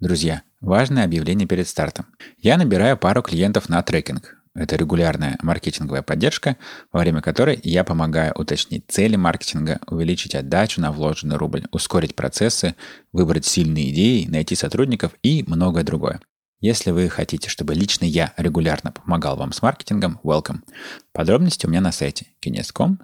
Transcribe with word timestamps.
Друзья, 0.00 0.42
важное 0.60 1.04
объявление 1.04 1.48
перед 1.48 1.66
стартом. 1.66 2.06
Я 2.38 2.58
набираю 2.58 2.98
пару 2.98 3.22
клиентов 3.22 3.70
на 3.70 3.82
трекинг. 3.82 4.36
Это 4.54 4.76
регулярная 4.76 5.38
маркетинговая 5.42 6.02
поддержка, 6.02 6.56
во 6.92 7.00
время 7.00 7.22
которой 7.22 7.58
я 7.62 7.82
помогаю 7.82 8.34
уточнить 8.34 8.84
цели 8.88 9.16
маркетинга, 9.16 9.80
увеличить 9.86 10.34
отдачу 10.34 10.82
на 10.82 10.92
вложенный 10.92 11.36
рубль, 11.36 11.64
ускорить 11.72 12.14
процессы, 12.14 12.74
выбрать 13.12 13.46
сильные 13.46 13.90
идеи, 13.90 14.26
найти 14.26 14.54
сотрудников 14.54 15.12
и 15.22 15.44
многое 15.46 15.82
другое. 15.82 16.20
Если 16.60 16.90
вы 16.90 17.08
хотите, 17.08 17.48
чтобы 17.48 17.74
лично 17.74 18.04
я 18.04 18.34
регулярно 18.36 18.92
помогал 18.92 19.36
вам 19.36 19.52
с 19.52 19.62
маркетингом, 19.62 20.20
welcome. 20.22 20.60
Подробности 21.12 21.66
у 21.66 21.70
меня 21.70 21.80
на 21.80 21.92
сайте 21.92 22.26
kines.com 22.42 22.98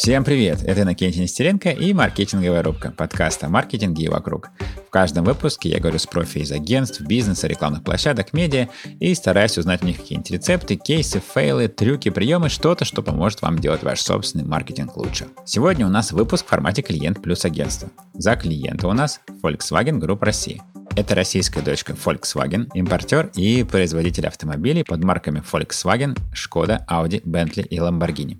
Всем 0.00 0.24
привет! 0.24 0.62
Это 0.62 0.80
Иннокентий 0.80 1.20
Нестеренко 1.20 1.68
и 1.68 1.92
маркетинговая 1.92 2.62
рубка 2.62 2.90
подкаста 2.90 3.48
о 3.48 3.60
и 3.60 4.08
вокруг. 4.08 4.48
В 4.86 4.88
каждом 4.88 5.26
выпуске 5.26 5.68
я 5.68 5.78
говорю 5.78 5.98
с 5.98 6.06
профи 6.06 6.38
из 6.38 6.50
агентств, 6.52 7.02
бизнеса, 7.02 7.46
рекламных 7.46 7.84
площадок, 7.84 8.32
медиа 8.32 8.68
и 8.98 9.14
стараюсь 9.14 9.58
узнать 9.58 9.82
у 9.82 9.86
них 9.86 9.98
какие-нибудь 9.98 10.30
рецепты, 10.30 10.76
кейсы, 10.76 11.20
фейлы, 11.20 11.68
трюки, 11.68 12.08
приемы, 12.08 12.48
что-то, 12.48 12.86
что 12.86 13.02
поможет 13.02 13.42
вам 13.42 13.58
делать 13.58 13.82
ваш 13.82 14.00
собственный 14.00 14.46
маркетинг 14.46 14.96
лучше. 14.96 15.26
Сегодня 15.44 15.86
у 15.86 15.90
нас 15.90 16.12
выпуск 16.12 16.46
в 16.46 16.48
формате 16.48 16.80
клиент 16.80 17.20
плюс 17.20 17.44
агентство. 17.44 17.90
За 18.14 18.36
клиента 18.36 18.88
у 18.88 18.94
нас 18.94 19.20
Volkswagen 19.42 20.00
Group 20.00 20.24
России. 20.24 20.62
Это 20.96 21.14
российская 21.14 21.62
дочка 21.62 21.92
Volkswagen, 21.92 22.68
импортер 22.74 23.30
и 23.34 23.62
производитель 23.62 24.26
автомобилей 24.26 24.84
под 24.84 25.02
марками 25.04 25.40
Volkswagen, 25.40 26.18
Skoda, 26.34 26.84
Audi, 26.90 27.22
Bentley 27.22 27.66
и 27.66 27.78
Lamborghini. 27.78 28.38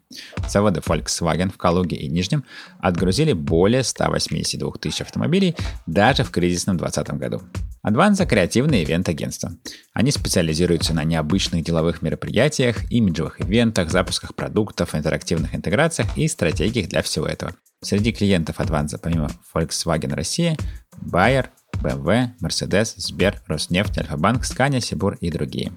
Заводы 0.49 0.81
Volkswagen 0.81 1.53
в 1.53 1.57
Калуге 1.57 1.97
и 1.97 2.09
Нижнем 2.09 2.45
отгрузили 2.81 3.33
более 3.33 3.85
182 3.85 4.73
тысяч 4.81 5.01
автомобилей 5.01 5.57
даже 5.87 6.25
в 6.25 6.31
кризисном 6.31 6.77
2020 6.77 7.19
году. 7.21 7.43
Advanza– 7.87 8.27
креативное 8.29 8.85
ивент-агентство. 8.85 9.53
Они 9.95 10.11
специализируются 10.11 10.93
на 10.93 11.05
необычных 11.05 11.65
деловых 11.65 12.03
мероприятиях, 12.03 12.91
имиджевых 12.91 13.41
ивентах, 13.41 13.91
запусках 13.91 14.35
продуктов, 14.35 14.95
интерактивных 14.95 15.55
интеграциях 15.55 16.15
и 16.19 16.29
стратегиях 16.29 16.89
для 16.89 17.03
всего 17.03 17.27
этого. 17.27 17.55
Среди 17.83 18.13
клиентов 18.13 18.61
Advanza, 18.61 18.99
помимо 18.99 19.31
Volkswagen 19.55 20.15
Россия, 20.15 20.59
Bayer, 21.01 21.47
BMW, 21.81 22.31
Mercedes, 22.43 22.95
Сбер, 22.97 23.41
Роснефть, 23.47 23.99
Альфа-Банк, 23.99 24.45
Скания, 24.45 24.81
Сибур 24.81 25.17
и 25.21 25.31
другие. 25.31 25.73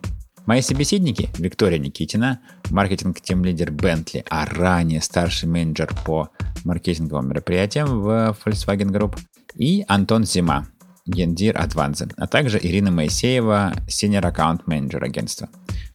Мои 0.45 0.61
собеседники– 0.61 1.29
Виктория 1.37 1.79
Никитина, 1.79 2.39
маркетинг-тим-лидер 2.69 3.71
Bentley, 3.71 4.25
а 4.29 4.45
ранее 4.45 5.01
старший 5.01 5.47
менеджер 5.47 5.89
по 6.05 6.29
маркетинговым 6.65 7.29
мероприятиям 7.29 8.01
в 8.01 8.35
Volkswagen 8.45 8.89
Group, 8.89 9.17
и 9.55 9.85
Антон 9.87 10.25
Зима, 10.25 10.67
гендир 11.05 11.55
Advanza, 11.55 12.11
а 12.17 12.27
также 12.27 12.59
Ирина 12.61 12.91
Моисеева, 12.91 13.73
senior 13.87 14.25
аккаунт 14.25 14.67
менеджер 14.67 15.03
агентства. 15.03 15.49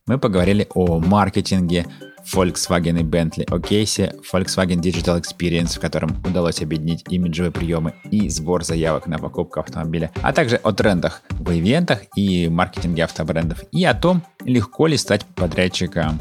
Мы 0.06 0.18
поговорили 0.18 0.66
о 0.74 0.98
маркетинге, 0.98 1.86
Volkswagen 2.32 3.00
и 3.00 3.02
Bentley 3.02 3.44
о 3.50 3.60
кейсе 3.60 4.14
Volkswagen 4.32 4.80
Digital 4.80 5.20
Experience, 5.20 5.76
в 5.76 5.80
котором 5.80 6.22
удалось 6.24 6.60
объединить 6.62 7.04
имиджевые 7.08 7.52
приемы 7.52 7.94
и 8.10 8.28
сбор 8.28 8.64
заявок 8.64 9.06
на 9.06 9.18
покупку 9.18 9.60
автомобиля, 9.60 10.10
а 10.22 10.32
также 10.32 10.56
о 10.56 10.72
трендах 10.72 11.22
в 11.30 11.50
ивентах 11.50 12.02
и 12.16 12.48
маркетинге 12.48 13.04
автобрендов, 13.04 13.64
и 13.72 13.84
о 13.84 13.94
том, 13.94 14.22
легко 14.44 14.86
ли 14.86 14.96
стать 14.96 15.24
подрядчиком 15.24 16.20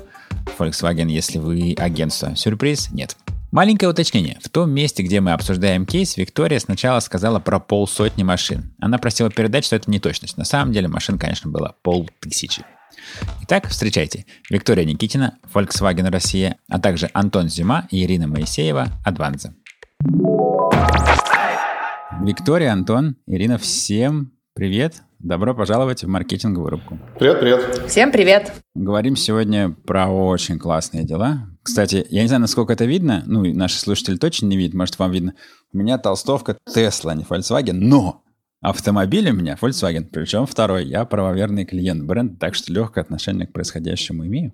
Volkswagen, 0.58 1.10
если 1.10 1.40
вы 1.40 1.76
агентство. 1.78 2.36
Сюрприз? 2.36 2.92
Нет. 2.92 3.16
Маленькое 3.52 3.90
уточнение. 3.90 4.38
В 4.44 4.50
том 4.50 4.72
месте, 4.72 5.04
где 5.04 5.22
мы 5.22 5.32
обсуждаем 5.32 5.86
кейс, 5.86 6.18
Виктория 6.18 6.60
сначала 6.60 7.00
сказала 7.00 7.40
про 7.40 7.60
полсотни 7.60 8.24
машин. 8.24 8.74
Она 8.80 8.98
просила 8.98 9.30
передать, 9.30 9.64
что 9.64 9.78
это 9.78 9.90
не 9.90 10.00
точность. 10.00 10.38
На 10.38 10.44
самом 10.44 10.74
деле 10.74 10.90
машин, 10.90 11.18
конечно, 11.18 11.50
было 11.50 11.76
полтысячи. 11.82 12.66
Итак, 13.44 13.68
встречайте. 13.68 14.26
Виктория 14.50 14.86
Никитина, 14.86 15.38
Volkswagen 15.54 16.10
Россия, 16.10 16.58
а 16.70 16.80
также 16.80 17.10
Антон 17.14 17.50
Зима 17.50 17.88
и 17.92 18.04
Ирина 18.04 18.28
Моисеева, 18.28 18.88
Адванза. 19.06 19.54
Виктория, 22.22 22.74
Антон, 22.74 23.16
Ирина, 23.28 23.58
всем 23.58 24.32
привет. 24.54 25.04
Добро 25.20 25.56
пожаловать 25.56 26.04
в 26.04 26.08
маркетинговую 26.08 26.72
рубку. 26.72 27.00
Привет, 27.18 27.40
привет. 27.40 27.88
Всем 27.88 28.12
привет. 28.12 28.54
Говорим 28.76 29.16
сегодня 29.16 29.72
про 29.86 30.08
очень 30.08 30.60
классные 30.60 31.04
дела. 31.04 31.48
Кстати, 31.64 32.06
я 32.10 32.22
не 32.22 32.28
знаю, 32.28 32.42
насколько 32.42 32.74
это 32.74 32.86
видно, 32.86 33.24
ну, 33.26 33.44
наши 33.54 33.80
слушатели 33.80 34.18
точно 34.18 34.46
не 34.46 34.58
видят, 34.58 34.76
может, 34.76 35.00
вам 35.00 35.12
видно. 35.12 35.34
У 35.74 35.78
меня 35.78 35.98
толстовка 35.98 36.58
Tesla, 36.70 37.16
не 37.16 37.24
Volkswagen, 37.24 37.74
но 37.74 38.24
Автомобиль 38.60 39.30
у 39.30 39.34
меня 39.34 39.56
Volkswagen, 39.62 40.06
причем 40.06 40.48
второй. 40.48 40.86
Я 40.88 41.06
правоверный 41.06 41.64
клиент 41.64 42.04
бренда, 42.04 42.38
так 42.40 42.56
что 42.56 42.74
легкое 42.74 43.04
отношение 43.04 43.46
к 43.46 43.54
происходящему 43.54 44.26
имею, 44.26 44.54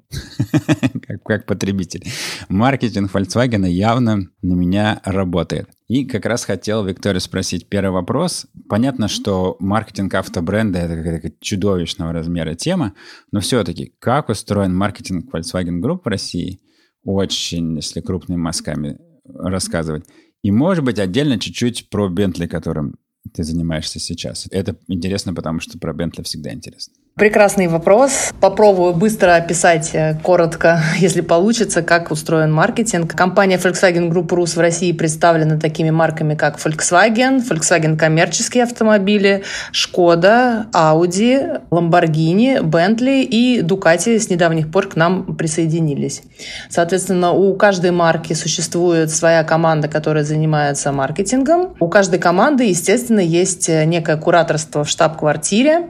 как, 1.07 1.23
как 1.23 1.45
потребитель. 1.45 2.03
Маркетинг 2.49 3.09
Volkswagen 3.13 3.65
явно 3.65 4.27
на 4.41 4.53
меня 4.53 5.01
работает. 5.05 5.69
И 5.87 6.03
как 6.03 6.25
раз 6.25 6.43
хотел 6.43 6.83
Викторию 6.83 7.21
спросить 7.21 7.69
первый 7.69 7.91
вопрос. 7.91 8.45
Понятно, 8.67 9.07
что 9.07 9.55
маркетинг 9.59 10.13
автобренда– 10.15 10.79
это 10.79 10.97
какая-то 10.97 11.31
чудовищного 11.39 12.11
размера 12.11 12.55
тема, 12.55 12.95
но 13.31 13.39
все-таки 13.39 13.93
как 13.99 14.27
устроен 14.27 14.75
маркетинг 14.75 15.33
Volkswagen 15.33 15.79
Group 15.79 16.01
в 16.03 16.07
России? 16.07 16.59
Очень, 17.05 17.77
если 17.77 18.01
крупными 18.01 18.39
мазками 18.39 18.97
рассказывать. 19.25 20.03
И, 20.41 20.51
может 20.51 20.83
быть, 20.83 20.99
отдельно 20.99 21.39
чуть-чуть 21.39 21.89
про 21.89 22.09
Bentley, 22.09 22.47
которым 22.47 22.95
ты 23.31 23.43
занимаешься 23.43 23.99
сейчас? 23.99 24.47
Это 24.51 24.75
интересно, 24.87 25.33
потому 25.33 25.59
что 25.59 25.77
про 25.77 25.93
Бентли 25.93 26.23
всегда 26.23 26.53
интересно. 26.53 26.93
Прекрасный 27.15 27.67
вопрос. 27.67 28.31
Попробую 28.41 28.95
быстро 28.95 29.35
описать 29.35 29.91
э, 29.93 30.17
коротко, 30.23 30.81
если 30.97 31.21
получится, 31.21 31.83
как 31.83 32.09
устроен 32.09 32.51
маркетинг. 32.51 33.13
Компания 33.13 33.57
Volkswagen 33.57 34.09
Group 34.09 34.29
Rus 34.29 34.55
в 34.55 34.59
России 34.59 34.91
представлена 34.93 35.59
такими 35.59 35.91
марками, 35.91 36.33
как 36.33 36.57
Volkswagen, 36.57 37.47
Volkswagen 37.47 37.97
коммерческие 37.97 38.63
автомобили, 38.63 39.43
Skoda, 39.71 40.65
Audi, 40.71 41.61
Lamborghini, 41.69 42.59
Bentley 42.63 43.21
и 43.21 43.61
Ducati 43.61 44.17
с 44.17 44.31
недавних 44.31 44.71
пор 44.71 44.89
к 44.89 44.95
нам 44.95 45.35
присоединились. 45.35 46.23
Соответственно, 46.71 47.31
у 47.31 47.55
каждой 47.55 47.91
марки 47.91 48.33
существует 48.33 49.11
своя 49.11 49.43
команда, 49.43 49.87
которая 49.87 50.23
занимается 50.23 50.91
маркетингом. 50.91 51.75
У 51.79 51.89
каждой 51.89 52.17
команды, 52.17 52.63
естественно, 52.63 53.19
есть 53.19 53.69
некое 53.69 54.17
кураторство 54.17 54.83
в 54.83 54.89
штаб-квартире. 54.89 55.89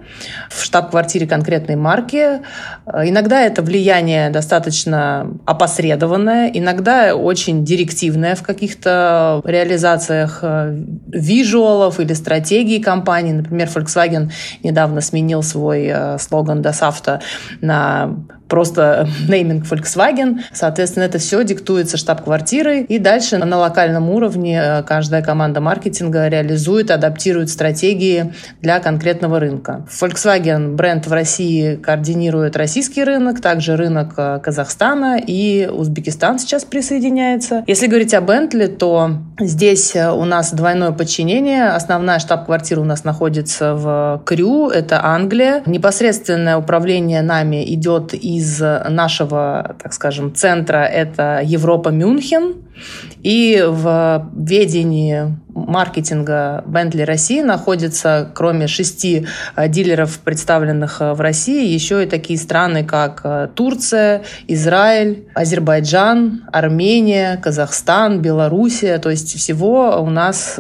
В 0.50 0.62
штаб-квартире 0.66 1.13
квартире 1.14 1.28
конкретной 1.28 1.76
марки. 1.76 2.42
Э, 2.88 3.08
иногда 3.08 3.42
это 3.42 3.62
влияние 3.62 4.32
достаточно 4.32 5.28
опосредованное, 5.46 6.50
иногда 6.52 7.16
очень 7.16 7.64
директивное 7.64 8.34
в 8.36 8.42
каких-то 8.42 9.42
реализациях 9.46 10.40
э, 10.42 10.76
визуалов 11.08 12.00
или 12.00 12.14
стратегии 12.14 12.80
компании. 12.80 13.34
Например, 13.34 13.68
Volkswagen 13.68 14.32
недавно 14.64 15.02
сменил 15.02 15.44
свой 15.44 15.86
э, 15.94 16.18
слоган 16.18 16.62
«Das 16.62 16.82
Auto» 16.82 17.20
на 17.62 18.16
просто 18.48 19.08
нейминг 19.28 19.66
Volkswagen. 19.66 20.42
Соответственно, 20.52 21.04
это 21.04 21.18
все 21.18 21.44
диктуется 21.44 21.98
штаб-квартирой. 21.98 22.82
И 22.84 23.00
дальше 23.00 23.38
на 23.38 23.58
локальном 23.58 24.10
уровне 24.10 24.62
э, 24.64 24.84
каждая 24.84 25.22
команда 25.22 25.62
маркетинга 25.62 26.28
реализует, 26.28 26.92
адаптирует 26.92 27.50
стратегии 27.50 28.34
для 28.62 28.80
конкретного 28.80 29.40
рынка. 29.40 29.86
Volkswagen 29.90 30.76
бренд 30.76 31.08
в 31.08 31.14
России 31.14 31.76
координирует 31.76 32.56
российский 32.56 33.04
рынок, 33.04 33.42
также 33.42 33.76
рынок 33.76 34.14
э, 34.18 34.40
Казахстана 34.44 35.18
и 35.18 35.68
Узбекистан 35.68 36.40
сейчас 36.40 36.64
присоединяется. 36.66 37.64
Если 37.68 37.88
говорить 37.88 38.14
о 38.14 38.22
Bentley, 38.22 38.68
то 38.68 39.18
здесь 39.40 39.96
э, 39.96 40.12
у 40.12 40.26
нас 40.26 40.54
двойное 40.54 40.92
подчинение. 40.92 41.70
Основная 41.70 42.20
штаб-квартира 42.20 42.82
у 42.82 42.84
нас 42.84 43.04
находится 43.04 43.76
в 43.76 44.22
Крю, 44.26 44.70
это 44.70 45.04
Англия. 45.06 45.64
Непосредственное 45.66 46.58
управление 46.58 47.22
нами 47.22 47.64
идет 47.74 48.14
из 48.14 48.60
нашего, 48.60 49.76
так 49.82 49.94
скажем, 49.94 50.34
центра 50.36 50.86
это 50.86 51.42
Европа 51.44 51.90
Мюнхен. 51.90 52.56
И 53.22 53.64
в 53.66 54.30
ведении 54.36 55.38
маркетинга 55.54 56.64
Bentley 56.68 57.06
России 57.06 57.42
находится, 57.42 58.32
кроме 58.34 58.68
шести 58.68 59.28
э, 59.56 59.70
дилеров, 59.70 60.20
представленных 60.20 61.00
э, 61.00 61.14
в 61.14 61.22
России, 61.22 61.72
еще 61.72 62.04
и 62.04 62.08
такие 62.08 62.40
страны, 62.40 62.84
как 62.84 63.54
Турция, 63.56 64.24
Израиль, 64.48 65.28
Азербайджан, 65.36 66.44
Армения, 66.52 67.40
Казахстан, 67.42 68.22
Белоруссия. 68.22 68.98
То 68.98 69.10
есть 69.12 69.23
всего 69.28 70.02
у 70.02 70.10
нас 70.10 70.60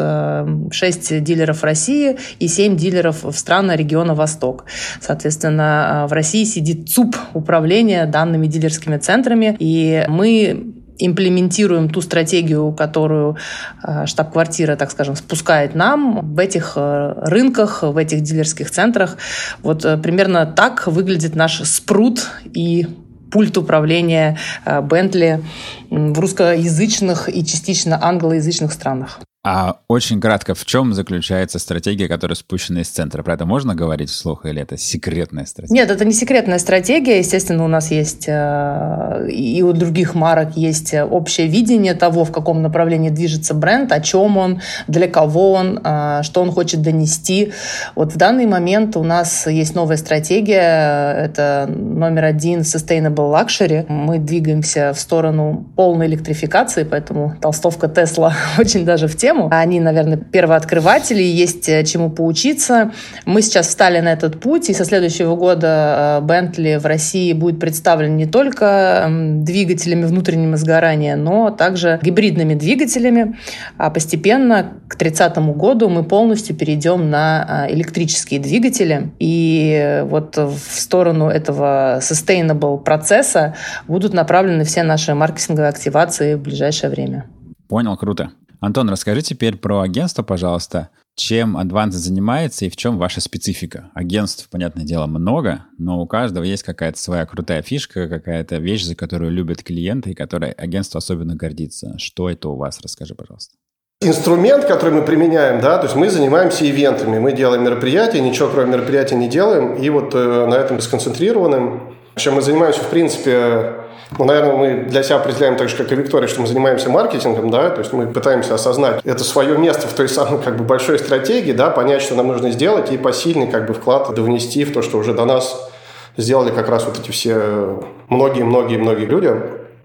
шесть 0.71 1.23
дилеров 1.23 1.63
России 1.63 2.17
и 2.39 2.47
семь 2.47 2.75
дилеров 2.75 3.23
в 3.23 3.33
странах 3.33 3.77
региона 3.77 4.15
Восток. 4.15 4.65
Соответственно, 4.99 6.05
в 6.09 6.13
России 6.13 6.43
сидит 6.43 6.89
ЦУП 6.89 7.15
управления 7.33 8.05
данными 8.05 8.47
дилерскими 8.47 8.97
центрами, 8.97 9.55
и 9.59 10.05
мы 10.07 10.73
имплементируем 10.99 11.89
ту 11.89 12.01
стратегию, 12.01 12.71
которую 12.71 13.37
э, 13.83 14.05
штаб-квартира, 14.05 14.75
так 14.75 14.91
скажем, 14.91 15.15
спускает 15.15 15.75
нам 15.75 16.33
в 16.35 16.39
этих 16.39 16.73
э, 16.75 17.13
рынках, 17.17 17.83
в 17.83 17.97
этих 17.97 18.21
дилерских 18.21 18.71
центрах. 18.71 19.17
Вот 19.61 19.85
э, 19.85 19.97
примерно 19.97 20.45
так 20.45 20.87
выглядит 20.87 21.35
наш 21.35 21.61
спрут 21.63 22.27
и 22.45 22.87
пульт 23.33 23.57
управления 23.57 24.37
Бентли 24.65 25.43
в 25.89 26.19
русскоязычных 26.19 27.27
и 27.35 27.43
частично 27.43 27.99
англоязычных 28.01 28.71
странах. 28.71 29.19
А 29.45 29.79
очень 29.89 30.21
кратко, 30.21 30.55
в 30.55 30.65
чем 30.65 30.93
заключается 30.93 31.59
стратегия, 31.59 32.07
которая 32.07 32.37
спущена 32.37 32.79
из 32.79 32.87
центра? 32.87 33.23
Про 33.23 33.33
это 33.33 33.45
можно 33.45 33.75
говорить 33.75 34.09
вслух 34.09 34.45
или 34.45 34.61
это 34.61 34.77
секретная 34.77 35.45
стратегия? 35.45 35.81
Нет, 35.81 35.91
это 35.91 36.05
не 36.05 36.13
секретная 36.13 36.59
стратегия. 36.59 37.17
Естественно, 37.17 37.65
у 37.65 37.67
нас 37.67 37.91
есть 37.91 38.23
э, 38.29 39.27
и 39.29 39.61
у 39.61 39.73
других 39.73 40.15
марок 40.15 40.55
есть 40.55 40.93
общее 40.93 41.47
видение 41.47 41.93
того, 41.93 42.23
в 42.23 42.31
каком 42.31 42.61
направлении 42.61 43.09
движется 43.09 43.53
бренд, 43.53 43.91
о 43.91 43.99
чем 43.99 44.37
он, 44.37 44.61
для 44.87 45.09
кого 45.09 45.51
он, 45.51 45.77
э, 45.83 46.21
что 46.23 46.41
он 46.41 46.49
хочет 46.49 46.81
донести. 46.81 47.51
Вот 47.95 48.13
в 48.13 48.17
данный 48.17 48.45
момент 48.45 48.95
у 48.95 49.03
нас 49.03 49.45
есть 49.47 49.75
новая 49.75 49.97
стратегия. 49.97 51.17
Это 51.17 51.69
номер 51.69 52.23
один 52.23 52.61
Sustainable 52.61 53.33
Luxury. 53.33 53.87
Мы 53.89 54.19
двигаемся 54.19 54.93
в 54.93 54.99
сторону 55.01 55.65
полной 55.75 56.07
электрификации, 56.07 56.85
поэтому 56.85 57.35
толстовка 57.41 57.89
Тесла 57.89 58.33
очень 58.57 58.85
даже 58.85 59.09
в 59.09 59.17
тему 59.17 59.32
тему. 59.33 59.49
Они, 59.51 59.79
наверное, 59.79 60.17
первооткрыватели, 60.17 61.21
есть 61.21 61.67
э, 61.69 61.83
чему 61.83 62.09
поучиться. 62.09 62.91
Мы 63.25 63.41
сейчас 63.41 63.67
встали 63.67 63.99
на 63.99 64.13
этот 64.13 64.39
путь, 64.39 64.69
и 64.69 64.73
со 64.73 64.85
следующего 64.85 65.35
года 65.35 66.19
Bentley 66.23 66.79
в 66.79 66.85
России 66.85 67.33
будет 67.33 67.59
представлен 67.59 68.17
не 68.17 68.25
только 68.25 69.07
двигателями 69.09 70.05
внутреннего 70.05 70.57
сгорания, 70.57 71.15
но 71.15 71.49
также 71.49 71.99
гибридными 72.01 72.53
двигателями. 72.53 73.37
А 73.77 73.89
постепенно 73.89 74.73
к 74.87 74.95
30 74.95 75.37
году 75.55 75.89
мы 75.89 76.03
полностью 76.03 76.55
перейдем 76.55 77.09
на 77.09 77.45
а, 77.47 77.71
электрические 77.71 78.39
двигатели. 78.39 79.11
И 79.19 80.03
вот 80.05 80.37
в 80.37 80.57
сторону 80.57 81.27
этого 81.27 81.99
sustainable 82.01 82.77
процесса 82.83 83.55
будут 83.87 84.13
направлены 84.13 84.63
все 84.63 84.83
наши 84.83 85.13
маркетинговые 85.13 85.69
активации 85.69 86.35
в 86.35 86.41
ближайшее 86.41 86.89
время. 86.89 87.25
Понял, 87.67 87.97
круто. 87.97 88.31
Антон, 88.63 88.89
расскажи 88.89 89.21
теперь 89.21 89.57
про 89.57 89.81
агентство, 89.81 90.23
пожалуйста. 90.23 90.87
Чем 91.15 91.57
Advanced 91.57 91.91
занимается 91.91 92.63
и 92.63 92.69
в 92.69 92.77
чем 92.77 92.97
ваша 92.97 93.19
специфика? 93.19 93.91
Агентств, 93.93 94.47
понятное 94.49 94.85
дело, 94.85 95.05
много, 95.05 95.65
но 95.77 95.99
у 96.01 96.07
каждого 96.07 96.45
есть 96.45 96.63
какая-то 96.63 96.97
своя 96.97 97.25
крутая 97.25 97.61
фишка, 97.61 98.07
какая-то 98.07 98.55
вещь, 98.59 98.85
за 98.85 98.95
которую 98.95 99.31
любят 99.31 99.63
клиенты 99.63 100.11
и 100.11 100.15
которой 100.15 100.51
агентство 100.51 100.99
особенно 100.99 101.35
гордится. 101.35 101.97
Что 101.97 102.29
это 102.29 102.47
у 102.47 102.55
вас? 102.55 102.79
Расскажи, 102.81 103.15
пожалуйста. 103.15 103.53
Инструмент, 103.99 104.63
который 104.63 104.93
мы 104.93 105.01
применяем, 105.01 105.59
да, 105.59 105.77
то 105.77 105.83
есть 105.83 105.97
мы 105.97 106.09
занимаемся 106.09 106.65
ивентами, 106.65 107.19
мы 107.19 107.33
делаем 107.33 107.65
мероприятия, 107.65 108.21
ничего 108.21 108.47
кроме 108.47 108.71
мероприятий 108.71 109.15
не 109.15 109.27
делаем, 109.27 109.75
и 109.75 109.89
вот 109.89 110.15
э, 110.15 110.45
на 110.47 110.55
этом 110.55 110.79
сконцентрированным. 110.79 111.97
Чем 112.15 112.35
мы 112.35 112.41
занимаемся, 112.41 112.79
в 112.79 112.89
принципе, 112.89 113.82
наверное, 114.19 114.55
мы 114.55 114.73
для 114.89 115.03
себя 115.03 115.17
определяем 115.17 115.55
так 115.55 115.69
же, 115.69 115.75
как 115.75 115.91
и 115.91 115.95
Виктория, 115.95 116.27
что 116.27 116.41
мы 116.41 116.47
занимаемся 116.47 116.89
маркетингом, 116.89 117.49
да, 117.49 117.69
то 117.69 117.79
есть 117.79 117.93
мы 117.93 118.07
пытаемся 118.07 118.55
осознать 118.55 119.01
это 119.03 119.23
свое 119.23 119.57
место 119.57 119.87
в 119.87 119.93
той 119.93 120.09
самой 120.09 120.41
как 120.41 120.57
бы 120.57 120.63
большой 120.63 120.99
стратегии, 120.99 121.51
да, 121.51 121.69
понять, 121.69 122.01
что 122.01 122.15
нам 122.15 122.27
нужно 122.27 122.51
сделать 122.51 122.91
и 122.91 122.97
посильный 122.97 123.47
как 123.47 123.67
бы 123.67 123.73
вклад 123.73 124.09
внести 124.09 124.63
в 124.65 124.73
то, 124.73 124.81
что 124.81 124.97
уже 124.97 125.13
до 125.13 125.25
нас 125.25 125.69
сделали 126.17 126.51
как 126.51 126.69
раз 126.69 126.85
вот 126.85 126.99
эти 126.99 127.11
все 127.11 127.79
многие-многие-многие 128.09 129.05
люди. 129.05 129.33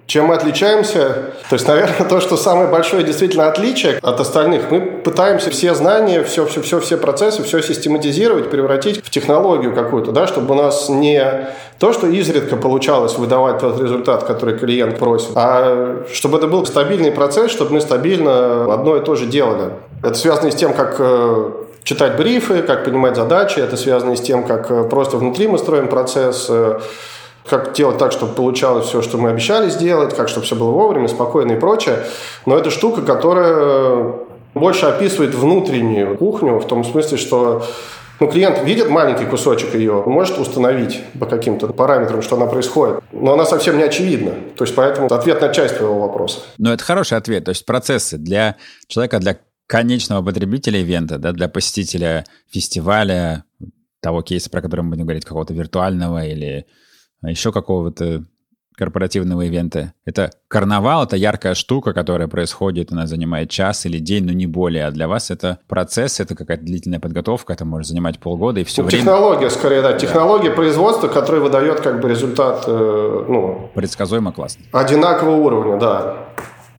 Чем 0.08 0.24
мы 0.24 0.36
отличаемся? 0.36 1.34
То 1.50 1.54
есть, 1.54 1.68
наверное, 1.68 2.08
то, 2.08 2.20
что 2.20 2.38
самое 2.38 2.66
большое 2.66 3.02
действительно 3.02 3.46
отличие 3.46 3.98
от 4.00 4.18
остальных, 4.18 4.70
мы 4.70 4.80
пытаемся 4.80 5.50
все 5.50 5.74
знания, 5.74 6.24
все, 6.24 6.46
все, 6.46 6.62
все, 6.62 6.80
все 6.80 6.96
процессы, 6.96 7.42
все 7.42 7.60
систематизировать, 7.60 8.48
превратить 8.48 9.04
в 9.04 9.10
технологию 9.10 9.74
какую-то, 9.74 10.10
да, 10.12 10.26
чтобы 10.26 10.54
у 10.54 10.56
нас 10.56 10.88
не 10.88 11.50
то, 11.78 11.92
что 11.92 12.06
изредка 12.06 12.56
получалось 12.56 13.18
выдавать 13.18 13.58
тот 13.58 13.78
результат, 13.82 14.24
который 14.24 14.58
клиент 14.58 14.98
просит, 14.98 15.32
а 15.34 16.02
чтобы 16.10 16.38
это 16.38 16.46
был 16.46 16.64
стабильный 16.64 17.12
процесс, 17.12 17.50
чтобы 17.50 17.74
мы 17.74 17.82
стабильно 17.82 18.72
одно 18.72 18.96
и 18.96 19.04
то 19.04 19.14
же 19.14 19.26
делали. 19.26 19.72
Это 20.02 20.14
связано 20.14 20.50
с 20.50 20.54
тем, 20.54 20.72
как 20.72 20.96
э, 21.00 21.50
читать 21.84 22.16
брифы, 22.16 22.62
как 22.62 22.86
понимать 22.86 23.14
задачи, 23.14 23.58
это 23.58 23.76
связано 23.76 24.16
с 24.16 24.22
тем, 24.22 24.44
как 24.44 24.70
э, 24.70 24.84
просто 24.84 25.18
внутри 25.18 25.48
мы 25.48 25.58
строим 25.58 25.88
процесс, 25.88 26.46
э, 26.48 26.80
как 27.48 27.72
делать 27.72 27.98
так, 27.98 28.12
чтобы 28.12 28.34
получалось 28.34 28.86
все, 28.86 29.02
что 29.02 29.18
мы 29.18 29.30
обещали 29.30 29.70
сделать, 29.70 30.14
как 30.14 30.28
чтобы 30.28 30.46
все 30.46 30.56
было 30.56 30.70
вовремя, 30.70 31.08
спокойно 31.08 31.52
и 31.52 31.60
прочее. 31.60 32.04
Но 32.46 32.56
это 32.56 32.70
штука, 32.70 33.02
которая 33.02 34.14
больше 34.54 34.86
описывает 34.86 35.34
внутреннюю 35.34 36.16
кухню, 36.16 36.58
в 36.58 36.66
том 36.66 36.84
смысле, 36.84 37.16
что 37.16 37.64
ну, 38.20 38.28
клиент 38.28 38.64
видит 38.64 38.90
маленький 38.90 39.26
кусочек 39.26 39.74
ее, 39.74 40.02
может 40.04 40.38
установить 40.38 41.00
по 41.18 41.26
каким-то 41.26 41.68
параметрам, 41.68 42.20
что 42.20 42.36
она 42.36 42.46
происходит, 42.46 43.00
но 43.12 43.34
она 43.34 43.44
совсем 43.44 43.76
не 43.78 43.84
очевидна. 43.84 44.32
То 44.56 44.64
есть, 44.64 44.74
поэтому 44.74 45.06
ответ 45.06 45.40
на 45.40 45.50
часть 45.50 45.76
твоего 45.76 46.00
вопроса. 46.00 46.40
Ну, 46.58 46.72
это 46.72 46.82
хороший 46.82 47.16
ответ. 47.16 47.44
То 47.44 47.50
есть, 47.50 47.64
процессы 47.64 48.18
для 48.18 48.56
человека, 48.88 49.20
для 49.20 49.38
конечного 49.68 50.24
потребителя 50.24 50.80
ивента, 50.80 51.18
да, 51.18 51.32
для 51.32 51.48
посетителя 51.48 52.24
фестиваля, 52.50 53.44
того 54.00 54.22
кейса, 54.22 54.50
про 54.50 54.62
который 54.62 54.80
мы 54.82 54.90
будем 54.90 55.04
говорить, 55.04 55.24
какого-то 55.24 55.54
виртуального 55.54 56.24
или 56.24 56.66
еще 57.22 57.52
какого-то 57.52 58.24
корпоративного 58.78 59.42
ивента. 59.42 59.92
Это 60.04 60.30
карнавал, 60.46 61.04
это 61.04 61.16
яркая 61.16 61.54
штука, 61.54 61.92
которая 61.92 62.28
происходит, 62.28 62.92
она 62.92 63.08
занимает 63.08 63.50
час 63.50 63.84
или 63.86 63.98
день, 63.98 64.24
но 64.24 64.32
не 64.32 64.46
более. 64.46 64.86
А 64.86 64.90
для 64.92 65.08
вас 65.08 65.32
это 65.32 65.58
процесс, 65.66 66.20
это 66.20 66.36
какая-то 66.36 66.64
длительная 66.64 67.00
подготовка, 67.00 67.52
это 67.52 67.64
может 67.64 67.88
занимать 67.88 68.20
полгода 68.20 68.60
и 68.60 68.64
все 68.64 68.82
ну, 68.82 68.88
время. 68.88 69.02
Технология, 69.02 69.50
скорее, 69.50 69.82
да. 69.82 69.98
Технология 69.98 70.50
да. 70.50 70.54
производства, 70.54 71.08
которая 71.08 71.42
выдает 71.42 71.80
как 71.80 72.00
бы 72.00 72.08
результат, 72.08 72.64
э, 72.68 73.24
ну... 73.28 73.70
Предсказуемо 73.74 74.32
классно. 74.32 74.64
Одинакового 74.70 75.36
уровня, 75.36 75.78
да. 75.78 76.28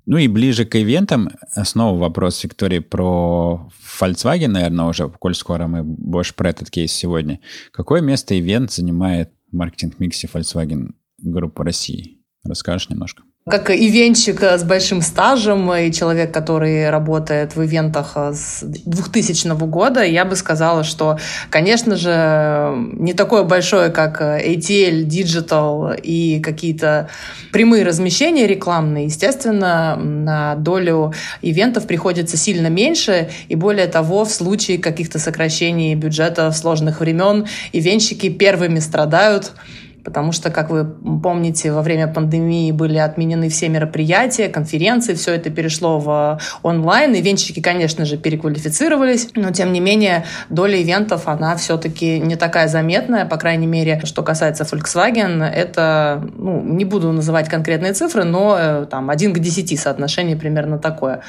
Ну 0.06 0.18
и 0.18 0.28
ближе 0.28 0.66
к 0.66 0.76
ивентам, 0.76 1.30
снова 1.64 2.00
вопрос 2.00 2.44
Виктории 2.44 2.80
про 2.80 3.70
Volkswagen, 4.02 4.48
наверное, 4.48 4.86
уже, 4.86 5.10
коль 5.10 5.36
скоро 5.36 5.68
мы 5.68 5.84
больше 5.84 6.34
про 6.34 6.50
этот 6.50 6.72
кейс 6.72 6.94
сегодня. 6.94 7.42
Какое 7.72 8.02
место 8.02 8.40
ивент 8.40 8.72
занимает 8.72 9.32
маркетинг-миксе 9.52 10.28
Volkswagen 10.28 10.94
Группа 11.18 11.64
России. 11.64 12.19
Расскажешь 12.44 12.90
немножко? 12.90 13.24
Как 13.50 13.72
ивенщик 13.72 14.44
с 14.44 14.64
большим 14.64 15.02
стажем 15.02 15.74
и 15.74 15.92
человек, 15.92 16.32
который 16.32 16.88
работает 16.92 17.56
в 17.56 17.66
ивентах 17.66 18.16
с 18.16 18.60
2000 18.62 19.56
года, 19.66 20.04
я 20.04 20.24
бы 20.24 20.36
сказала, 20.36 20.84
что, 20.84 21.18
конечно 21.50 21.96
же, 21.96 22.76
не 22.94 23.14
такое 23.14 23.44
большое, 23.44 23.90
как 23.90 24.22
ATL, 24.22 25.04
Digital 25.08 26.00
и 26.00 26.40
какие-то 26.42 27.10
прямые 27.52 27.84
размещения 27.84 28.46
рекламные. 28.46 29.06
Естественно, 29.06 29.96
на 29.96 30.56
долю 30.56 31.14
ивентов 31.42 31.88
приходится 31.88 32.38
сильно 32.38 32.68
меньше, 32.68 33.30
и 33.48 33.56
более 33.56 33.88
того, 33.88 34.26
в 34.26 34.32
случае 34.32 34.78
каких-то 34.78 35.18
сокращений 35.18 35.96
бюджета 35.96 36.52
в 36.52 36.56
сложных 36.56 37.00
времен, 37.00 37.48
ивенщики 37.74 38.30
первыми 38.30 38.78
страдают– 38.78 39.54
потому 40.04 40.32
что, 40.32 40.50
как 40.50 40.70
вы 40.70 40.86
помните, 40.86 41.72
во 41.72 41.82
время 41.82 42.08
пандемии 42.08 42.72
были 42.72 42.98
отменены 42.98 43.50
все 43.50 43.70
мероприятия, 43.70 44.50
конференции, 44.50 45.14
все 45.14 45.34
это 45.34 45.50
перешло 45.50 46.00
в 46.00 46.40
онлайн. 46.64 47.14
Ивенщики, 47.16 47.62
конечно 47.62 48.06
же, 48.06 48.18
переквалифицировались, 48.18 49.30
но, 49.36 49.52
тем 49.52 49.74
не 49.74 49.80
менее, 49.80 50.26
доля 50.50 50.82
ивентов, 50.82 51.28
она 51.28 51.56
все-таки 51.56 52.20
не 52.20 52.36
такая 52.36 52.68
заметная, 52.68 53.26
по 53.26 53.38
крайней 53.38 53.68
мере, 53.68 54.02
что 54.04 54.24
касается 54.24 54.64
Volkswagen, 54.64 55.44
это, 55.44 56.28
ну, 56.38 56.62
не 56.62 56.86
буду 56.86 57.12
называть 57.12 57.50
конкретные 57.50 57.94
цифры, 57.94 58.24
но 58.24 58.58
э, 58.60 58.86
там 58.90 59.10
1 59.10 59.34
к 59.34 59.40
10 59.40 59.80
соотношение 59.80 60.36
примерно 60.36 60.78
такое. 60.80 61.22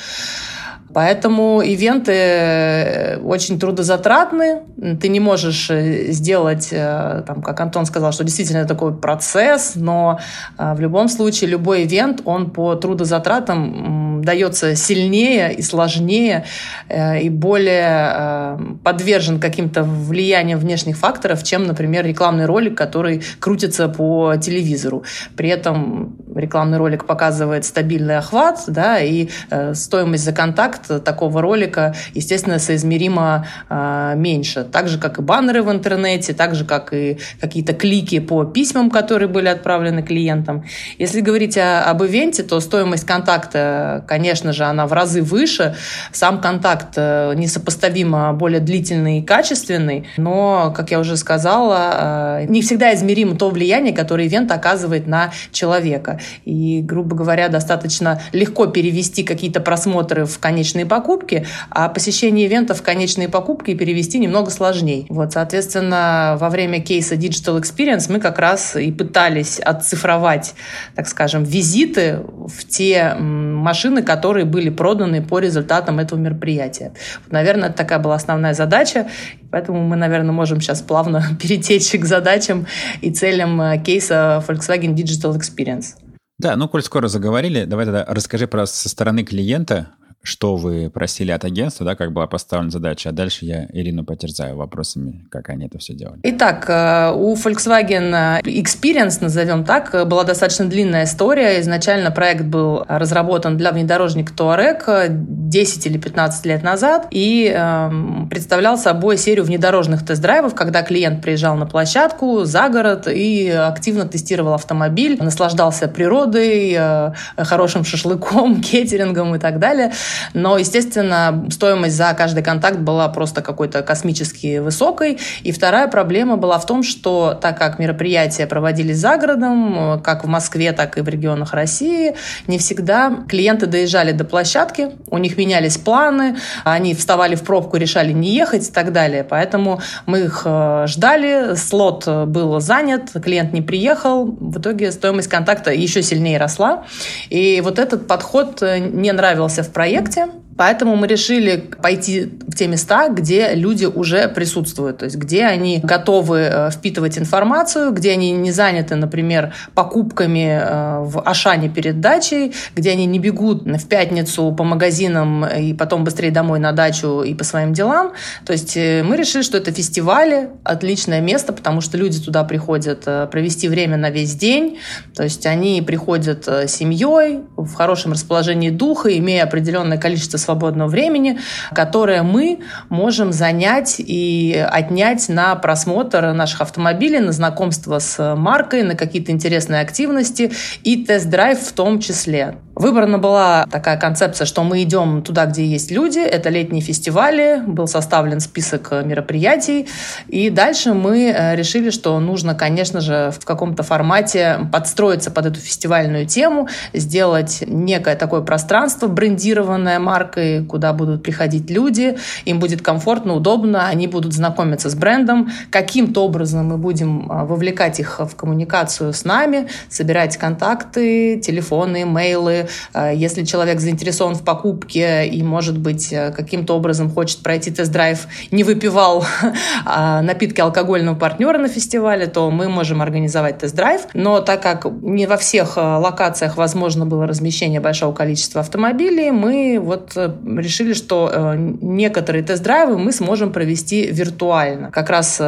Поэтому 0.93 1.61
ивенты 1.61 2.13
э, 2.13 3.19
очень 3.19 3.61
трудозатратны. 3.61 4.63
Ты 5.01 5.09
не 5.09 5.21
можешь 5.21 5.71
э, 5.71 6.11
сделать, 6.11 6.69
э, 6.73 7.23
там, 7.27 7.43
как 7.43 7.61
Антон 7.61 7.87
сказал, 7.87 8.13
что 8.13 8.25
действительно 8.25 8.67
такой 8.67 8.93
процесс, 8.95 9.73
но 9.77 10.19
в 10.59 10.81
любом 10.81 11.09
случае 11.09 11.51
любой 11.51 11.85
ивент, 11.85 12.23
он 12.25 12.51
по 12.51 12.75
трудозатратам 12.75 14.10
дается 14.23 14.75
сильнее 14.75 15.53
и 15.53 15.63
сложнее 15.63 16.45
и 16.91 17.29
более 17.29 18.59
подвержен 18.85 19.41
каким-то 19.41 19.83
влияниям 19.83 20.59
внешних 20.59 20.97
факторов, 20.97 21.43
чем, 21.43 21.65
например, 21.65 22.07
рекламный 22.07 22.47
ролик, 22.47 22.77
который 22.77 23.23
крутится 23.39 23.89
по 23.89 24.35
телевизору. 24.37 25.05
При 25.37 25.49
этом 25.49 26.17
рекламный 26.35 26.79
ролик 26.79 27.05
показывает 27.05 27.65
стабильный 27.65 28.19
охват, 28.19 28.65
да, 28.67 29.01
и 29.01 29.29
э, 29.51 29.75
стоимость 29.75 30.25
за 30.25 30.33
контакт 30.33 31.05
такого 31.05 31.41
ролика, 31.41 31.95
естественно, 32.15 32.59
соизмеримо 32.59 33.47
э, 33.69 34.15
меньше. 34.17 34.65
Так 34.65 34.89
же, 34.89 34.99
как 34.99 35.19
и 35.19 35.23
баннеры 35.23 35.63
в 35.63 35.71
интернете, 35.71 36.33
так 36.33 36.55
же, 36.55 36.65
как 36.65 36.93
и 36.93 37.19
какие-то 37.41 37.73
клики 37.73 38.21
по 38.21 38.45
письмам, 38.45 38.91
которые 38.91 39.29
были 39.29 39.49
отправлены 39.49 40.03
клиентам. 40.03 40.65
Если 40.99 41.21
говорить 41.21 41.57
о, 41.59 41.85
об 41.85 42.03
ивенте, 42.03 42.43
то 42.43 42.61
стоимость 42.61 43.07
контакта, 43.07 44.05
конечно 44.11 44.53
же, 44.53 44.65
она 44.65 44.89
в 44.89 44.93
разы 44.93 45.23
выше. 45.23 45.77
Сам 46.11 46.41
контакт 46.41 46.95
э, 46.97 47.33
несопоставимо 47.37 48.33
более 48.33 48.59
длительный 48.59 49.21
и 49.21 49.23
качественный, 49.23 50.09
но, 50.17 50.75
как 50.77 50.91
я 50.91 50.99
уже 50.99 51.17
сказала, 51.17 52.41
э, 52.41 52.47
не 52.49 52.61
всегда 52.61 52.93
измеримо 52.93 53.37
то 53.37 53.51
влияние, 53.51 53.95
которое 53.95 54.27
ивент 54.27 54.51
оказывает 54.51 55.07
на 55.07 55.31
человека. 55.53 56.19
И, 56.45 56.83
грубо 56.83 57.15
говоря, 57.15 57.49
достаточно 57.49 58.21
легко 58.33 58.67
перевести 58.67 59.23
какие-то 59.23 59.61
просмотры 59.61 60.25
в 60.25 60.41
конечные 60.41 60.87
покупки, 60.87 61.47
а 61.71 61.89
посещение 61.89 62.49
ивентов 62.49 62.81
в 62.81 62.83
конечные 62.83 63.29
покупки 63.29 63.75
перевести 63.75 64.19
немного 64.19 64.51
сложнее. 64.51 65.07
Вот, 65.09 65.35
соответственно, 65.35 66.37
во 66.41 66.49
время 66.49 66.81
кейса 66.81 67.15
Digital 67.15 67.61
Experience 67.61 68.11
мы 68.11 68.19
как 68.19 68.41
раз 68.41 68.75
и 68.75 68.91
пытались 68.91 69.61
отцифровать, 69.61 70.55
так 70.97 71.07
скажем, 71.07 71.45
визиты 71.45 72.25
в 72.27 72.67
те 72.67 73.15
машины, 73.15 74.00
которые 74.03 74.45
были 74.45 74.71
проданы 74.71 75.23
по 75.23 75.39
результатам 75.39 75.99
этого 75.99 76.19
мероприятия. 76.19 76.93
Вот, 77.23 77.33
наверное, 77.33 77.69
это 77.69 77.79
такая 77.79 77.99
была 77.99 78.15
основная 78.15 78.55
задача, 78.55 79.09
поэтому 79.51 79.83
мы, 79.83 79.97
наверное, 79.97 80.33
можем 80.33 80.61
сейчас 80.61 80.83
плавно 80.83 81.23
перетечь 81.41 81.93
к 81.93 82.05
задачам 82.05 82.67
и 83.01 83.11
целям 83.11 83.61
э, 83.61 83.79
кейса 83.79 84.45
Volkswagen 84.47 84.95
Digital 84.95 85.37
Experience. 85.37 85.97
Да, 86.39 86.57
ну, 86.57 86.69
коль 86.69 86.83
скоро 86.83 87.09
заговорили, 87.09 87.65
давай 87.65 87.85
тогда 87.85 88.05
расскажи 88.09 88.47
про 88.47 88.67
со 88.67 88.89
стороны 88.89 89.25
клиента, 89.25 89.89
что 90.23 90.57
вы 90.57 90.91
просили 90.91 91.31
от 91.31 91.45
агентства, 91.45 91.87
да, 91.87 91.97
как 91.97 92.13
была 92.13 92.27
поставлена 92.27 92.71
задача, 92.71 93.09
а 93.09 93.13
дальше 93.13 93.47
я 93.47 93.67
Ирину 93.73 94.05
потерзаю 94.05 94.57
вопросами, 94.57 95.25
как 95.31 95.49
они 95.49 95.67
это 95.67 95.79
все 95.79 95.95
делали. 95.95 96.21
Итак, 96.23 96.67
э, 96.69 97.13
у 97.15 97.35
Volkswagen 97.35 98.43
Experience, 98.43 99.19
назовем 99.21 99.65
так, 99.65 100.07
была 100.07 100.25
достаточно 100.25 100.67
длинная 100.67 101.05
история. 101.05 101.61
Изначально 101.61 102.11
проект 102.11 102.45
был 102.45 102.85
разработан 102.87 103.57
для 103.57 103.73
внедорожника 103.73 104.33
Touareg 104.35 105.09
10 105.09 105.87
или 105.87 105.97
15 105.99 106.47
лет 106.47 106.63
назад 106.63 107.09
и 107.11 107.51
э, 107.55 107.91
представлял 108.29 108.77
собой 108.77 109.17
серию 109.17 109.45
внедорожных 109.45 110.05
тест-драйвов, 110.05 110.55
когда 110.55 110.83
клиент 110.83 111.23
приезжал 111.23 111.57
на 111.57 111.67
площадку 111.67 112.45
за 112.45 112.69
город 112.69 113.09
и 113.09 113.49
активно 113.49 114.07
тестировал 114.07 114.53
автомобиль, 114.53 115.17
наслаждался 115.19 115.89
природой, 115.89 116.75
э, 116.77 117.13
хорошим 117.39 117.85
шашлыком, 117.85 118.61
кетерингом 118.63 119.35
и 119.35 119.39
так 119.39 119.59
далее. 119.59 119.93
Но, 120.35 120.59
естественно, 120.59 121.47
стоимость 121.51 121.97
за 121.97 122.15
каждый 122.15 122.43
контакт 122.43 122.79
была 122.79 123.09
просто 123.09 123.43
какой-то 123.43 123.83
космически 123.83 124.59
высокой. 124.59 125.19
И 125.43 125.53
вторая 125.53 125.89
проблема 125.89 126.37
была 126.37 126.59
в 126.59 126.67
том, 126.67 126.83
что 126.83 127.39
так 127.41 127.59
как 127.59 127.79
мероприятия 127.79 128.47
проводились 128.47 128.99
за 128.99 129.17
городом, 129.17 130.01
как 130.03 130.25
в 130.25 130.27
Москве, 130.27 130.73
так 130.73 130.99
и 130.99 131.01
в 131.01 131.09
регионах 131.09 131.53
России, 131.53 132.15
не 132.47 132.59
всегда 132.59 133.25
клиенты 133.29 133.67
доезжали 133.67 134.13
до 134.13 134.25
площадки, 134.25 134.91
у 135.11 135.19
них 135.19 135.37
менялись 135.37 135.77
планы, 135.77 136.37
они 136.65 136.95
вставали 136.95 137.35
в 137.35 137.43
пробку, 137.43 137.77
решали 137.77 138.13
не 138.13 138.35
ехать 138.35 138.69
и 138.69 138.73
так 138.73 138.93
далее. 138.93 139.25
Поэтому 139.25 139.81
мы 140.07 140.21
их 140.21 140.43
э, 140.45 140.85
ждали, 140.87 141.55
слот 141.57 142.07
был 142.07 142.61
занят, 142.61 143.11
клиент 143.23 143.53
не 143.53 143.63
приехал, 143.63 144.25
в 144.25 144.59
итоге 144.59 144.93
стоимость 144.93 145.29
контакта 145.29 145.73
еще 145.73 146.03
сильнее 146.03 146.39
росла. 146.39 146.85
И 147.29 147.61
вот 147.63 147.79
этот 147.79 148.07
подход 148.07 148.63
э, 148.63 148.79
не 148.79 149.13
нравился 149.13 149.63
в 149.63 149.71
проекте, 149.71 150.00
проекте. 150.01 150.29
Поэтому 150.61 150.95
мы 150.95 151.07
решили 151.07 151.57
пойти 151.57 152.35
в 152.47 152.55
те 152.55 152.67
места, 152.67 153.09
где 153.09 153.55
люди 153.55 153.87
уже 153.87 154.29
присутствуют, 154.29 154.99
то 154.99 155.07
есть 155.07 155.17
где 155.17 155.47
они 155.47 155.81
готовы 155.83 156.41
э, 156.41 156.71
впитывать 156.71 157.17
информацию, 157.17 157.93
где 157.93 158.13
они 158.13 158.33
не 158.33 158.53
заняты, 158.53 158.95
например, 158.95 159.55
покупками 159.75 160.61
э, 160.61 160.99
в 161.01 161.23
Ашане 161.25 161.71
перед 161.71 162.01
дачей, 162.01 162.53
где 162.77 162.91
они 162.91 163.07
не 163.07 163.19
бегут 163.19 163.63
в 163.63 163.89
пятницу 163.89 164.53
по 164.53 164.63
магазинам 164.63 165.47
и 165.47 165.73
потом 165.73 166.05
быстрее 166.05 166.31
домой 166.31 166.59
на 166.59 166.73
дачу 166.73 167.23
и 167.23 167.33
по 167.33 167.43
своим 167.43 167.73
делам. 167.73 168.13
То 168.45 168.53
есть 168.53 168.77
э, 168.77 169.03
мы 169.03 169.17
решили, 169.17 169.41
что 169.41 169.57
это 169.57 169.73
фестивали, 169.73 170.51
отличное 170.63 171.23
место, 171.23 171.55
потому 171.55 171.81
что 171.81 171.97
люди 171.97 172.21
туда 172.21 172.45
приходят 172.45 173.07
провести 173.31 173.67
время 173.67 173.97
на 173.97 174.11
весь 174.11 174.35
день, 174.35 174.79
то 175.17 175.23
есть 175.23 175.47
они 175.47 175.81
приходят 175.81 176.45
семьей 176.69 177.45
в 177.57 177.73
хорошем 177.73 178.13
расположении 178.13 178.69
духа, 178.69 179.17
имея 179.17 179.45
определенное 179.45 179.97
количество 179.97 180.37
свободного 180.51 180.89
времени, 180.89 181.39
которое 181.73 182.23
мы 182.23 182.59
можем 182.89 183.33
занять 183.33 183.97
и 183.99 184.67
отнять 184.71 185.29
на 185.29 185.55
просмотр 185.55 186.33
наших 186.33 186.61
автомобилей, 186.61 187.21
на 187.21 187.33
знакомство 187.33 188.01
с 188.01 188.35
маркой, 188.35 188.83
на 188.83 188.97
какие-то 188.97 189.31
интересные 189.31 189.81
активности 189.81 190.51
и 190.83 191.05
тест-драйв 191.05 191.61
в 191.61 191.73
том 191.73 192.01
числе. 192.01 192.57
Выбрана 192.77 193.19
была 193.19 193.67
такая 193.71 193.99
концепция, 193.99 194.47
что 194.47 194.63
мы 194.63 194.83
идем 194.85 195.23
туда, 195.23 195.47
где 195.47 195.67
есть 195.67 195.91
люди. 195.91 196.21
Это 196.21 196.51
летние 196.51 196.81
фестивали, 196.81 197.63
был 197.67 197.89
составлен 197.89 198.39
список 198.39 198.93
мероприятий. 199.05 199.89
И 200.29 200.51
дальше 200.51 200.95
мы 200.95 201.35
э, 201.37 201.57
решили, 201.57 201.91
что 201.91 202.19
нужно, 202.21 202.55
конечно 202.55 203.01
же, 203.01 203.33
в 203.39 203.45
каком-то 203.45 203.83
формате 203.83 204.69
подстроиться 204.73 205.33
под 205.33 205.47
эту 205.47 205.59
фестивальную 205.59 206.27
тему, 206.27 206.69
сделать 206.93 207.65
некое 207.67 208.15
такое 208.15 208.41
пространство, 208.41 209.09
брендированное 209.09 209.99
маркой, 209.99 210.65
куда 210.65 210.93
будут 210.93 211.25
приходить 211.25 211.69
люди, 211.71 212.19
им 212.45 212.61
будет 212.61 212.83
комфортно, 212.83 213.35
удобно, 213.35 213.89
они 213.89 214.07
будут 214.07 214.33
знакомиться 214.33 214.89
с 214.89 214.95
брендом. 214.95 215.51
Каким-то 215.71 216.25
образом 216.25 216.67
мы 216.67 216.79
будем 216.79 217.31
э, 217.31 217.45
вовлекать 217.45 217.99
их 217.99 218.21
в 218.21 218.37
коммуникацию 218.37 219.13
с 219.13 219.25
нами, 219.25 219.67
собирать 219.89 220.37
контакты, 220.37 221.41
телефоны, 221.41 222.03
имейлы, 222.03 222.60
Э, 222.95 223.13
если 223.15 223.45
человек 223.45 223.81
заинтересован 223.81 224.35
в 224.35 224.45
покупке 224.45 225.27
и, 225.27 225.43
может 225.43 225.79
быть, 225.79 226.13
э, 226.13 226.33
каким-то 226.33 226.75
образом 226.77 227.11
хочет 227.11 227.41
пройти 227.41 227.71
тест-драйв, 227.71 228.27
не 228.51 228.65
выпивал 228.65 229.25
а 229.85 230.23
напитки 230.23 230.61
алкогольного 230.61 231.15
партнера 231.15 231.59
на 231.59 231.69
фестивале, 231.69 232.27
то 232.27 232.51
мы 232.51 232.69
можем 232.69 233.03
организовать 233.03 233.59
тест-драйв. 233.59 234.03
Но 234.15 234.41
так 234.41 234.63
как 234.63 234.87
не 235.03 235.27
во 235.27 235.37
всех 235.37 235.77
э, 235.77 235.81
локациях 235.81 236.57
возможно 236.57 237.07
было 237.07 237.27
размещение 237.27 237.81
большого 237.81 238.13
количества 238.13 238.61
автомобилей, 238.61 239.31
мы 239.31 239.79
вот 239.81 240.17
решили, 240.17 240.93
что 240.93 241.55
некоторые 241.57 242.43
тест-драйвы 242.43 242.99
мы 242.99 243.13
сможем 243.13 243.53
провести 243.53 244.07
виртуально. 244.11 244.91
Как 244.91 245.11
раз 245.11 245.41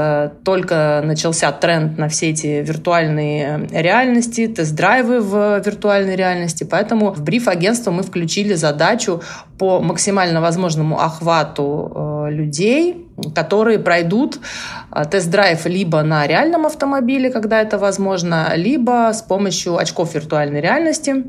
только 0.45 1.03
начался 1.05 1.53
тренд 1.53 1.99
на 1.99 2.09
все 2.09 2.31
эти 2.31 2.63
виртуальные 2.63 3.69
реальности, 3.71 4.47
тест-драйвы 4.47 5.21
в 5.21 5.63
виртуальной 5.65 6.17
реальности, 6.17 6.65
поэтому 6.65 7.02
в 7.11 7.23
бриф 7.23 7.49
агентства 7.49 7.91
мы 7.91 8.03
включили 8.03 8.55
задачу 8.55 9.23
по 9.59 9.81
максимально 9.81 10.41
возможному 10.41 11.01
охвату 11.01 11.93
э, 11.95 12.31
людей, 12.31 13.07
которые 13.35 13.79
пройдут 13.79 14.39
э, 14.91 15.05
тест-драйв 15.05 15.67
либо 15.67 16.03
на 16.03 16.27
реальном 16.27 16.67
автомобиле, 16.67 17.31
когда 17.31 17.61
это 17.61 17.79
возможно, 17.79 18.53
либо 18.55 19.11
с 19.13 19.23
помощью 19.23 19.77
очков 19.77 20.15
виртуальной 20.15 20.61
реальности. 20.61 21.25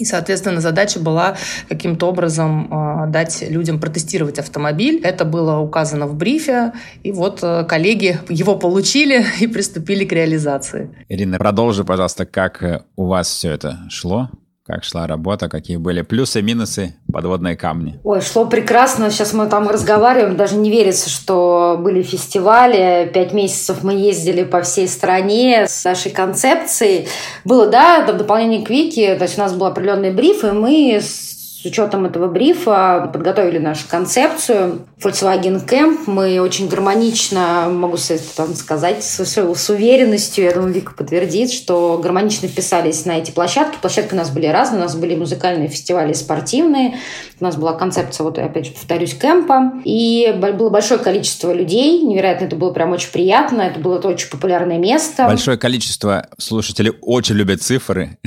И, 0.00 0.04
соответственно, 0.04 0.60
задача 0.60 0.98
была 0.98 1.36
каким-то 1.68 2.08
образом 2.08 2.72
э, 2.72 3.10
дать 3.10 3.44
людям 3.48 3.78
протестировать 3.78 4.38
автомобиль. 4.38 5.00
Это 5.02 5.26
было 5.26 5.58
указано 5.58 6.06
в 6.06 6.14
брифе. 6.14 6.72
И 7.02 7.12
вот 7.12 7.40
э, 7.42 7.64
коллеги 7.64 8.18
его 8.30 8.56
получили 8.56 9.26
и 9.40 9.46
приступили 9.46 10.06
к 10.06 10.12
реализации. 10.12 10.90
Ирина, 11.08 11.38
продолжи, 11.38 11.84
пожалуйста, 11.84 12.24
как 12.24 12.62
э, 12.62 12.82
у 12.96 13.06
вас 13.06 13.28
все 13.28 13.50
это 13.50 13.80
шло? 13.90 14.30
Как 14.66 14.84
шла 14.84 15.06
работа, 15.06 15.48
какие 15.48 15.78
были 15.78 16.02
плюсы, 16.02 16.42
минусы, 16.42 16.94
подводные 17.10 17.56
камни? 17.56 17.98
Ой, 18.04 18.20
шло 18.20 18.44
прекрасно. 18.44 19.10
Сейчас 19.10 19.32
мы 19.32 19.46
там 19.46 19.68
разговариваем, 19.68 20.36
даже 20.36 20.56
не 20.56 20.70
верится, 20.70 21.08
что 21.08 21.78
были 21.80 22.02
фестивали. 22.02 23.10
Пять 23.12 23.32
месяцев 23.32 23.82
мы 23.82 23.94
ездили 23.94 24.44
по 24.44 24.60
всей 24.60 24.86
стране 24.86 25.66
с 25.66 25.84
нашей 25.84 26.12
концепцией. 26.12 27.08
Было, 27.44 27.68
да, 27.68 28.04
в 28.06 28.16
дополнение 28.16 28.64
к 28.64 28.68
Вики, 28.68 29.14
то 29.16 29.24
есть 29.24 29.38
у 29.38 29.40
нас 29.40 29.54
был 29.54 29.66
определенный 29.66 30.12
бриф, 30.12 30.44
и 30.44 30.50
мы 30.50 31.00
с 31.00 31.39
учетом 31.66 32.06
этого 32.06 32.28
брифа 32.28 33.10
подготовили 33.12 33.58
нашу 33.58 33.86
концепцию 33.88 34.86
Volkswagen 35.02 35.66
Camp. 35.66 35.98
Мы 36.06 36.40
очень 36.40 36.68
гармонично, 36.68 37.68
могу 37.70 37.96
там 38.36 38.54
сказать, 38.54 39.04
с, 39.04 39.20
с 39.20 39.70
уверенностью, 39.70 40.44
я 40.44 40.52
думаю, 40.52 40.72
Вика 40.72 40.94
подтвердит, 40.94 41.52
что 41.52 42.00
гармонично 42.02 42.48
вписались 42.48 43.04
на 43.04 43.18
эти 43.18 43.30
площадки. 43.30 43.78
Площадки 43.80 44.14
у 44.14 44.16
нас 44.16 44.30
были 44.30 44.46
разные, 44.46 44.80
у 44.80 44.84
нас 44.84 44.96
были 44.96 45.14
музыкальные 45.14 45.68
фестивали, 45.68 46.12
спортивные. 46.12 46.98
У 47.40 47.44
нас 47.44 47.56
была 47.56 47.74
концепция, 47.74 48.24
вот 48.24 48.38
опять 48.38 48.66
же 48.66 48.72
повторюсь, 48.72 49.14
кемпа. 49.14 49.72
И 49.84 50.34
было 50.38 50.70
большое 50.70 51.00
количество 51.00 51.52
людей, 51.52 52.02
невероятно, 52.02 52.46
это 52.46 52.56
было 52.56 52.72
прям 52.72 52.92
очень 52.92 53.10
приятно, 53.10 53.62
это 53.62 53.80
было 53.80 53.98
очень 53.98 54.30
популярное 54.30 54.78
место. 54.78 55.24
Большое 55.26 55.58
количество 55.58 56.28
слушателей 56.38 56.92
очень 57.00 57.34
любят 57.36 57.62
цифры. 57.62 58.18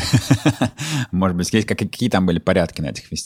Может 1.12 1.38
быть, 1.38 1.66
какие 1.66 2.10
там 2.10 2.26
были 2.26 2.40
порядки 2.40 2.82
на 2.82 2.88
этих 2.88 3.06
фестивалях? 3.06 3.23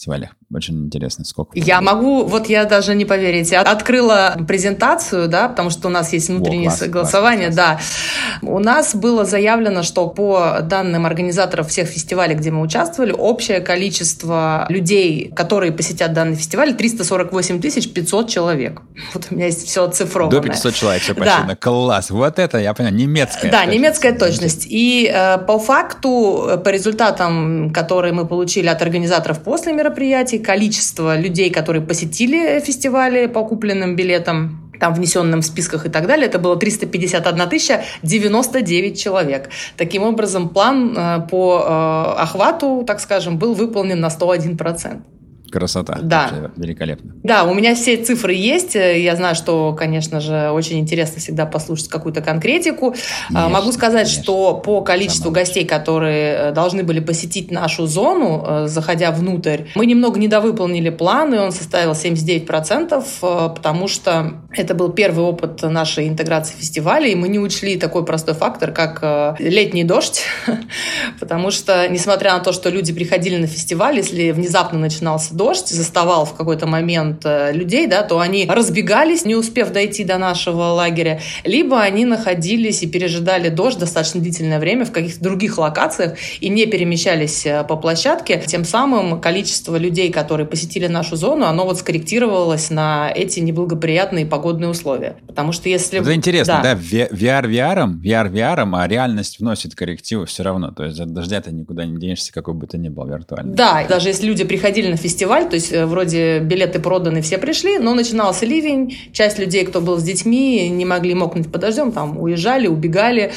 Очень 0.53 0.85
интересно, 0.85 1.25
сколько. 1.25 1.51
Я 1.57 1.81
могу, 1.81 2.23
вот 2.23 2.47
я 2.47 2.65
даже 2.65 2.95
не 2.95 3.05
поверить, 3.05 3.51
я 3.51 3.61
открыла 3.61 4.37
презентацию, 4.47 5.27
да, 5.27 5.49
потому 5.49 5.69
что 5.69 5.87
у 5.87 5.91
нас 5.91 6.13
есть 6.13 6.29
внутреннее 6.29 6.69
О, 6.69 6.77
класс, 6.77 6.89
голосование, 6.89 7.51
класс, 7.51 7.55
класс. 7.55 8.39
да. 8.41 8.47
У 8.47 8.59
нас 8.59 8.95
было 8.95 9.25
заявлено, 9.25 9.83
что 9.83 10.07
по 10.07 10.59
данным 10.61 11.05
организаторов 11.05 11.67
всех 11.69 11.87
фестивалей, 11.87 12.35
где 12.35 12.51
мы 12.51 12.61
участвовали, 12.61 13.11
общее 13.11 13.59
количество 13.59 14.65
людей, 14.69 15.31
которые 15.35 15.71
посетят 15.71 16.13
данный 16.13 16.35
фестиваль, 16.35 16.75
348 16.75 17.59
500 17.59 18.29
человек. 18.29 18.81
Вот 19.13 19.27
у 19.29 19.35
меня 19.35 19.47
есть 19.47 19.67
все 19.67 19.83
оцифровано. 19.83 20.41
До 20.41 20.47
500 20.47 20.73
человек, 20.73 21.01
все 21.01 21.13
почти. 21.13 21.47
Да. 21.47 21.55
Класс. 21.55 22.09
Вот 22.09 22.39
это, 22.39 22.57
я 22.57 22.73
понял, 22.73 22.91
немецкая. 22.91 23.51
Да, 23.51 23.59
точность. 23.59 23.77
немецкая 23.77 24.13
точность. 24.13 24.67
И 24.69 25.11
э, 25.13 25.37
по 25.39 25.59
факту, 25.59 26.47
э, 26.49 26.57
по 26.57 26.69
результатам, 26.69 27.71
которые 27.73 28.13
мы 28.13 28.25
получили 28.25 28.67
от 28.67 28.81
организаторов 28.81 29.39
после 29.39 29.73
мероприятий, 29.87 30.39
количество 30.39 31.17
людей, 31.17 31.49
которые 31.49 31.81
посетили 31.81 32.59
фестивали 32.59 33.27
по 33.27 33.43
купленным 33.43 33.95
билетам, 33.95 34.71
там 34.79 34.93
внесенным 34.93 35.41
в 35.41 35.45
списках 35.45 35.85
и 35.85 35.89
так 35.89 36.05
далее, 36.07 36.27
это 36.27 36.39
было 36.39 36.55
351 36.55 37.49
тысяча 37.49 37.83
99 38.03 38.99
человек. 38.99 39.49
Таким 39.75 40.03
образом, 40.03 40.49
план 40.49 40.95
э, 40.95 41.27
по 41.29 41.63
э, 41.65 42.21
охвату, 42.21 42.83
так 42.85 42.99
скажем, 42.99 43.37
был 43.37 43.53
выполнен 43.53 43.99
на 43.99 44.09
101 44.09 44.57
процент. 44.57 45.03
Красота. 45.51 45.99
Да. 46.01 46.29
Вообще 46.31 46.51
великолепно. 46.57 47.13
Да, 47.23 47.43
у 47.45 47.53
меня 47.53 47.75
все 47.75 47.97
цифры 47.97 48.33
есть. 48.33 48.75
Я 48.75 49.15
знаю, 49.15 49.35
что, 49.35 49.73
конечно 49.77 50.19
же, 50.19 50.51
очень 50.51 50.79
интересно 50.79 51.19
всегда 51.19 51.45
послушать 51.45 51.87
какую-то 51.87 52.21
конкретику. 52.21 52.95
А, 53.29 53.33
конечно, 53.33 53.49
Могу 53.49 53.71
сказать, 53.71 54.07
конечно. 54.07 54.23
что 54.23 54.53
по 54.55 54.81
количеству 54.81 55.25
Самое. 55.25 55.45
гостей, 55.45 55.65
которые 55.65 56.33
э, 56.33 56.51
должны 56.51 56.83
были 56.83 56.99
посетить 56.99 57.51
нашу 57.51 57.87
зону, 57.87 58.43
э, 58.45 58.67
заходя 58.67 59.11
внутрь, 59.11 59.63
мы 59.75 59.85
немного 59.85 60.19
недовыполнили 60.19 60.89
план, 60.89 61.33
и 61.33 61.37
он 61.37 61.51
составил 61.51 61.93
79%, 61.93 63.03
э, 63.21 63.49
потому 63.55 63.87
что 63.87 64.33
это 64.51 64.73
был 64.73 64.91
первый 64.91 65.25
опыт 65.25 65.61
нашей 65.63 66.07
интеграции 66.07 66.55
фестиваля, 66.57 67.07
и 67.07 67.15
мы 67.15 67.29
не 67.29 67.39
учли 67.39 67.77
такой 67.77 68.05
простой 68.05 68.33
фактор, 68.33 68.71
как 68.71 69.37
летний 69.39 69.83
дождь, 69.83 70.23
потому 71.19 71.51
что, 71.51 71.87
несмотря 71.87 72.33
на 72.33 72.39
то, 72.39 72.51
что 72.51 72.69
люди 72.69 72.93
приходили 72.93 73.37
на 73.37 73.47
фестиваль, 73.47 73.97
если 73.97 74.31
внезапно 74.31 74.79
начинался 74.79 75.33
дождь 75.37 75.69
заставал 75.69 76.25
в 76.25 76.33
какой-то 76.33 76.67
момент 76.67 77.21
э, 77.23 77.53
людей, 77.53 77.87
да, 77.87 78.03
то 78.03 78.19
они 78.19 78.45
разбегались, 78.49 79.23
не 79.23 79.35
успев 79.35 79.71
дойти 79.71 80.03
до 80.03 80.17
нашего 80.17 80.63
лагеря, 80.63 81.21
либо 81.45 81.79
они 81.79 82.05
находились 82.05 82.83
и 82.83 82.87
пережидали 82.87 83.49
дождь 83.49 83.77
достаточно 83.77 84.19
длительное 84.19 84.59
время 84.59 84.85
в 84.85 84.91
каких-то 84.91 85.23
других 85.23 85.57
локациях 85.57 86.17
и 86.41 86.49
не 86.49 86.65
перемещались 86.65 87.45
э, 87.45 87.63
по 87.63 87.77
площадке. 87.77 88.43
Тем 88.45 88.65
самым 88.65 89.21
количество 89.21 89.77
людей, 89.77 90.11
которые 90.11 90.47
посетили 90.47 90.87
нашу 90.87 91.15
зону, 91.15 91.45
оно 91.45 91.65
вот 91.65 91.79
скорректировалось 91.79 92.69
на 92.69 93.11
эти 93.13 93.39
неблагоприятные 93.39 94.25
погодные 94.25 94.69
условия. 94.69 95.17
Потому 95.27 95.51
что 95.51 95.69
если... 95.69 95.99
Это 96.01 96.13
интересно, 96.13 96.61
да, 96.63 96.73
да 96.73 96.79
VR 96.79 97.45
VR, 97.45 98.01
VR 98.01 98.31
VR, 98.31 98.69
а 98.73 98.87
реальность 98.87 99.39
вносит 99.39 99.75
коррективы 99.75 100.25
все 100.25 100.43
равно. 100.43 100.71
То 100.71 100.83
есть 100.83 100.99
от 100.99 101.13
дождя 101.13 101.41
ты 101.41 101.51
никуда 101.51 101.85
не 101.85 101.97
денешься, 101.97 102.33
какой 102.33 102.55
бы 102.55 102.65
то 102.65 102.77
ни 102.77 102.89
был 102.89 103.05
виртуальный. 103.05 103.53
Да, 103.53 103.85
даже 103.87 104.09
если 104.09 104.25
люди 104.25 104.43
приходили 104.43 104.89
на 104.89 104.97
фестиваль, 104.97 105.26
фестиваль, 105.27 105.49
то 105.49 105.55
есть 105.55 105.73
э, 105.73 105.85
вроде 105.85 106.39
билеты 106.39 106.79
проданы, 106.79 107.21
все 107.21 107.37
пришли, 107.37 107.79
но 107.79 107.93
начинался 107.93 108.45
ливень, 108.45 108.97
часть 109.11 109.39
людей, 109.39 109.65
кто 109.65 109.81
был 109.81 109.97
с 109.97 110.03
детьми, 110.03 110.69
не 110.69 110.85
могли 110.85 111.13
мокнуть 111.13 111.51
под 111.51 111.61
дождем, 111.61 111.91
там 111.91 112.17
уезжали, 112.17 112.67
убегали, 112.67 113.31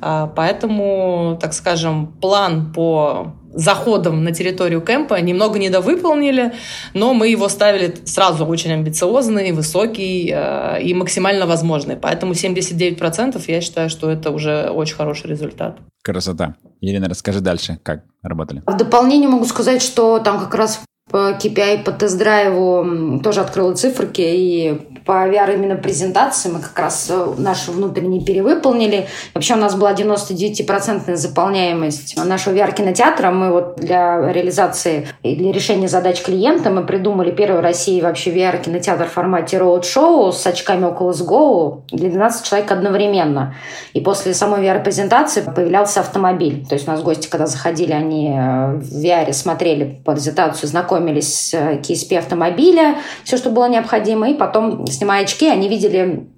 а, 0.00 0.26
поэтому, 0.26 1.38
так 1.40 1.52
скажем, 1.52 2.06
план 2.20 2.72
по 2.72 3.34
заходом 3.52 4.24
на 4.24 4.32
территорию 4.32 4.80
кемпа 4.80 5.20
немного 5.20 5.58
недовыполнили, 5.58 6.52
но 6.92 7.14
мы 7.14 7.28
его 7.28 7.48
ставили 7.48 7.94
сразу 8.04 8.46
очень 8.46 8.72
амбициозный, 8.72 9.52
высокий 9.52 10.32
э, 10.34 10.82
и 10.82 10.94
максимально 10.94 11.46
возможный. 11.46 11.96
Поэтому 11.96 12.32
79% 12.32 13.42
я 13.46 13.60
считаю, 13.60 13.90
что 13.90 14.10
это 14.10 14.30
уже 14.30 14.70
очень 14.70 14.96
хороший 14.96 15.30
результат. 15.30 15.78
Красота. 16.02 16.56
Елена, 16.80 17.08
расскажи 17.08 17.40
дальше, 17.40 17.78
как 17.82 18.02
работали. 18.22 18.62
В 18.66 18.76
дополнение 18.76 19.28
могу 19.28 19.44
сказать, 19.44 19.82
что 19.82 20.18
там 20.18 20.40
как 20.40 20.54
раз 20.54 20.80
по 21.10 21.32
KPI, 21.32 21.84
по 21.84 21.92
тест-драйву 21.92 23.20
тоже 23.22 23.40
открыла 23.40 23.74
циферки, 23.74 24.22
и 24.22 24.93
по 25.04 25.28
VR 25.28 25.54
именно 25.54 25.76
презентации 25.76 26.48
мы 26.50 26.60
как 26.60 26.78
раз 26.78 27.08
э, 27.10 27.34
наши 27.36 27.70
внутренние 27.70 28.24
перевыполнили. 28.24 29.06
Вообще 29.34 29.54
у 29.54 29.58
нас 29.58 29.74
была 29.74 29.92
99% 29.92 31.14
заполняемость 31.14 32.16
нашего 32.24 32.54
VR-кинотеатра. 32.54 33.30
Мы 33.30 33.52
вот 33.52 33.76
для 33.76 34.32
реализации 34.32 35.08
и 35.22 35.36
для 35.36 35.52
решения 35.52 35.88
задач 35.88 36.22
клиента 36.22 36.70
мы 36.70 36.86
придумали 36.86 37.30
первый 37.30 37.60
в 37.60 37.62
России 37.62 38.00
вообще 38.00 38.30
VR-кинотеатр 38.30 39.06
в 39.06 39.12
формате 39.12 39.58
роуд-шоу 39.58 40.32
с 40.32 40.46
очками 40.46 40.86
Oculus 40.86 41.26
Go 41.26 41.82
для 41.90 42.08
12 42.08 42.46
человек 42.46 42.70
одновременно. 42.70 43.54
И 43.92 44.00
после 44.00 44.32
самой 44.32 44.62
VR-презентации 44.62 45.42
появлялся 45.42 46.00
автомобиль. 46.00 46.66
То 46.66 46.74
есть 46.74 46.88
у 46.88 46.90
нас 46.90 47.02
гости, 47.02 47.28
когда 47.28 47.46
заходили, 47.46 47.92
они 47.92 48.30
э, 48.30 48.76
в 48.76 49.04
VR 49.04 49.32
смотрели 49.32 50.00
презентацию, 50.04 50.68
знакомились 50.68 51.50
с 51.50 51.54
KSP 51.54 52.18
автомобиля, 52.18 52.96
все, 53.24 53.36
что 53.36 53.50
было 53.50 53.68
необходимо, 53.68 54.30
и 54.30 54.34
потом, 54.34 54.86
снимая 54.94 55.24
очки, 55.24 55.48
они 55.48 55.68
видели 55.68 56.28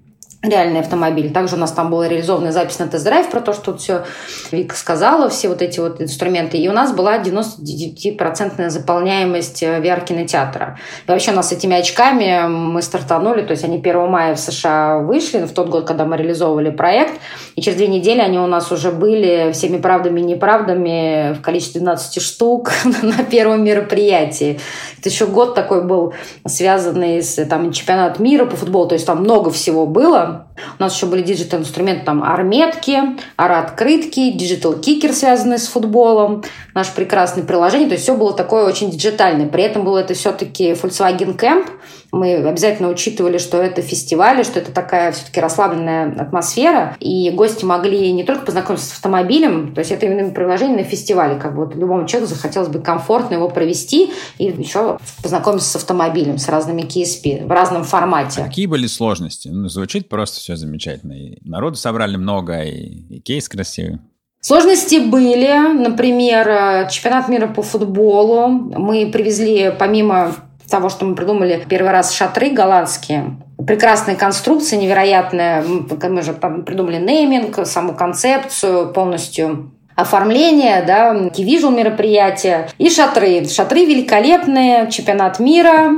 реальный 0.49 0.81
автомобиль. 0.81 1.33
Также 1.33 1.57
у 1.57 1.59
нас 1.59 1.73
там 1.73 1.91
была 1.91 2.09
реализована 2.09 2.53
запись 2.53 2.79
на 2.79 2.89
тест-драйв 2.89 3.31
про 3.31 3.41
то, 3.41 3.53
что 3.53 3.77
все 3.77 4.05
Вика 4.51 4.77
сказала, 4.77 5.29
все 5.29 5.49
вот 5.49 5.63
эти 5.63 5.81
вот 5.81 6.01
инструменты. 6.01 6.59
И 6.59 6.69
у 6.69 6.73
нас 6.73 6.93
была 6.93 7.19
99% 7.19 8.69
заполняемость 8.69 9.63
э, 9.63 9.81
VR-кинотеатра. 9.81 10.79
И 11.07 11.11
вообще 11.11 11.33
у 11.33 11.35
нас 11.35 11.49
с 11.49 11.53
этими 11.53 11.77
очками 11.77 12.47
мы 12.49 12.83
стартанули, 12.83 13.43
то 13.43 13.53
есть 13.53 13.65
они 13.65 13.79
1 13.79 14.09
мая 14.09 14.35
в 14.35 14.39
США 14.39 14.99
вышли, 14.99 15.45
в 15.45 15.53
тот 15.53 15.69
год, 15.69 15.87
когда 15.87 16.05
мы 16.05 16.17
реализовывали 16.17 16.71
проект, 16.71 17.15
и 17.55 17.63
через 17.63 17.77
две 17.77 17.89
недели 17.89 18.21
они 18.21 18.39
у 18.39 18.47
нас 18.47 18.71
уже 18.73 18.91
были 18.91 19.53
всеми 19.53 19.79
правдами 19.79 20.21
и 20.21 20.25
неправдами 20.25 21.35
в 21.35 21.41
количестве 21.41 21.81
12 21.81 22.23
штук 22.23 22.71
на 23.03 23.25
первом 23.25 23.65
мероприятии. 23.65 24.61
Это 24.99 25.09
еще 25.09 25.27
год 25.27 25.55
такой 25.55 25.85
был 25.85 26.15
связанный 26.47 27.23
с 27.23 27.45
там, 27.47 27.73
чемпионат 27.73 28.19
мира 28.19 28.45
по 28.45 28.57
футболу, 28.57 28.89
то 28.89 28.95
есть 28.95 29.07
там 29.07 29.21
много 29.21 29.51
всего 29.51 29.87
было. 29.87 30.36
У 30.79 30.83
нас 30.83 30.95
еще 30.95 31.07
были 31.07 31.23
digital-инструменты, 31.23 32.05
там 32.05 32.23
AR-метки, 32.23 32.99
AR-открытки, 33.37 34.33
digital-кикер, 34.33 35.13
связанный 35.13 35.59
с 35.59 35.67
футболом, 35.69 36.45
наше 36.75 36.95
прекрасное 36.95 37.45
приложение. 37.45 37.89
То 37.89 37.95
есть 37.95 38.05
все 38.05 38.17
было 38.17 38.33
такое 38.33 38.65
очень 38.67 38.91
диджитальное. 38.91 39.47
При 39.47 39.65
этом 39.65 39.85
было 39.85 39.99
это 39.99 40.15
все-таки 40.15 40.73
Volkswagen 40.73 41.37
Camp. 41.37 41.69
Мы 42.17 42.35
обязательно 42.37 42.89
учитывали, 42.89 43.37
что 43.37 43.59
это 43.59 43.83
фестиваль, 43.83 44.43
что 44.43 44.59
это 44.59 44.73
такая 44.73 45.13
все-таки 45.13 45.39
расслабленная 45.39 46.15
атмосфера. 46.19 46.97
И 46.99 47.31
гости 47.31 47.67
могли 47.67 48.11
не 48.13 48.25
только 48.25 48.47
познакомиться 48.47 48.87
с 48.87 48.93
автомобилем, 48.93 49.75
то 49.75 49.81
есть 49.81 49.91
это 49.91 50.07
именно 50.07 50.31
приложение 50.31 50.79
на 50.79 50.85
фестивале. 50.85 51.39
Как 51.39 51.55
бы 51.55 51.67
вот 51.67 51.75
любому 51.75 52.07
человеку 52.07 52.33
захотелось 52.35 52.69
бы 52.69 52.81
комфортно 52.81 53.35
его 53.35 53.51
провести 53.51 54.11
и 54.39 54.45
еще 54.47 54.99
познакомиться 55.23 55.69
с 55.69 55.77
автомобилем, 55.77 56.39
с 56.39 56.49
разными 56.49 56.83
KSP 56.83 57.47
в 57.47 57.51
разном 57.51 57.85
формате. 57.85 58.41
А 58.41 58.47
какие 58.47 58.67
были 58.67 58.87
сложности? 58.87 59.49
Ну, 59.49 59.69
звучит 59.69 60.09
просто 60.09 60.41
все 60.41 60.57
замечательно. 60.57 61.13
И 61.13 61.39
народу 61.47 61.77
собрали 61.77 62.17
много, 62.17 62.63
и, 62.63 63.17
и 63.17 63.21
кейс 63.21 63.47
красивый. 63.47 63.99
Сложности 64.41 65.01
были, 65.01 65.59
например, 65.77 66.89
чемпионат 66.89 67.29
мира 67.29 67.49
по 67.49 67.63
футболу. 67.63 68.47
Мы 68.49 69.11
привезли, 69.13 69.75
помимо 69.77 70.37
того, 70.71 70.89
что 70.89 71.05
мы 71.05 71.15
придумали 71.15 71.65
первый 71.69 71.93
раз 71.93 72.13
шатры 72.13 72.51
голландские, 72.51 73.37
прекрасная 73.67 74.17
конструкция, 74.17 74.79
невероятная. 74.79 75.63
Мы 75.63 76.23
же 76.23 76.33
придумали 76.33 76.99
нейминг, 76.99 77.67
саму 77.67 77.95
концепцию, 77.95 78.93
полностью 78.93 79.73
оформление, 79.95 80.83
да, 80.83 81.31
кивижу 81.31 81.71
мероприятия 81.71 82.69
и 82.79 82.91
шатры. 82.91 83.47
Шатры 83.49 83.87
великолепные, 83.87 84.91
чемпионат 84.91 85.41
мира, 85.41 85.97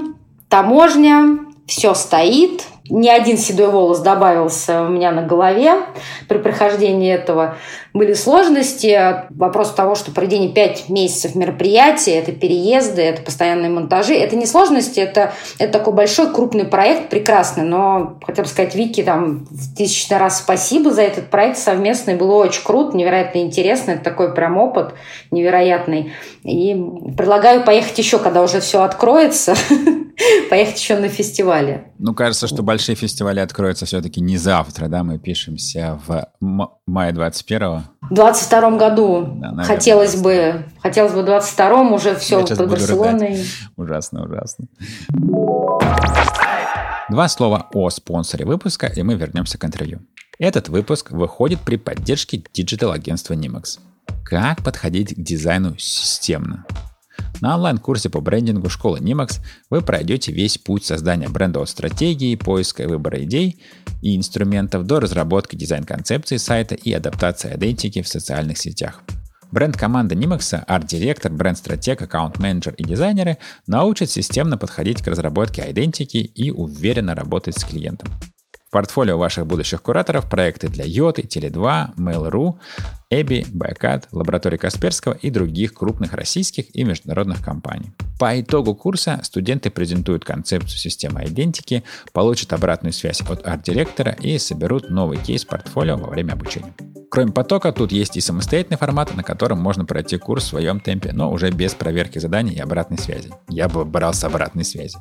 таможня, 0.48 1.40
все 1.66 1.94
стоит, 1.94 2.62
ни 2.90 3.08
один 3.08 3.38
седой 3.38 3.68
волос 3.68 4.00
добавился 4.00 4.82
у 4.82 4.88
меня 4.88 5.12
на 5.12 5.22
голове 5.22 5.74
при 6.28 6.38
прохождении 6.38 7.12
этого. 7.12 7.56
Были 7.94 8.12
сложности. 8.12 9.24
Вопрос 9.30 9.72
того, 9.72 9.94
что 9.94 10.10
проведение 10.10 10.50
5 10.50 10.88
месяцев 10.88 11.34
мероприятия, 11.34 12.18
это 12.18 12.32
переезды, 12.32 13.02
это 13.02 13.22
постоянные 13.22 13.70
монтажи. 13.70 14.14
Это 14.14 14.36
не 14.36 14.46
сложности, 14.46 15.00
это, 15.00 15.32
это 15.58 15.72
такой 15.72 15.94
большой 15.94 16.32
крупный 16.32 16.64
проект, 16.64 17.08
прекрасный. 17.08 17.64
Но, 17.64 18.18
хотел 18.24 18.44
бы 18.44 18.50
сказать, 18.50 18.74
Вики, 18.74 19.02
там, 19.02 19.46
тысячный 19.76 20.18
раз 20.18 20.38
спасибо 20.38 20.90
за 20.90 21.02
этот 21.02 21.30
проект 21.30 21.58
совместный. 21.58 22.14
Было 22.14 22.34
очень 22.34 22.62
круто, 22.62 22.96
невероятно 22.96 23.38
интересно. 23.38 23.92
Это 23.92 24.04
такой 24.04 24.34
прям 24.34 24.58
опыт 24.58 24.94
невероятный. 25.30 26.12
И 26.44 26.74
предлагаю 27.16 27.64
поехать 27.64 27.98
еще, 27.98 28.18
когда 28.18 28.42
уже 28.42 28.60
все 28.60 28.82
откроется, 28.82 29.54
поехать 30.50 30.80
еще 30.80 30.98
на 30.98 31.08
фестивале. 31.08 31.92
Ну, 31.98 32.14
кажется, 32.14 32.46
что 32.46 32.62
большие 32.62 32.96
фестивали 32.96 33.40
откроются 33.40 33.86
все-таки 33.86 34.20
не 34.20 34.36
завтра, 34.36 34.88
да, 34.88 35.04
мы 35.04 35.18
пишемся 35.18 36.00
в 36.06 36.28
мае 36.86 37.12
21-го. 37.12 37.82
В 38.10 38.14
22 38.14 38.70
году 38.76 39.22
да, 39.22 39.50
наверное, 39.50 39.64
хотелось 39.64 40.16
бы, 40.16 40.64
хотелось 40.80 41.12
бы 41.12 41.22
в 41.22 41.26
22-м 41.26 41.92
уже 41.92 42.16
все 42.16 42.44
под 42.46 42.70
Барселоной. 42.70 43.44
Ужасно, 43.76 44.24
ужасно. 44.24 44.66
Два 47.10 47.28
слова 47.28 47.66
о 47.72 47.88
спонсоре 47.90 48.44
выпуска, 48.44 48.86
и 48.86 49.02
мы 49.02 49.14
вернемся 49.14 49.58
к 49.58 49.64
интервью. 49.64 50.00
Этот 50.38 50.68
выпуск 50.68 51.10
выходит 51.10 51.60
при 51.60 51.76
поддержке 51.76 52.42
digital-агентства 52.52 53.34
Nimax. 53.34 53.78
Как 54.24 54.62
подходить 54.62 55.14
к 55.14 55.18
дизайну 55.18 55.76
системно? 55.78 56.66
На 57.40 57.54
онлайн-курсе 57.54 58.10
по 58.10 58.20
брендингу 58.20 58.68
школы 58.68 58.98
Nimax 58.98 59.40
вы 59.70 59.80
пройдете 59.80 60.32
весь 60.32 60.58
путь 60.58 60.84
создания 60.84 61.28
брендовой 61.28 61.66
стратегии, 61.66 62.34
поиска 62.36 62.82
и 62.82 62.86
выбора 62.86 63.22
идей 63.24 63.62
и 64.02 64.16
инструментов 64.16 64.84
до 64.84 65.00
разработки 65.00 65.56
дизайн-концепции 65.56 66.36
сайта 66.36 66.74
и 66.74 66.92
адаптации 66.92 67.54
идентики 67.54 68.02
в 68.02 68.08
социальных 68.08 68.58
сетях. 68.58 69.02
Бренд-команда 69.50 70.14
Nimax, 70.14 70.62
арт-директор, 70.66 71.32
бренд-стратег, 71.32 72.02
аккаунт-менеджер 72.02 72.74
и 72.74 72.84
дизайнеры 72.84 73.38
научат 73.66 74.10
системно 74.10 74.58
подходить 74.58 75.02
к 75.02 75.06
разработке 75.06 75.64
идентики 75.70 76.18
и 76.18 76.50
уверенно 76.50 77.14
работать 77.14 77.58
с 77.58 77.64
клиентом. 77.64 78.10
В 78.68 78.70
портфолио 78.70 79.16
ваших 79.16 79.46
будущих 79.46 79.80
кураторов 79.80 80.28
проекты 80.28 80.68
для 80.68 80.84
Йоты, 80.84 81.22
Теле2, 81.22 81.94
Mail.ru, 81.96 82.58
Эби, 83.08 83.46
Байкат, 83.50 84.08
Лаборатории 84.12 84.58
Касперского 84.58 85.14
и 85.14 85.30
других 85.30 85.72
крупных 85.72 86.12
российских 86.12 86.76
и 86.76 86.84
международных 86.84 87.42
компаний. 87.42 87.92
По 88.18 88.38
итогу 88.38 88.74
курса 88.74 89.20
студенты 89.22 89.70
презентуют 89.70 90.26
концепцию 90.26 90.78
системы 90.78 91.24
идентики, 91.24 91.82
получат 92.12 92.52
обратную 92.52 92.92
связь 92.92 93.22
от 93.22 93.46
арт-директора 93.46 94.12
и 94.20 94.36
соберут 94.36 94.90
новый 94.90 95.16
кейс 95.16 95.46
портфолио 95.46 95.96
во 95.96 96.10
время 96.10 96.34
обучения. 96.34 96.74
Кроме 97.10 97.32
потока, 97.32 97.72
тут 97.72 97.90
есть 97.90 98.18
и 98.18 98.20
самостоятельный 98.20 98.76
формат, 98.76 99.16
на 99.16 99.22
котором 99.22 99.62
можно 99.62 99.86
пройти 99.86 100.18
курс 100.18 100.44
в 100.44 100.48
своем 100.48 100.80
темпе, 100.80 101.12
но 101.14 101.32
уже 101.32 101.50
без 101.50 101.72
проверки 101.72 102.18
заданий 102.18 102.52
и 102.52 102.60
обратной 102.60 102.98
связи. 102.98 103.30
Я 103.48 103.70
бы 103.70 103.86
брал 103.86 104.12
с 104.12 104.22
обратной 104.24 104.66
связи. 104.66 104.98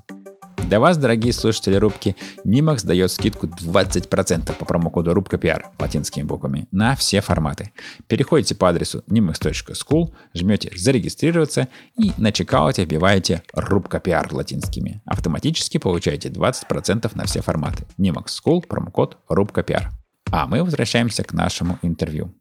Для 0.67 0.81
вас, 0.81 0.97
дорогие 0.97 1.31
слушатели 1.31 1.75
рубки, 1.77 2.17
Nimax 2.45 2.85
дает 2.85 3.09
скидку 3.09 3.47
20% 3.47 4.53
по 4.53 4.65
промокоду 4.65 5.13
рубка 5.13 5.37
PR 5.37 5.61
латинскими 5.79 6.23
буквами 6.23 6.67
на 6.71 6.93
все 6.97 7.21
форматы. 7.21 7.71
Переходите 8.07 8.53
по 8.53 8.67
адресу 8.67 9.01
nimax.school, 9.09 10.13
жмете 10.33 10.69
«Зарегистрироваться» 10.75 11.69
и 11.97 12.11
на 12.17 12.33
чекауте 12.33 12.83
вбиваете 12.83 13.43
рубка 13.53 13.99
PR 13.99 14.27
латинскими. 14.33 15.01
Автоматически 15.05 15.77
получаете 15.77 16.27
20% 16.27 17.11
на 17.15 17.23
все 17.23 17.41
форматы. 17.41 17.85
Nimax 17.97 18.25
School, 18.43 18.67
промокод 18.67 19.19
рубка 19.29 19.61
PR. 19.61 19.85
А 20.31 20.47
мы 20.47 20.61
возвращаемся 20.61 21.23
к 21.23 21.31
нашему 21.31 21.79
интервью. 21.81 22.33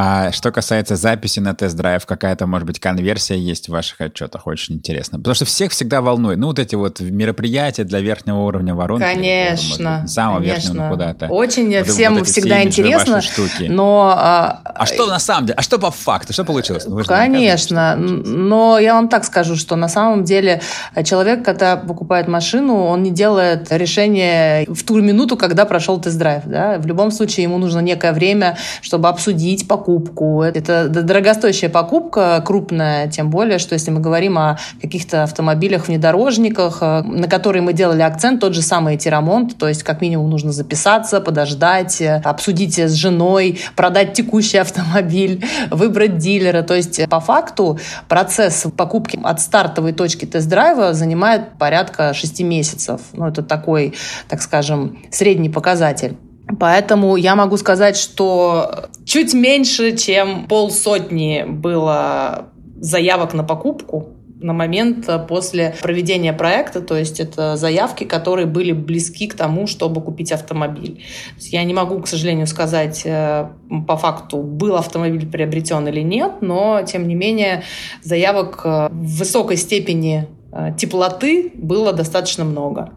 А 0.00 0.30
что 0.30 0.52
касается 0.52 0.94
записи 0.94 1.40
на 1.40 1.56
тест-драйв, 1.56 2.06
какая-то, 2.06 2.46
может 2.46 2.68
быть, 2.68 2.78
конверсия 2.78 3.36
есть 3.36 3.66
в 3.66 3.72
ваших 3.72 4.00
отчетах? 4.00 4.46
Очень 4.46 4.76
интересно. 4.76 5.18
Потому 5.18 5.34
что 5.34 5.44
всех 5.44 5.72
всегда 5.72 6.00
волнует. 6.00 6.38
Ну, 6.38 6.46
вот 6.46 6.60
эти 6.60 6.76
вот 6.76 7.00
мероприятия 7.00 7.82
для 7.82 7.98
верхнего 7.98 8.38
уровня 8.38 8.76
воронки. 8.76 9.02
Конечно. 9.02 10.02
Быть, 10.02 10.10
самого 10.12 10.38
конечно. 10.38 10.68
верхнего 10.68 10.88
куда-то. 10.90 11.26
Очень 11.26 11.76
вот, 11.76 11.88
всем 11.88 12.14
вот 12.14 12.28
всегда 12.28 12.62
интересно. 12.62 13.20
Штуки. 13.20 13.64
Но... 13.64 14.14
А, 14.16 14.60
а 14.62 14.86
что 14.86 15.06
на 15.06 15.18
самом 15.18 15.46
деле? 15.46 15.56
А 15.58 15.62
что 15.62 15.80
по 15.80 15.90
факту? 15.90 16.32
Что 16.32 16.44
получилось? 16.44 16.86
Ну, 16.86 17.02
конечно. 17.02 17.96
Но 17.96 18.78
я 18.78 18.94
вам 18.94 19.08
так 19.08 19.24
скажу, 19.24 19.56
что 19.56 19.74
на 19.74 19.88
самом 19.88 20.22
деле 20.22 20.62
человек, 21.02 21.44
когда 21.44 21.76
покупает 21.76 22.28
машину, 22.28 22.84
он 22.84 23.02
не 23.02 23.10
делает 23.10 23.72
решение 23.72 24.64
в 24.68 24.80
ту 24.84 25.00
минуту, 25.00 25.36
когда 25.36 25.64
прошел 25.64 26.00
тест-драйв. 26.00 26.44
Да? 26.46 26.78
В 26.78 26.86
любом 26.86 27.10
случае 27.10 27.42
ему 27.42 27.58
нужно 27.58 27.80
некое 27.80 28.12
время, 28.12 28.56
чтобы 28.80 29.08
обсудить 29.08 29.66
покупку, 29.66 29.87
покупку. 29.88 30.42
Это 30.42 30.88
дорогостоящая 30.88 31.70
покупка, 31.70 32.42
крупная, 32.44 33.08
тем 33.08 33.30
более, 33.30 33.58
что 33.58 33.72
если 33.72 33.90
мы 33.90 34.00
говорим 34.00 34.36
о 34.36 34.58
каких-то 34.82 35.22
автомобилях, 35.22 35.88
внедорожниках, 35.88 36.78
э, 36.82 37.02
на 37.02 37.26
которые 37.26 37.62
мы 37.62 37.72
делали 37.72 38.02
акцент, 38.02 38.40
тот 38.40 38.54
же 38.54 38.60
самый 38.60 38.98
Тирамонт, 38.98 39.56
то 39.56 39.66
есть 39.66 39.82
как 39.82 40.02
минимум 40.02 40.28
нужно 40.28 40.52
записаться, 40.52 41.22
подождать, 41.22 42.02
э, 42.02 42.20
обсудить 42.22 42.78
с 42.78 42.92
женой, 42.92 43.60
продать 43.76 44.12
текущий 44.12 44.58
автомобиль, 44.58 45.42
выбрать 45.70 46.18
дилера. 46.18 46.62
То 46.62 46.74
есть 46.74 47.08
по 47.08 47.20
факту 47.20 47.78
процесс 48.08 48.66
покупки 48.76 49.18
от 49.22 49.40
стартовой 49.40 49.92
точки 49.94 50.26
тест-драйва 50.26 50.92
занимает 50.92 51.52
порядка 51.58 52.12
6 52.12 52.42
месяцев. 52.42 53.00
Ну, 53.14 53.26
это 53.26 53.42
такой, 53.42 53.94
так 54.28 54.42
скажем, 54.42 54.98
средний 55.10 55.48
показатель. 55.48 56.16
Поэтому 56.58 57.16
я 57.16 57.36
могу 57.36 57.56
сказать, 57.56 57.96
что 57.96 58.88
чуть 59.04 59.34
меньше, 59.34 59.96
чем 59.96 60.46
полсотни 60.46 61.44
было 61.46 62.48
заявок 62.80 63.34
на 63.34 63.44
покупку 63.44 64.14
на 64.40 64.52
момент 64.52 65.08
после 65.28 65.74
проведения 65.82 66.32
проекта, 66.32 66.80
то 66.80 66.96
есть 66.96 67.20
это 67.20 67.56
заявки, 67.56 68.04
которые 68.04 68.46
были 68.46 68.72
близки 68.72 69.26
к 69.26 69.34
тому, 69.34 69.66
чтобы 69.66 70.00
купить 70.00 70.32
автомобиль. 70.32 71.02
Я 71.38 71.64
не 71.64 71.74
могу, 71.74 72.00
к 72.00 72.06
сожалению, 72.06 72.46
сказать 72.46 73.02
э, 73.04 73.48
по 73.86 73.96
факту, 73.96 74.38
был 74.38 74.76
автомобиль 74.76 75.26
приобретен 75.26 75.86
или 75.88 76.02
нет, 76.02 76.40
но, 76.40 76.82
тем 76.86 77.08
не 77.08 77.14
менее, 77.14 77.64
заявок 78.02 78.60
э, 78.64 78.88
в 78.90 79.18
высокой 79.18 79.56
степени 79.56 80.28
э, 80.52 80.72
теплоты 80.78 81.52
было 81.54 81.92
достаточно 81.92 82.44
много. 82.44 82.92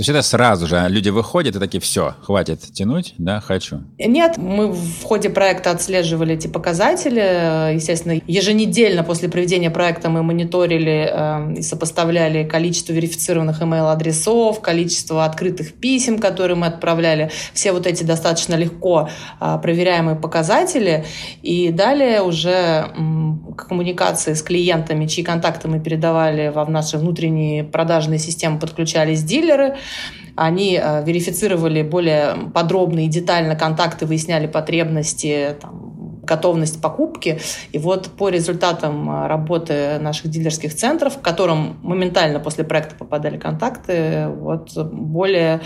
То 0.00 0.02
есть 0.02 0.08
это 0.08 0.22
сразу 0.22 0.66
же 0.66 0.82
люди 0.88 1.10
выходят 1.10 1.56
и 1.56 1.58
такие, 1.58 1.78
все, 1.78 2.14
хватит 2.22 2.62
тянуть, 2.72 3.12
да, 3.18 3.42
хочу. 3.42 3.82
Нет, 3.98 4.38
мы 4.38 4.68
в 4.72 5.02
ходе 5.04 5.28
проекта 5.28 5.72
отслеживали 5.72 6.36
эти 6.36 6.46
показатели. 6.46 7.74
Естественно, 7.74 8.18
еженедельно 8.26 9.04
после 9.04 9.28
проведения 9.28 9.70
проекта 9.70 10.08
мы 10.08 10.22
мониторили 10.22 11.06
э, 11.06 11.58
и 11.58 11.60
сопоставляли 11.60 12.44
количество 12.44 12.94
верифицированных 12.94 13.60
email-адресов, 13.60 14.62
количество 14.62 15.26
открытых 15.26 15.74
писем, 15.74 16.18
которые 16.18 16.56
мы 16.56 16.68
отправляли. 16.68 17.30
Все 17.52 17.72
вот 17.72 17.86
эти 17.86 18.02
достаточно 18.02 18.54
легко 18.54 19.10
э, 19.38 19.58
проверяемые 19.62 20.16
показатели. 20.16 21.04
И 21.42 21.72
далее 21.72 22.22
уже 22.22 22.50
э, 22.50 23.54
коммуникации 23.54 24.32
с 24.32 24.40
клиентами, 24.40 25.06
чьи 25.06 25.22
контакты 25.22 25.68
мы 25.68 25.78
передавали 25.78 26.48
в 26.48 26.70
наши 26.70 26.96
внутренние 26.96 27.64
продажные 27.64 28.18
системы, 28.18 28.58
подключались 28.58 29.22
дилеры– 29.22 29.76
они 30.36 30.80
э, 30.82 31.04
верифицировали 31.04 31.82
более 31.82 32.50
подробно 32.54 33.04
и 33.04 33.08
детально 33.08 33.56
контакты, 33.56 34.06
выясняли 34.06 34.46
потребности, 34.46 35.56
там, 35.60 36.22
готовность 36.22 36.80
покупки. 36.80 37.40
И 37.72 37.78
вот 37.78 38.08
по 38.16 38.28
результатам 38.28 39.10
э, 39.10 39.26
работы 39.26 39.98
наших 40.00 40.30
дилерских 40.30 40.74
центров, 40.74 41.18
к 41.18 41.22
которым 41.22 41.78
моментально 41.82 42.40
после 42.40 42.64
проекта 42.64 42.94
попадали 42.94 43.36
контакты, 43.36 44.28
вот 44.28 44.76
более 44.76 45.60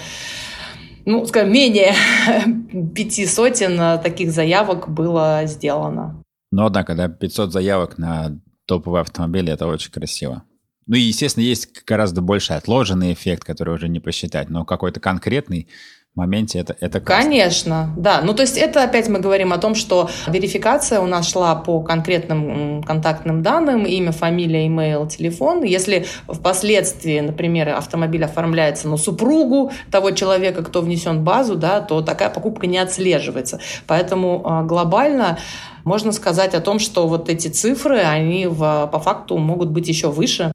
ну, 1.06 1.26
скажем, 1.26 1.52
менее 1.52 1.92
пяти 2.94 3.26
сотен 3.26 3.78
э, 3.78 3.98
таких 3.98 4.32
заявок 4.32 4.88
было 4.88 5.42
сделано. 5.44 6.22
Но, 6.50 6.66
однако, 6.66 6.94
да, 6.94 7.08
500 7.08 7.52
заявок 7.52 7.98
на 7.98 8.38
топовый 8.66 9.02
автомобиль– 9.02 9.50
это 9.50 9.66
очень 9.66 9.90
красиво. 9.90 10.44
Ну 10.86 10.96
и, 10.96 11.00
естественно, 11.00 11.44
есть 11.44 11.68
гораздо 11.86 12.20
больше 12.20 12.52
отложенный 12.52 13.12
эффект, 13.12 13.44
который 13.44 13.74
уже 13.74 13.88
не 13.88 14.00
посчитать, 14.00 14.50
но 14.50 14.64
какой-то 14.64 15.00
конкретный 15.00 15.68
моменте 16.14 16.60
это, 16.60 16.76
это. 16.80 17.00
Конечно, 17.00 17.92
да. 17.96 18.20
Ну, 18.22 18.34
то 18.34 18.42
есть 18.42 18.56
это 18.56 18.84
опять 18.84 19.08
мы 19.08 19.18
говорим 19.18 19.52
о 19.52 19.58
том, 19.58 19.74
что 19.74 20.08
верификация 20.28 21.00
у 21.00 21.06
нас 21.06 21.28
шла 21.28 21.56
по 21.56 21.80
конкретным 21.80 22.82
контактным 22.84 23.42
данным, 23.42 23.84
имя, 23.84 24.12
фамилия, 24.12 24.66
имейл, 24.66 25.08
телефон. 25.08 25.64
Если 25.64 26.06
впоследствии, 26.28 27.18
например, 27.18 27.70
автомобиль 27.70 28.24
оформляется 28.24 28.88
на 28.88 28.96
супругу 28.96 29.72
того 29.90 30.12
человека, 30.12 30.62
кто 30.62 30.82
внесен 30.82 31.20
в 31.20 31.22
базу, 31.22 31.56
да, 31.56 31.80
то 31.80 32.00
такая 32.00 32.30
покупка 32.30 32.66
не 32.66 32.78
отслеживается. 32.78 33.58
Поэтому 33.86 34.42
а, 34.44 34.62
глобально 34.62 35.38
можно 35.82 36.12
сказать 36.12 36.54
о 36.54 36.60
том, 36.60 36.78
что 36.78 37.08
вот 37.08 37.28
эти 37.28 37.48
цифры, 37.48 37.98
они 37.98 38.46
в, 38.46 38.88
по 38.92 39.00
факту 39.00 39.36
могут 39.36 39.70
быть 39.70 39.88
еще 39.88 40.10
выше. 40.10 40.52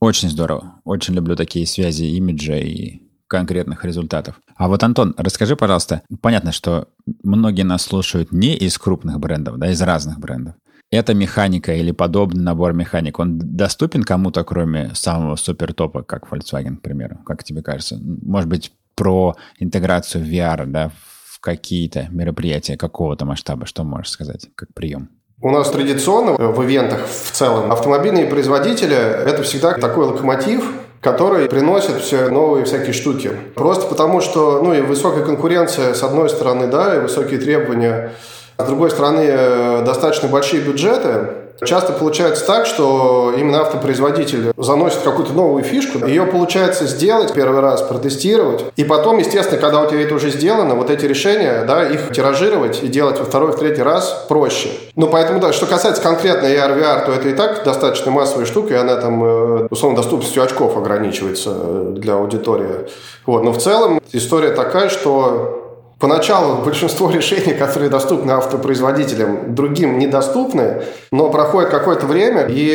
Очень 0.00 0.30
здорово. 0.30 0.80
Очень 0.84 1.14
люблю 1.14 1.36
такие 1.36 1.66
связи 1.66 2.04
имиджа 2.04 2.56
и 2.56 3.02
конкретных 3.28 3.84
результатов. 3.84 4.40
А 4.56 4.66
вот, 4.66 4.82
Антон, 4.82 5.14
расскажи, 5.18 5.56
пожалуйста, 5.56 6.02
понятно, 6.22 6.52
что 6.52 6.88
многие 7.22 7.62
нас 7.62 7.82
слушают 7.82 8.32
не 8.32 8.56
из 8.56 8.78
крупных 8.78 9.20
брендов, 9.20 9.58
да, 9.58 9.70
из 9.70 9.80
разных 9.82 10.18
брендов. 10.18 10.54
Эта 10.90 11.14
механика 11.14 11.72
или 11.72 11.92
подобный 11.92 12.42
набор 12.42 12.72
механик, 12.72 13.20
он 13.20 13.38
доступен 13.38 14.02
кому-то, 14.02 14.42
кроме 14.42 14.92
самого 14.94 15.36
супертопа, 15.36 16.02
как 16.02 16.26
Volkswagen, 16.32 16.78
к 16.78 16.82
примеру, 16.82 17.18
как 17.24 17.44
тебе 17.44 17.62
кажется? 17.62 18.00
Может 18.00 18.48
быть, 18.48 18.72
про 18.96 19.36
интеграцию 19.60 20.24
VR, 20.24 20.66
да, 20.66 20.90
в 21.26 21.40
какие-то 21.40 22.08
мероприятия 22.10 22.76
какого-то 22.76 23.24
масштаба, 23.26 23.66
что 23.66 23.84
можешь 23.84 24.10
сказать, 24.10 24.48
как 24.56 24.74
прием? 24.74 25.10
У 25.42 25.50
нас 25.50 25.70
традиционно 25.70 26.32
в 26.32 26.62
ивентах 26.66 27.06
в 27.06 27.30
целом 27.30 27.72
автомобильные 27.72 28.26
производители– 28.26 28.94
это 29.26 29.42
всегда 29.42 29.72
такой 29.72 30.04
локомотив, 30.04 30.70
который 31.00 31.48
приносит 31.48 31.96
все 32.02 32.28
новые 32.28 32.66
всякие 32.66 32.92
штуки. 32.92 33.30
Просто 33.54 33.86
потому, 33.86 34.20
что 34.20 34.60
ну, 34.62 34.74
и 34.74 34.82
высокая 34.82 35.24
конкуренция 35.24 35.94
с 35.94 36.02
одной 36.02 36.28
стороны, 36.28 36.66
да, 36.66 36.94
и 36.94 36.98
высокие 36.98 37.40
требования, 37.40 38.12
а 38.58 38.64
с 38.64 38.66
другой 38.66 38.90
стороны, 38.90 39.22
э, 39.22 39.82
достаточно 39.82 40.28
большие 40.28 40.60
бюджеты, 40.60 41.28
Часто 41.64 41.92
получается 41.92 42.46
так, 42.46 42.66
что 42.66 43.34
именно 43.36 43.60
автопроизводитель 43.60 44.52
заносит 44.56 45.00
какую-то 45.00 45.32
новую 45.32 45.62
фишку, 45.62 46.06
ее 46.06 46.24
получается 46.24 46.86
сделать 46.86 47.32
первый 47.32 47.60
раз, 47.60 47.82
протестировать, 47.82 48.64
и 48.76 48.84
потом, 48.84 49.18
естественно, 49.18 49.60
когда 49.60 49.82
у 49.82 49.88
тебя 49.88 50.02
это 50.02 50.14
уже 50.14 50.30
сделано, 50.30 50.74
вот 50.74 50.90
эти 50.90 51.04
решения, 51.04 51.64
да, 51.66 51.86
их 51.86 52.12
тиражировать 52.12 52.82
и 52.82 52.88
делать 52.88 53.18
во 53.18 53.24
второй, 53.24 53.52
в 53.52 53.56
третий 53.56 53.82
раз 53.82 54.26
проще. 54.28 54.70
Ну, 54.96 55.08
поэтому, 55.08 55.40
да, 55.40 55.52
что 55.52 55.66
касается 55.66 56.02
конкретно 56.02 56.46
AR, 56.46 56.78
VR, 56.78 57.06
то 57.06 57.12
это 57.12 57.28
и 57.28 57.34
так 57.34 57.64
достаточно 57.64 58.10
массовая 58.10 58.46
штука, 58.46 58.74
и 58.74 58.76
она 58.76 58.96
там, 58.96 59.22
э, 59.24 59.66
условно, 59.70 59.96
доступностью 59.96 60.42
очков 60.42 60.76
ограничивается 60.76 61.50
э, 61.54 61.94
для 61.96 62.14
аудитории. 62.14 62.88
Вот. 63.26 63.44
Но 63.44 63.52
в 63.52 63.58
целом 63.58 64.00
история 64.12 64.50
такая, 64.50 64.88
что 64.88 65.69
Поначалу 66.00 66.64
большинство 66.64 67.10
решений, 67.18 67.52
которые 67.52 67.90
доступны 67.90 68.32
автопроизводителям, 68.32 69.54
другим 69.54 69.98
недоступны, 69.98 70.82
но 71.12 71.30
проходит 71.30 71.70
какое-то 71.70 72.06
время, 72.06 72.46
и 72.48 72.74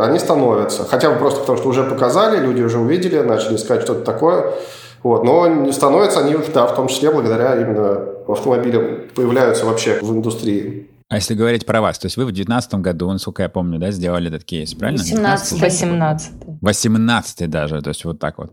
они 0.00 0.18
становятся. 0.20 0.84
Хотя 0.84 1.10
бы 1.10 1.18
просто 1.18 1.40
потому, 1.40 1.58
что 1.58 1.68
уже 1.68 1.82
показали, 1.82 2.44
люди 2.44 2.62
уже 2.62 2.78
увидели, 2.78 3.18
начали 3.18 3.56
искать 3.56 3.82
что-то 3.82 4.04
такое. 4.04 4.52
Вот. 5.02 5.24
Но 5.24 5.72
становятся 5.72 6.20
они, 6.20 6.36
да, 6.54 6.68
в 6.68 6.76
том 6.76 6.86
числе 6.86 7.10
благодаря 7.10 7.60
именно 7.60 7.98
автомобилям, 8.28 9.08
появляются 9.14 9.66
вообще 9.66 9.98
в 10.00 10.12
индустрии. 10.12 10.88
А 11.08 11.16
если 11.16 11.34
говорить 11.34 11.66
про 11.66 11.80
вас, 11.80 11.98
то 11.98 12.06
есть 12.06 12.16
вы 12.16 12.22
в 12.22 12.28
2019 12.28 12.74
году, 12.76 13.10
насколько 13.10 13.42
я 13.42 13.48
помню, 13.48 13.78
да, 13.80 13.90
сделали 13.90 14.28
этот 14.28 14.44
кейс, 14.44 14.72
правильно? 14.72 15.02
18 15.02 15.60
18 15.60 16.32
18 16.60 17.50
даже, 17.50 17.82
то 17.82 17.90
есть 17.90 18.04
вот 18.04 18.20
так 18.20 18.38
вот. 18.38 18.52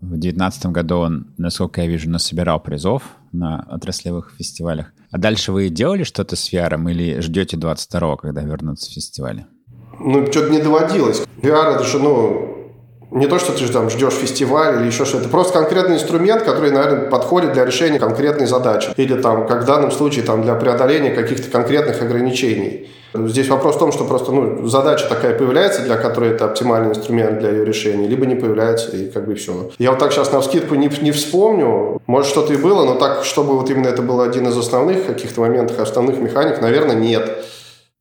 В 0.00 0.10
2019 0.10 0.66
году 0.66 0.98
он, 0.98 1.34
насколько 1.36 1.82
я 1.82 1.88
вижу, 1.88 2.08
насобирал 2.08 2.60
призов 2.60 3.02
на 3.32 3.66
отраслевых 3.70 4.32
фестивалях. 4.36 4.92
А 5.10 5.18
дальше 5.18 5.52
вы 5.52 5.68
делали 5.68 6.02
что-то 6.02 6.36
с 6.36 6.52
VR 6.52 6.78
или 6.90 7.20
ждете 7.20 7.56
22-го, 7.56 8.16
когда 8.16 8.42
вернутся 8.42 8.90
фестивали? 8.92 9.46
Ну, 10.00 10.30
что-то 10.30 10.50
не 10.50 10.60
доводилось. 10.60 11.22
VR 11.42 11.76
это 11.76 11.84
же, 11.84 11.98
ну, 11.98 12.58
не 13.10 13.26
то, 13.26 13.38
что 13.38 13.52
ты 13.52 13.66
там 13.68 13.88
ждешь 13.88 14.12
фестиваль 14.12 14.80
или 14.80 14.86
еще 14.86 15.04
что-то. 15.04 15.22
Это 15.22 15.28
просто 15.30 15.54
конкретный 15.54 15.96
инструмент, 15.96 16.42
который, 16.42 16.70
наверное, 16.70 17.08
подходит 17.08 17.54
для 17.54 17.64
решения 17.64 17.98
конкретной 17.98 18.46
задачи. 18.46 18.90
Или 18.96 19.20
там, 19.20 19.46
как 19.46 19.62
в 19.62 19.66
данном 19.66 19.90
случае, 19.90 20.24
там, 20.24 20.42
для 20.42 20.54
преодоления 20.54 21.10
каких-то 21.10 21.50
конкретных 21.50 22.02
ограничений. 22.02 22.90
Здесь 23.14 23.48
вопрос 23.48 23.76
в 23.76 23.78
том, 23.78 23.92
что 23.92 24.04
просто 24.04 24.32
ну, 24.32 24.66
задача 24.66 25.08
такая 25.08 25.36
появляется, 25.36 25.82
для 25.82 25.96
которой 25.96 26.30
это 26.30 26.44
оптимальный 26.44 26.90
инструмент 26.90 27.38
для 27.38 27.50
ее 27.50 27.64
решения, 27.64 28.06
либо 28.06 28.26
не 28.26 28.34
появляется, 28.34 28.94
и 28.96 29.10
как 29.10 29.26
бы 29.26 29.34
все. 29.34 29.70
Я 29.78 29.90
вот 29.90 29.98
так 29.98 30.12
сейчас 30.12 30.30
на 30.32 30.40
вскидку 30.40 30.74
не, 30.74 30.90
не 31.00 31.12
вспомню. 31.12 32.02
Может, 32.06 32.30
что-то 32.30 32.52
и 32.52 32.56
было, 32.56 32.84
но 32.84 32.94
так, 32.96 33.24
чтобы 33.24 33.58
вот 33.58 33.70
именно 33.70 33.88
это 33.88 34.02
был 34.02 34.20
один 34.20 34.46
из 34.48 34.56
основных 34.56 35.06
каких-то 35.06 35.40
моментов, 35.40 35.78
основных 35.78 36.18
механик, 36.18 36.60
наверное, 36.60 36.96
нет. 36.96 37.44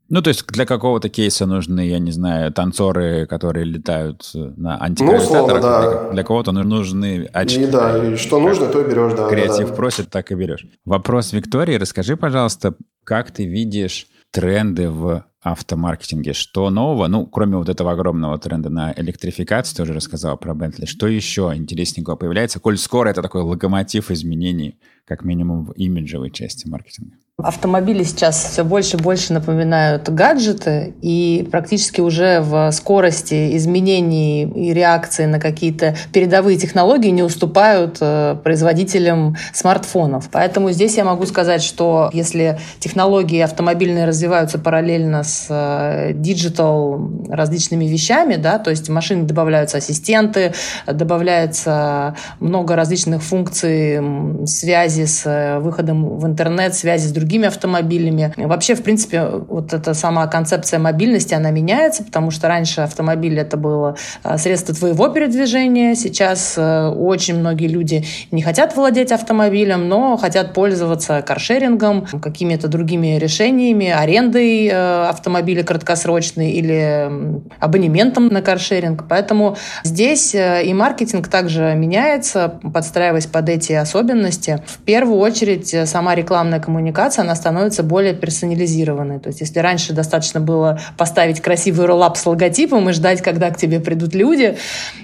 Ну, 0.10 0.22
то 0.22 0.30
есть 0.30 0.46
для 0.48 0.66
какого-то 0.66 1.10
кейса 1.10 1.46
нужны, 1.46 1.86
я 1.88 2.00
не 2.00 2.12
знаю, 2.12 2.54
танцоры, 2.54 3.26
которые 3.28 3.66
летают 3.66 4.30
на 4.34 4.82
антигравитаторах. 4.82 5.30
Ну, 5.30 5.38
условно, 5.38 5.62
да. 5.62 5.82
Для, 5.82 6.12
для 6.12 6.24
кого-то 6.24 6.52
нужны 6.54 7.30
очки. 7.34 7.64
И 7.64 7.68
да, 7.68 7.98
и 8.06 8.16
что 8.16 8.40
нужно, 8.40 8.68
то 8.68 8.82
и 8.82 8.88
берешь, 8.90 9.14
да. 9.14 9.28
Креатив 9.28 9.66
да, 9.66 9.68
да. 9.68 9.74
просит, 9.74 10.10
так 10.10 10.32
и 10.32 10.36
берешь. 10.36 10.66
Вопрос 10.86 11.34
Виктории. 11.34 11.76
Расскажи, 11.76 12.16
пожалуйста, 12.16 12.76
как 13.04 13.32
ты 13.32 13.46
видишь 13.46 14.08
тренды 14.38 14.88
в 14.88 15.26
автомаркетинге. 15.42 16.34
Что 16.34 16.70
нового? 16.70 17.08
Ну, 17.08 17.26
кроме 17.26 17.58
вот 17.58 17.70
этого 17.70 17.92
огромного 17.92 18.38
тренда 18.38 18.70
на 18.70 18.94
электрификацию, 18.96 19.76
ты 19.76 19.84
уже 19.84 19.94
рассказал 19.94 20.38
про 20.38 20.54
Bentley. 20.54 20.86
Что 20.86 21.08
еще 21.08 21.52
интересненького 21.56 22.16
появляется? 22.16 22.60
Коль 22.60 22.78
скоро 22.78 23.10
это 23.10 23.22
такой 23.22 23.44
локомотив 23.44 24.12
изменений, 24.12 24.80
как 25.06 25.24
минимум 25.24 25.66
в 25.66 25.72
имиджевой 25.74 26.32
части 26.32 26.68
маркетинга. 26.68 27.16
Автомобили 27.40 28.02
сейчас 28.02 28.44
все 28.46 28.64
больше 28.64 28.98
и 28.98 29.00
больше 29.00 29.32
напоминают 29.32 30.10
гаджеты, 30.10 30.96
и 31.04 31.48
практически 31.52 32.02
уже 32.02 32.42
в 32.42 32.72
скорости 32.72 33.56
изменений 33.56 34.42
и 34.42 34.74
реакции 34.74 35.26
на 35.26 35.40
какие-то 35.40 35.96
передовые 36.12 36.58
технологии 36.58 37.10
не 37.10 37.22
уступают 37.22 37.98
э, 38.02 38.38
производителям 38.44 39.38
смартфонов. 39.54 40.30
Поэтому 40.32 40.72
здесь 40.72 40.98
я 40.98 41.06
могу 41.06 41.28
сказать, 41.28 41.62
что 41.62 42.10
если 42.12 42.60
технологии 42.80 43.40
автомобильные 43.40 44.06
развиваются 44.06 44.58
параллельно 44.58 45.24
с 45.28 45.48
э, 45.50 46.14
digital 46.14 47.12
различными 47.30 47.86
вещами, 47.86 48.36
да, 48.36 48.60
то 48.60 48.70
есть 48.70 48.90
машины 48.90 49.24
добавляются 49.24 49.78
ассистенты, 49.78 50.54
добавляется 50.86 52.16
много 52.40 52.76
различных 52.76 53.22
функций 53.22 54.00
связи 54.48 55.06
с 55.06 55.26
э, 55.26 55.60
выходом 55.60 56.18
в 56.18 56.26
интернет, 56.26 56.74
связи 56.74 57.08
с 57.08 57.12
другими 57.12 57.48
автомобилями. 57.48 58.34
Вообще, 58.38 58.76
в 58.76 58.84
принципе, 58.84 59.26
вот 59.26 59.74
эта 59.74 59.94
сама 59.94 60.28
концепция 60.28 60.80
мобильности, 60.80 61.34
она 61.34 61.52
меняется, 61.52 62.04
потому 62.04 62.32
что 62.32 62.48
раньше 62.48 62.82
автомобиль 62.82 63.38
это 63.40 63.58
было 63.58 63.98
а, 64.24 64.38
средство 64.38 64.74
твоего 64.74 65.10
передвижения. 65.10 65.96
Сейчас 65.96 66.56
э, 66.58 66.88
очень 66.88 67.40
многие 67.40 67.68
люди 67.68 68.06
не 68.32 68.42
хотят 68.42 68.76
владеть 68.76 69.12
автомобилем, 69.12 69.88
но 69.90 70.18
хотят 70.18 70.54
пользоваться 70.54 71.22
каршерингом, 71.22 72.06
какими-то 72.22 72.68
другими 72.68 73.18
решениями, 73.18 73.90
арендой 73.90 74.68
э, 74.68 75.08
автомобиля 75.18 75.64
краткосрочной 75.64 76.52
или 76.52 77.12
абонементом 77.60 78.28
на 78.28 78.42
каршеринг. 78.42 79.06
Поэтому 79.08 79.58
здесь 79.84 80.34
э, 80.34 80.64
и 80.64 80.74
маркетинг 80.74 81.28
также 81.28 81.74
меняется, 81.76 82.60
подстраиваясь 82.74 83.26
под 83.26 83.50
эти 83.50 83.74
особенности. 83.74 84.64
В 84.66 84.80
первую 84.80 85.20
очередь 85.20 85.76
сама 85.88 86.16
рекламная 86.16 86.60
коммуникация 86.60 87.24
она 87.24 87.36
становится 87.36 87.84
более 87.84 88.14
персонализированной. 88.14 89.20
То 89.20 89.28
есть 89.28 89.42
если 89.42 89.60
раньше 89.60 89.94
достаточно 89.94 90.40
было 90.40 90.80
поставить 90.98 91.42
красивый 91.42 91.86
роллап 91.86 92.18
с 92.18 92.26
логотипом 92.26 92.90
и 92.90 92.94
ждать, 92.94 93.22
когда 93.22 93.50
к 93.50 93.58
тебе 93.58 93.80
придут 93.80 94.14
люди, 94.16 94.58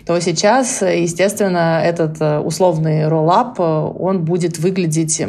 то 0.05 0.19
сейчас, 0.19 0.81
естественно, 0.81 1.81
этот 1.83 2.21
э, 2.21 2.39
условный 2.39 3.07
роллап, 3.07 3.59
э, 3.59 3.63
он 3.63 4.23
будет 4.25 4.59
выглядеть 4.59 5.21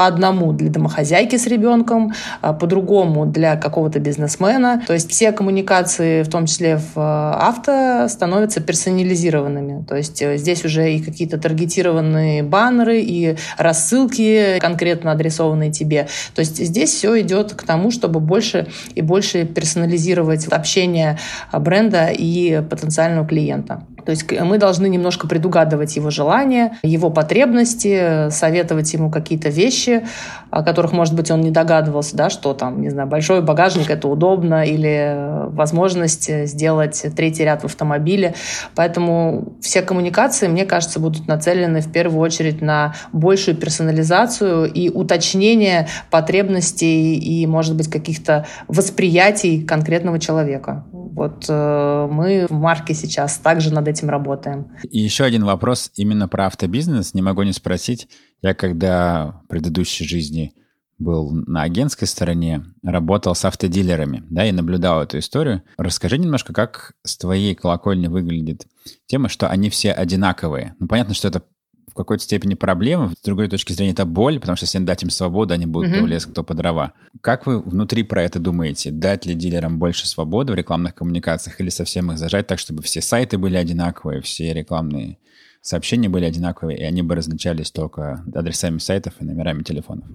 по 0.00 0.06
одному 0.06 0.54
для 0.54 0.70
домохозяйки 0.70 1.36
с 1.36 1.46
ребенком, 1.46 2.14
а 2.40 2.54
по-другому 2.54 3.26
для 3.26 3.56
какого-то 3.56 3.98
бизнесмена. 3.98 4.82
То 4.86 4.94
есть 4.94 5.10
все 5.10 5.30
коммуникации, 5.30 6.22
в 6.22 6.30
том 6.30 6.46
числе 6.46 6.78
в 6.78 6.96
э, 6.96 7.00
авто, 7.02 8.08
становятся 8.08 8.62
персонализированными. 8.62 9.84
То 9.86 9.96
есть 9.96 10.22
э, 10.22 10.38
здесь 10.38 10.64
уже 10.64 10.94
и 10.94 11.02
какие-то 11.02 11.36
таргетированные 11.36 12.42
баннеры, 12.42 13.02
и 13.02 13.36
рассылки 13.58 14.58
конкретно 14.58 15.12
адресованные 15.12 15.70
тебе. 15.70 16.08
То 16.34 16.40
есть 16.40 16.56
здесь 16.56 16.88
все 16.88 17.20
идет 17.20 17.52
к 17.52 17.62
тому, 17.64 17.90
чтобы 17.90 18.20
больше 18.20 18.68
и 18.94 19.02
больше 19.02 19.44
персонализировать 19.44 20.46
общение 20.46 21.18
бренда 21.52 22.06
и 22.06 22.62
потенциального 22.62 23.26
клиента. 23.26 23.82
То 24.10 24.12
есть 24.12 24.40
мы 24.40 24.58
должны 24.58 24.88
немножко 24.88 25.28
предугадывать 25.28 25.94
его 25.94 26.10
желания, 26.10 26.76
его 26.82 27.10
потребности, 27.10 28.28
советовать 28.30 28.92
ему 28.92 29.08
какие-то 29.08 29.50
вещи, 29.50 30.04
о 30.50 30.62
которых, 30.62 30.92
может 30.92 31.14
быть, 31.14 31.30
он 31.30 31.40
не 31.40 31.50
догадывался, 31.50 32.16
да, 32.16 32.30
что 32.30 32.54
там, 32.54 32.80
не 32.80 32.90
знаю, 32.90 33.08
большой 33.08 33.42
багажник– 33.42 33.90
это 33.90 34.08
удобно, 34.08 34.64
или 34.64 35.48
возможность 35.50 36.46
сделать 36.46 37.04
третий 37.16 37.44
ряд 37.44 37.62
в 37.62 37.66
автомобиле. 37.66 38.34
Поэтому 38.74 39.56
все 39.60 39.82
коммуникации, 39.82 40.48
мне 40.48 40.64
кажется, 40.64 41.00
будут 41.00 41.26
нацелены 41.26 41.80
в 41.80 41.92
первую 41.92 42.20
очередь 42.20 42.60
на 42.60 42.94
большую 43.12 43.56
персонализацию 43.56 44.70
и 44.72 44.88
уточнение 44.88 45.88
потребностей 46.10 47.16
и, 47.18 47.46
может 47.46 47.76
быть, 47.76 47.88
каких-то 47.88 48.46
восприятий 48.68 49.62
конкретного 49.62 50.18
человека. 50.18 50.84
Вот 50.92 51.46
э, 51.48 52.08
мы 52.10 52.46
в 52.48 52.52
марке 52.52 52.94
сейчас 52.94 53.38
также 53.38 53.72
над 53.72 53.88
этим 53.88 54.08
работаем. 54.10 54.72
И 54.90 54.98
еще 54.98 55.24
один 55.24 55.44
вопрос 55.44 55.90
именно 55.96 56.28
про 56.28 56.46
автобизнес. 56.46 57.14
Не 57.14 57.22
могу 57.22 57.42
не 57.42 57.52
спросить. 57.52 58.08
Я 58.42 58.54
когда 58.54 59.42
в 59.44 59.48
предыдущей 59.48 60.04
жизни 60.04 60.54
был 61.00 61.30
на 61.30 61.62
агентской 61.62 62.06
стороне, 62.06 62.62
работал 62.82 63.34
с 63.34 63.44
автодилерами, 63.44 64.22
да, 64.30 64.46
и 64.46 64.52
наблюдал 64.52 65.02
эту 65.02 65.18
историю. 65.18 65.62
Расскажи 65.78 66.18
немножко, 66.18 66.52
как 66.52 66.92
с 67.04 67.16
твоей 67.16 67.54
колокольни 67.54 68.06
выглядит 68.06 68.66
тема, 69.06 69.28
что 69.28 69.48
они 69.48 69.70
все 69.70 69.92
одинаковые. 69.92 70.76
Ну, 70.78 70.86
понятно, 70.86 71.14
что 71.14 71.28
это 71.28 71.42
в 71.90 71.94
какой-то 71.94 72.22
степени 72.22 72.54
проблема, 72.54 73.12
с 73.18 73.22
другой 73.24 73.48
точки 73.48 73.72
зрения 73.72 73.92
это 73.92 74.04
боль, 74.04 74.38
потому 74.38 74.56
что 74.56 74.64
если 74.64 74.78
дать 74.78 75.02
им 75.02 75.10
свободу, 75.10 75.54
они 75.54 75.66
будут 75.66 75.90
mm-hmm. 75.90 75.98
то 75.98 76.04
в 76.04 76.06
лес, 76.06 76.26
кто 76.26 76.44
по 76.44 76.54
дрова. 76.54 76.92
Как 77.20 77.46
вы 77.46 77.60
внутри 77.60 78.04
про 78.04 78.22
это 78.22 78.38
думаете? 78.38 78.90
Дать 78.90 79.26
ли 79.26 79.34
дилерам 79.34 79.78
больше 79.78 80.06
свободы 80.06 80.52
в 80.52 80.56
рекламных 80.56 80.94
коммуникациях 80.94 81.60
или 81.60 81.68
совсем 81.68 82.12
их 82.12 82.18
зажать 82.18 82.46
так, 82.46 82.58
чтобы 82.58 82.82
все 82.82 83.00
сайты 83.00 83.38
были 83.38 83.56
одинаковые, 83.56 84.20
все 84.20 84.52
рекламные 84.52 85.18
сообщения 85.62 86.08
были 86.08 86.24
одинаковые, 86.24 86.78
и 86.78 86.82
они 86.82 87.02
бы 87.02 87.14
различались 87.14 87.70
только 87.70 88.24
адресами 88.34 88.78
сайтов 88.78 89.14
и 89.20 89.24
номерами 89.24 89.62
телефонов. 89.62 90.06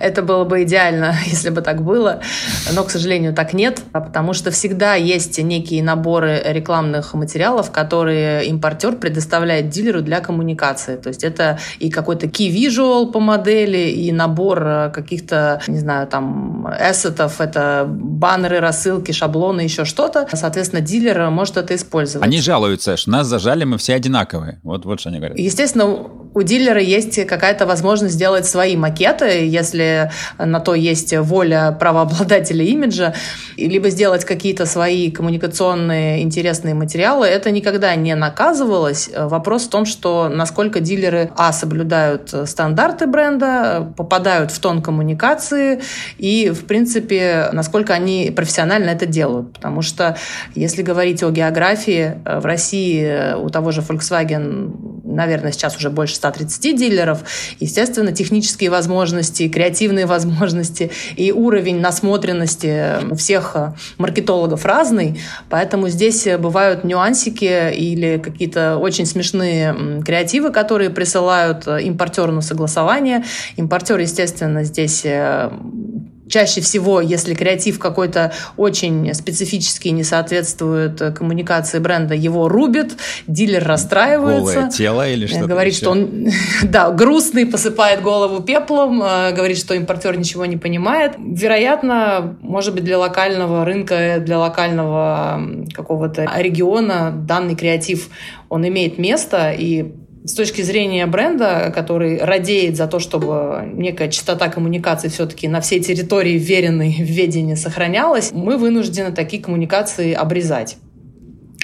Это 0.00 0.22
было 0.22 0.44
бы 0.44 0.62
идеально, 0.62 1.14
если 1.26 1.50
бы 1.50 1.60
так 1.60 1.82
было, 1.82 2.22
но, 2.72 2.82
к 2.82 2.90
сожалению, 2.90 3.34
так 3.34 3.52
нет, 3.52 3.82
потому 3.92 4.32
что 4.32 4.50
всегда 4.50 4.94
есть 4.94 5.38
некие 5.38 5.82
наборы 5.82 6.42
рекламных 6.46 7.12
материалов, 7.14 7.70
которые 7.70 8.46
импортер 8.46 8.96
предоставляет 8.96 9.68
дилеру 9.68 10.00
для 10.00 10.20
коммуникации. 10.20 10.96
То 10.96 11.08
есть 11.08 11.24
это 11.24 11.58
и 11.78 11.90
какой-то 11.90 12.26
key 12.26 12.48
visual 12.50 13.12
по 13.12 13.20
модели, 13.20 13.90
и 13.90 14.12
набор 14.12 14.90
каких-то, 14.94 15.60
не 15.66 15.78
знаю, 15.78 16.06
там, 16.06 16.68
эссетов, 16.68 17.40
это 17.40 17.84
баннеры, 17.86 18.60
рассылки, 18.60 19.12
шаблоны, 19.12 19.60
еще 19.60 19.84
что-то. 19.84 20.26
Соответственно, 20.32 20.80
дилер 20.80 21.28
может 21.30 21.58
это 21.58 21.74
использовать. 21.74 22.26
Они 22.26 22.40
жалуются, 22.40 22.96
что 22.96 23.10
нас 23.10 23.26
зажали, 23.26 23.64
мы 23.64 23.76
все 23.76 23.94
одинаковые. 23.94 24.60
Вот 24.62 24.85
вот 24.86 25.00
что 25.00 25.10
они 25.10 25.18
говорят. 25.18 25.38
Естественно, 25.38 25.86
у 26.36 26.42
дилера 26.42 26.80
есть 26.80 27.26
какая-то 27.26 27.64
возможность 27.64 28.14
сделать 28.14 28.44
свои 28.44 28.76
макеты, 28.76 29.46
если 29.46 30.10
на 30.38 30.60
то 30.60 30.74
есть 30.74 31.16
воля 31.16 31.74
правообладателя 31.80 32.62
имиджа, 32.62 33.14
либо 33.56 33.88
сделать 33.88 34.26
какие-то 34.26 34.66
свои 34.66 35.10
коммуникационные 35.10 36.22
интересные 36.22 36.74
материалы. 36.74 37.26
Это 37.26 37.50
никогда 37.50 37.94
не 37.94 38.14
наказывалось. 38.14 39.10
Вопрос 39.16 39.64
в 39.64 39.70
том, 39.70 39.86
что 39.86 40.28
насколько 40.28 40.80
дилеры, 40.80 41.30
а, 41.36 41.52
соблюдают 41.52 42.34
стандарты 42.44 43.06
бренда, 43.06 43.92
попадают 43.96 44.50
в 44.50 44.58
тон 44.58 44.82
коммуникации 44.82 45.80
и, 46.18 46.50
в 46.50 46.66
принципе, 46.66 47.48
насколько 47.52 47.94
они 47.94 48.30
профессионально 48.30 48.90
это 48.90 49.06
делают. 49.06 49.54
Потому 49.54 49.80
что, 49.80 50.18
если 50.54 50.82
говорить 50.82 51.22
о 51.22 51.30
географии, 51.30 52.20
в 52.26 52.44
России 52.44 53.34
у 53.36 53.48
того 53.48 53.72
же 53.72 53.80
Volkswagen 53.80 54.75
наверное, 55.06 55.52
сейчас 55.52 55.76
уже 55.76 55.90
больше 55.90 56.16
130 56.16 56.76
дилеров. 56.76 57.24
Естественно, 57.58 58.12
технические 58.12 58.70
возможности, 58.70 59.48
креативные 59.48 60.06
возможности 60.06 60.90
и 61.16 61.32
уровень 61.32 61.80
насмотренности 61.80 63.14
всех 63.16 63.56
маркетологов 63.98 64.64
разный, 64.64 65.20
поэтому 65.48 65.88
здесь 65.88 66.26
бывают 66.38 66.84
нюансики 66.84 67.72
или 67.72 68.18
какие-то 68.22 68.76
очень 68.76 69.06
смешные 69.06 70.02
креативы, 70.04 70.50
которые 70.50 70.90
присылают 70.90 71.66
импортеру 71.66 72.32
на 72.32 72.42
согласование. 72.42 73.24
Импортер, 73.56 73.98
естественно, 73.98 74.64
здесь 74.64 75.02
э, 75.04 75.50
Чаще 76.36 76.60
всего, 76.60 77.00
если 77.00 77.32
креатив 77.32 77.78
какой-то 77.78 78.30
очень 78.58 79.14
специфический, 79.14 79.90
не 79.90 80.04
соответствует 80.04 81.00
коммуникации 81.16 81.78
бренда, 81.78 82.14
его 82.14 82.46
рубит, 82.46 82.92
дилер 83.26 83.64
расстраивается. 83.64 84.54
Голое 84.54 84.70
тело 84.70 85.08
или 85.08 85.26
что-то 85.26 85.46
Говорит, 85.46 85.72
еще? 85.72 85.80
что 85.80 85.90
он 85.92 86.28
да, 86.62 86.90
грустный, 86.90 87.46
посыпает 87.46 88.02
голову 88.02 88.42
пеплом, 88.42 89.02
э, 89.02 89.32
говорит, 89.32 89.56
что 89.56 89.72
импортер 89.72 90.18
ничего 90.18 90.44
не 90.44 90.58
понимает. 90.58 91.14
Вероятно, 91.16 92.36
может 92.42 92.74
быть, 92.74 92.84
для 92.84 92.98
локального 92.98 93.64
рынка, 93.64 94.18
для 94.20 94.38
локального 94.38 95.40
какого-то 95.72 96.30
региона 96.36 97.14
данный 97.16 97.56
креатив, 97.56 98.10
он 98.50 98.68
имеет 98.68 98.98
место, 98.98 99.52
и 99.52 99.90
с 100.26 100.34
точки 100.34 100.62
зрения 100.62 101.06
бренда, 101.06 101.72
который 101.74 102.18
радеет 102.18 102.76
за 102.76 102.88
то, 102.88 102.98
чтобы 102.98 103.62
некая 103.72 104.10
частота 104.10 104.48
коммуникации 104.48 105.08
все-таки 105.08 105.46
на 105.46 105.60
всей 105.60 105.80
территории 105.80 106.36
вверенной 106.36 106.92
в 106.92 107.08
ведении 107.10 107.54
сохранялась, 107.54 108.32
мы 108.32 108.56
вынуждены 108.56 109.12
такие 109.12 109.40
коммуникации 109.42 110.12
обрезать. 110.12 110.78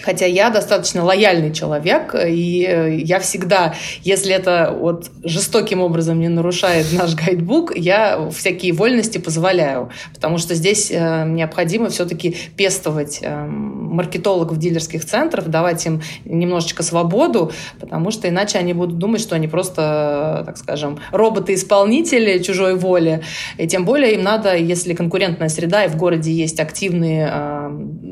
Хотя 0.02 0.26
я 0.26 0.50
достаточно 0.50 1.04
лояльный 1.04 1.52
человек, 1.52 2.14
и 2.14 2.66
э, 2.68 2.96
я 2.96 3.20
всегда, 3.20 3.74
если 4.02 4.34
это 4.34 4.76
вот 4.78 5.10
жестоким 5.22 5.80
образом 5.80 6.20
не 6.20 6.28
нарушает 6.28 6.86
наш 6.92 7.14
гайдбук, 7.14 7.76
я 7.76 8.28
всякие 8.30 8.72
вольности 8.72 9.18
позволяю, 9.18 9.90
потому 10.14 10.38
что 10.38 10.54
здесь 10.54 10.90
э, 10.90 11.24
необходимо 11.26 11.88
все-таки 11.88 12.36
пестовать 12.56 13.20
э, 13.22 13.46
маркетологов 13.46 14.58
дилерских 14.58 15.04
центров, 15.04 15.48
давать 15.48 15.84
им 15.86 16.02
немножечко 16.24 16.82
свободу, 16.82 17.52
потому 17.78 18.10
что 18.10 18.28
иначе 18.28 18.58
они 18.58 18.72
будут 18.72 18.98
думать, 18.98 19.20
что 19.20 19.36
они 19.36 19.46
просто, 19.46 20.42
так 20.46 20.56
скажем, 20.56 20.98
роботы-исполнители 21.12 22.38
чужой 22.38 22.74
воли. 22.74 23.22
И 23.58 23.68
тем 23.68 23.84
более 23.84 24.14
им 24.14 24.22
надо, 24.22 24.56
если 24.56 24.94
конкурентная 24.94 25.48
среда, 25.48 25.84
и 25.84 25.88
в 25.88 25.96
городе 25.96 26.32
есть 26.32 26.58
активные 26.58 27.30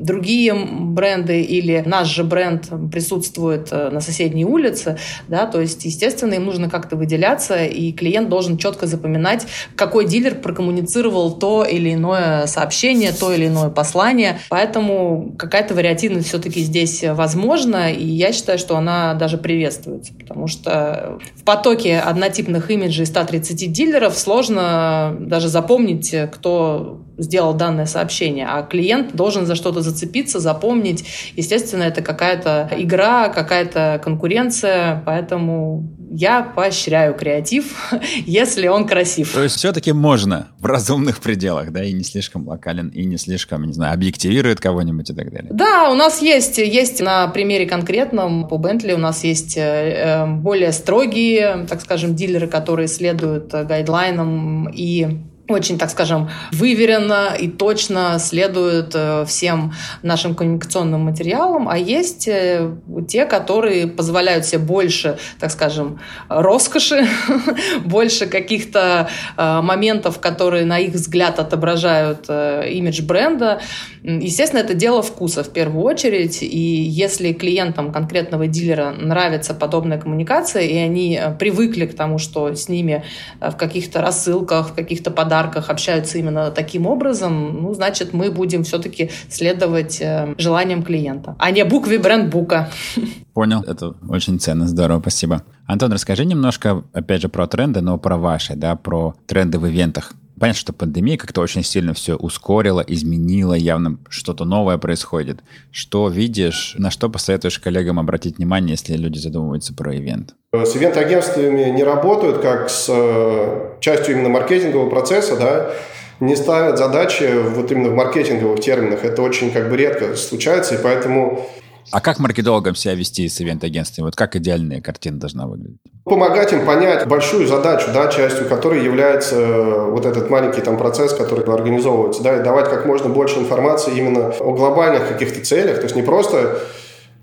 другие 0.01 0.55
бренды 0.55 1.43
или 1.43 1.80
наш 1.87 2.09
же 2.09 2.25
бренд 2.25 2.69
присутствует 2.93 3.69
э, 3.71 3.91
на 3.91 4.01
соседней 4.01 4.45
улице, 4.45 4.99
да, 5.29 5.47
то 5.47 5.61
есть, 5.61 5.85
естественно, 5.85 6.35
им 6.35 6.45
нужно 6.45 6.69
как-то 6.69 6.97
выделяться, 6.97 7.65
и 7.65 7.93
клиент 7.93 8.29
должен 8.29 8.59
четко 8.59 8.87
запоминать, 8.87 9.47
какой 9.77 10.07
дилер 10.07 10.35
прокоммуницировал 10.37 11.33
то 11.33 11.65
или 11.65 11.95
иное 11.95 12.47
сообщение, 12.47 13.13
то 13.13 13.33
или 13.33 13.47
иное 13.47 13.71
послание, 13.71 14.39
поэтому 14.49 15.35
какая-то 15.39 15.75
вариативность 15.75 16.29
все-таки 16.29 16.61
здесь 16.61 17.05
возможна, 17.05 17.93
и 17.93 18.07
я 18.07 18.33
считаю, 18.33 18.59
что 18.59 18.77
она 18.77 19.15
даже 19.15 19.39
приветствуется, 19.39 20.13
потому 20.15 20.47
что 20.47 21.19
в 21.37 21.45
потоке 21.45 21.99
однотипных 21.99 22.71
имиджей 22.71 23.07
130 23.07 23.73
дилеров 23.73 24.19
сложно 24.19 25.17
даже 25.19 25.49
запомнить, 25.49 26.15
кто 26.33 27.01
сделал 27.21 27.55
данное 27.55 27.87
сообщение, 27.87 28.47
а 28.49 28.63
клиент 28.63 29.15
должен 29.15 29.47
за 29.47 29.55
что-то 29.55 29.83
зацепиться, 29.83 30.41
запомнить. 30.41 31.05
Естественно, 31.37 31.60
это 31.63 32.03
какая-то 32.03 32.71
игра, 32.77 33.29
какая-то 33.29 34.01
конкуренция, 34.03 35.03
поэтому 35.07 35.89
я 36.11 36.43
поощряю 36.43 37.15
креатив, 37.15 37.93
если 38.27 38.67
он 38.67 38.87
красив. 38.87 39.33
То 39.33 39.43
есть 39.43 39.57
все-таки 39.57 39.93
можно 39.93 40.49
в 40.59 40.67
разумных 40.67 41.21
пределах, 41.21 41.73
да, 41.73 41.85
и 41.85 41.93
не 41.93 42.03
слишком 42.03 42.49
локален, 42.49 42.89
и 42.89 43.05
не 43.05 43.17
слишком, 43.17 43.65
не 43.65 43.73
знаю, 43.73 43.95
объективирует 43.95 44.61
кого-нибудь 44.61 45.11
и 45.11 45.15
так 45.15 45.33
далее. 45.33 45.51
Да, 45.53 45.89
у 45.91 45.95
нас 45.95 46.21
есть, 46.21 46.59
есть 46.59 47.01
на 47.01 47.29
примере 47.29 47.67
конкретном 47.67 48.49
по 48.49 48.59
Бентли 48.59 48.93
у 48.93 48.99
нас 48.99 49.25
есть 49.25 49.57
э, 49.57 49.61
э, 49.61 50.27
более 50.27 50.73
строгие, 50.73 51.67
так 51.69 51.81
скажем, 51.81 52.15
дилеры, 52.15 52.49
которые 52.49 52.89
следуют 52.89 53.53
гайдлайнам 53.53 54.69
и 54.69 55.21
очень, 55.51 55.79
так 55.79 55.91
скажем, 55.91 56.31
выверенно 56.53 57.35
и 57.39 57.49
точно 57.49 58.19
следуют 58.19 58.93
э, 58.95 59.25
всем 59.27 59.73
нашим 60.03 60.35
коммуникационным 60.35 61.03
материалам, 61.03 61.69
а 61.69 61.77
есть 61.77 62.29
э, 62.29 62.71
те, 63.09 63.27
которые 63.27 63.87
позволяют 63.87 64.47
себе 64.47 64.59
больше, 64.59 65.19
так 65.39 65.51
скажем, 65.51 66.01
роскоши, 66.29 67.07
больше 67.85 68.27
каких-то 68.27 69.09
э, 69.37 69.61
моментов, 69.61 70.21
которые, 70.21 70.65
на 70.65 70.79
их 70.79 70.95
взгляд, 70.95 71.39
отображают 71.39 72.29
имидж 72.29 73.03
бренда. 73.03 73.61
Естественно, 74.03 74.61
это 74.61 74.75
дело 74.75 75.03
вкуса 75.03 75.43
в 75.43 75.51
первую 75.51 75.85
очередь, 75.85 76.43
и 76.43 76.47
если 76.47 77.33
клиентам 77.33 77.93
конкретного 77.93 78.47
дилера 78.47 78.93
нравится 78.93 79.55
подобная 79.55 79.99
коммуникация, 79.99 80.63
и 80.63 80.77
они 80.77 81.21
привыкли 81.39 81.87
к 81.87 81.95
тому, 81.95 82.19
что 82.19 82.55
с 82.55 82.69
ними 82.69 83.05
в 83.41 83.57
каких-то 83.57 84.01
рассылках, 84.01 84.71
в 84.71 84.75
каких-то 84.75 85.11
подарках 85.11 85.40
подарках 85.41 85.71
общаются 85.71 86.19
именно 86.19 86.51
таким 86.51 86.87
образом, 86.87 87.63
ну, 87.63 87.75
значит, 87.75 88.13
мы 88.13 88.31
будем 88.31 88.63
все-таки 88.63 89.11
следовать 89.29 90.01
э, 90.01 90.35
желаниям 90.39 90.83
клиента, 90.83 91.35
а 91.39 91.51
не 91.51 91.65
букве 91.65 91.99
брендбука. 91.99 92.69
Понял, 93.35 93.63
это 93.63 93.95
очень 94.09 94.39
ценно, 94.39 94.69
здорово, 94.69 95.01
спасибо. 95.01 95.43
Антон, 95.67 95.93
расскажи 95.93 96.25
немножко, 96.25 96.83
опять 96.93 97.23
же, 97.23 97.29
про 97.29 97.47
тренды, 97.47 97.81
но 97.81 97.99
про 97.99 98.17
ваши, 98.17 98.55
да, 98.55 98.77
про 98.77 99.15
тренды 99.27 99.59
в 99.59 99.67
ивентах. 99.67 100.13
Понятно, 100.41 100.59
что 100.59 100.73
пандемия 100.73 101.19
как-то 101.19 101.43
очень 101.43 101.63
сильно 101.63 101.93
все 101.93 102.17
ускорила, 102.17 102.81
изменила, 102.81 103.53
явно 103.53 103.99
что-то 104.09 104.47
новое 104.47 104.79
происходит. 104.79 105.41
Что 105.71 106.09
видишь, 106.09 106.75
на 106.79 106.91
что 106.91 107.11
посоветуешь 107.11 107.59
коллегам 107.59 107.99
обратить 107.99 108.39
внимание, 108.39 108.71
если 108.71 108.97
люди 108.97 109.19
задумываются 109.19 109.75
про 109.75 109.95
ивент? 109.95 110.35
С 110.55 110.75
ивент-агентствами 110.75 111.69
не 111.69 111.85
работают 111.85 112.39
как 112.39 112.71
с 112.71 112.87
э, 112.89 113.77
частью 113.81 114.15
именно 114.15 114.31
маркетингового 114.31 114.89
процесса, 114.89 115.37
да, 115.37 115.73
не 116.21 116.35
ставят 116.37 116.79
задачи 116.79 117.31
вот 117.43 117.71
именно 117.71 117.91
в 117.91 117.95
маркетинговых 117.95 118.61
терминах. 118.61 119.05
Это 119.05 119.21
очень 119.21 119.51
как 119.51 119.69
бы 119.69 119.77
редко 119.77 120.17
случается, 120.17 120.77
и 120.77 120.83
поэтому 120.83 121.51
А 121.91 122.01
как 122.01 122.19
маркетологам 122.19 122.75
себя 122.75 122.95
вести 122.95 123.29
с 123.29 123.41
ивент-агентствами? 123.41 124.07
Вот 124.07 124.17
как 124.17 124.37
идеальная 124.37 124.81
картина 124.81 125.19
должна 125.19 125.47
выглядеть? 125.47 125.81
Помогать 126.05 126.53
им 126.53 126.65
понять 126.65 127.07
большую 127.07 127.47
задачу, 127.47 127.89
да, 127.93 128.09
частью 128.09 128.49
которой 128.49 128.85
является 128.85 129.37
э, 129.37 129.91
вот 129.91 130.07
этот 130.07 130.31
маленький 130.31 130.61
там 130.61 130.77
процесс, 130.77 131.13
который 131.13 131.45
организовывается, 131.45 132.23
да, 132.23 132.41
и 132.41 132.43
давать 132.43 132.69
как 132.71 132.87
можно 132.87 133.09
больше 133.09 133.39
информации 133.39 133.97
именно 133.97 134.33
о 134.41 134.53
глобальных 134.53 135.09
каких-то 135.09 135.45
целях, 135.45 135.77
то 135.77 135.83
есть 135.83 135.97
не 135.97 136.03
просто 136.03 136.59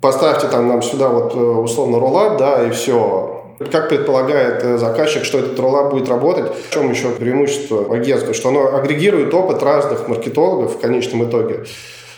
поставьте 0.02 0.48
там 0.48 0.68
нам 0.68 0.82
сюда 0.82 1.10
вот 1.10 1.34
э, 1.34 1.38
условно 1.38 2.00
роллап, 2.00 2.38
да, 2.38 2.64
и 2.64 2.72
все, 2.72 3.38
как 3.72 3.90
предполагает 3.90 4.64
э, 4.64 4.78
заказчик, 4.78 5.26
что 5.26 5.40
этот 5.40 5.60
роллап 5.60 5.92
будет 5.92 6.10
работать? 6.10 6.52
В 6.70 6.72
чем 6.72 6.92
еще 6.92 7.10
преимущество 7.10 7.94
агентства? 7.94 8.34
Что 8.34 8.50
оно 8.50 8.76
агрегирует 8.76 9.34
опыт 9.34 9.64
разных 9.64 10.08
маркетологов 10.08 10.76
в 10.76 10.80
конечном 10.80 11.28
итоге. 11.28 11.66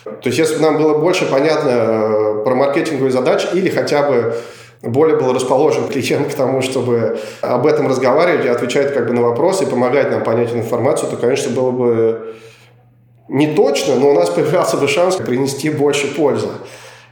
То 0.03 0.28
есть, 0.28 0.38
если 0.38 0.55
бы 0.55 0.61
нам 0.61 0.78
было 0.78 0.97
больше 0.97 1.26
понятно 1.26 2.28
про 2.50 2.56
маркетинговые 2.56 3.12
задачи 3.12 3.47
или 3.54 3.70
хотя 3.70 4.02
бы 4.02 4.34
более 4.82 5.18
был 5.18 5.34
расположен 5.34 5.88
клиент 5.88 6.34
к 6.34 6.36
тому, 6.36 6.64
чтобы 6.64 7.20
об 7.41 7.68
этом 7.68 7.88
разговаривать 7.88 8.45
и 8.45 8.47
отвечать 8.47 8.91
как 8.93 9.08
бы 9.08 9.14
на 9.14 9.22
вопросы 9.22 9.66
и 9.66 9.68
помогать 9.68 10.10
нам 10.10 10.24
понять 10.24 10.52
информацию, 10.52 11.12
то, 11.12 11.18
конечно, 11.18 11.52
было 11.52 11.70
бы 11.70 12.36
не 13.28 13.54
точно, 13.54 13.97
но 13.97 14.10
у 14.10 14.14
нас 14.14 14.32
появлялся 14.32 14.78
бы 14.78 14.88
шанс 14.88 15.18
принести 15.18 15.70
больше 15.70 16.08
пользы. 16.16 16.47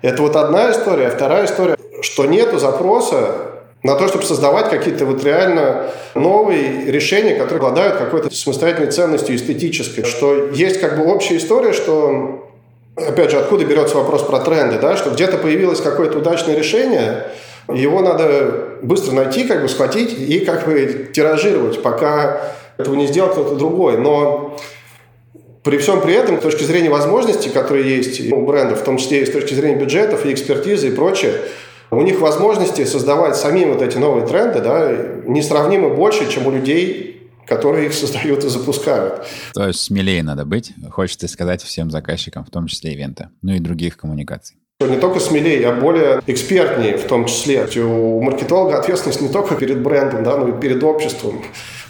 Это 0.02 0.24
вот 0.24 0.36
одна 0.36 0.72
история. 0.72 1.08
А 1.08 1.12
вторая 1.12 1.46
история, 1.46 1.78
что 2.02 2.26
нету 2.26 2.58
запроса 2.58 3.36
на 3.84 3.96
то, 3.96 4.08
чтобы 4.08 4.24
создавать 4.24 4.72
какие-то 4.72 5.06
вот 5.06 5.24
реально 5.24 5.92
новые 6.16 6.86
решения, 6.86 7.36
которые 7.36 7.58
обладают 7.58 7.98
какой-то 7.98 8.34
самостоятельной 8.34 8.92
ценностью 8.92 9.36
эстетической. 9.36 10.04
Что 10.04 10.48
есть 10.48 10.80
как 10.80 10.98
бы 10.98 11.06
общая 11.06 11.38
история, 11.38 11.74
что 11.74 12.47
опять 12.98 13.32
же, 13.32 13.38
откуда 13.38 13.66
берется 13.66 13.96
вопрос 13.96 14.24
про 14.24 14.40
тренды, 14.40 14.80
да, 14.80 14.98
что 14.98 15.12
где-то 15.12 15.38
появилось 15.38 15.82
какое-то 15.82 16.18
удачное 16.18 16.56
решение, 16.56 17.28
его 17.72 18.02
надо 18.02 18.78
быстро 18.82 19.14
найти, 19.14 19.44
как 19.44 19.62
бы 19.62 19.70
схватить 19.70 20.14
и 20.18 20.40
как 20.40 20.66
бы 20.66 21.10
тиражировать, 21.14 21.82
пока 21.82 22.54
этого 22.78 22.96
не 22.96 23.08
сделал 23.08 23.30
кто-то 23.30 23.56
другой. 23.56 23.98
Но 23.98 24.58
при 25.64 25.78
всем 25.78 26.02
при 26.02 26.14
этом, 26.14 26.40
с 26.40 26.42
точки 26.42 26.64
зрения 26.64 26.90
возможностей, 26.90 27.50
которые 27.50 27.98
есть 27.98 28.32
у 28.32 28.46
брендов, 28.46 28.82
в 28.82 28.84
том 28.84 28.98
числе 28.98 29.22
и 29.22 29.26
с 29.26 29.32
точки 29.32 29.54
зрения 29.54 29.76
бюджетов 29.76 30.26
и 30.26 30.32
экспертизы 30.32 30.88
и 30.88 30.92
прочее, 30.92 31.34
у 31.92 32.02
них 32.02 32.20
возможности 32.20 32.86
создавать 32.86 33.36
самим 33.36 33.74
вот 33.74 33.82
эти 33.82 33.98
новые 33.98 34.26
тренды 34.26 34.60
да, 34.60 34.92
несравнимо 35.26 35.90
больше, 35.90 36.30
чем 36.30 36.48
у 36.48 36.52
людей, 36.52 37.17
которые 37.48 37.88
их 37.88 37.94
создают 37.94 38.44
и 38.44 38.50
запускают. 38.50 39.26
То 39.54 39.68
есть 39.68 39.80
смелее 39.80 40.24
надо 40.24 40.46
быть, 40.46 40.74
хочется 40.92 41.28
сказать 41.28 41.64
всем 41.64 41.90
заказчикам, 41.90 42.44
в 42.46 42.50
том 42.50 42.68
числе 42.68 42.94
ивента, 42.94 43.32
ну 43.42 43.54
и 43.54 43.60
других 43.60 43.98
коммуникаций. 43.98 44.58
Не 44.80 44.98
только 44.98 45.20
смелее, 45.20 45.70
а 45.70 45.74
более 45.74 46.22
экспертнее 46.28 46.98
в 46.98 47.08
том 47.08 47.26
числе. 47.26 47.68
У 47.84 48.22
маркетолога 48.22 48.78
ответственность 48.78 49.22
не 49.22 49.30
только 49.30 49.56
перед 49.56 49.82
брендом, 49.82 50.24
да, 50.24 50.38
но 50.38 50.50
и 50.50 50.62
перед 50.62 50.84
обществом 50.84 51.42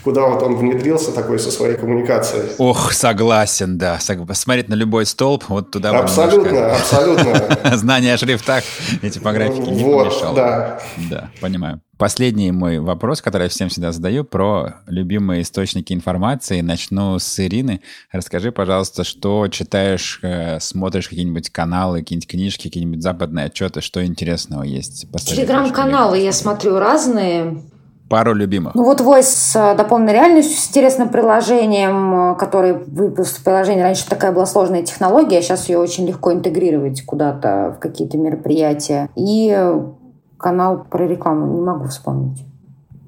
куда 0.07 0.25
вот 0.25 0.41
он 0.41 0.55
внедрился 0.55 1.11
такой 1.11 1.37
со 1.37 1.51
своей 1.51 1.75
коммуникацией. 1.75 2.53
Ох, 2.59 2.93
согласен, 2.93 3.77
да. 3.77 3.99
Смотреть 3.99 4.69
на 4.69 4.73
любой 4.73 5.05
столб, 5.05 5.43
вот 5.49 5.71
туда 5.71 5.89
Абсолютно, 5.89 6.47
немножко... 6.47 6.75
абсолютно. 6.77 7.57
Знание 7.77 8.13
о 8.13 8.17
шрифтах 8.17 8.63
и 9.01 9.09
типографике 9.09 9.69
не 9.69 9.83
вот, 9.83 10.07
помешало. 10.07 10.35
Да. 10.35 10.79
Да, 11.09 11.29
понимаю. 11.41 11.81
Последний 11.97 12.51
мой 12.51 12.79
вопрос, 12.79 13.23
который 13.23 13.43
я 13.43 13.49
всем 13.49 13.69
всегда 13.69 13.91
задаю, 13.91 14.23
про 14.23 14.81
любимые 14.85 15.41
источники 15.41 15.93
информации. 15.93 16.61
Начну 16.61 17.17
с 17.17 17.39
Ирины. 17.39 17.81
Расскажи, 18.11 18.51
пожалуйста, 18.51 19.03
что 19.03 19.47
читаешь, 19.47 20.19
э, 20.21 20.59
смотришь 20.59 21.09
какие-нибудь 21.09 21.49
каналы, 21.49 21.99
какие-нибудь 21.99 22.29
книжки, 22.29 22.67
какие-нибудь 22.67 23.01
западные 23.01 23.47
отчеты, 23.47 23.81
что 23.81 24.05
интересного 24.05 24.61
есть? 24.61 25.07
Телеграм-каналы 25.25 26.19
я 26.19 26.33
смотрю 26.33 26.77
разные. 26.77 27.63
Пару 28.09 28.33
любимых. 28.33 28.73
Ну 28.73 28.85
вот 28.85 29.01
Voice 29.01 29.23
с 29.23 29.55
э, 29.55 29.75
дополненной 29.75 30.13
реальностью, 30.13 30.57
с 30.57 30.69
интересным 30.69 31.09
приложением, 31.09 32.31
э, 32.31 32.35
который 32.37 32.73
выпуск 32.73 33.43
приложение. 33.43 33.83
Раньше 33.83 34.07
такая 34.07 34.31
была 34.31 34.45
сложная 34.45 34.83
технология, 34.83 35.39
а 35.39 35.41
сейчас 35.41 35.67
ее 35.67 35.77
очень 35.79 36.07
легко 36.07 36.31
интегрировать 36.31 37.03
куда-то 37.05 37.75
в 37.75 37.79
какие-то 37.79 38.17
мероприятия. 38.17 39.09
И 39.17 39.49
канал 40.37 40.85
про 40.89 41.07
рекламу 41.07 41.53
не 41.53 41.61
могу 41.61 41.85
вспомнить. 41.85 42.45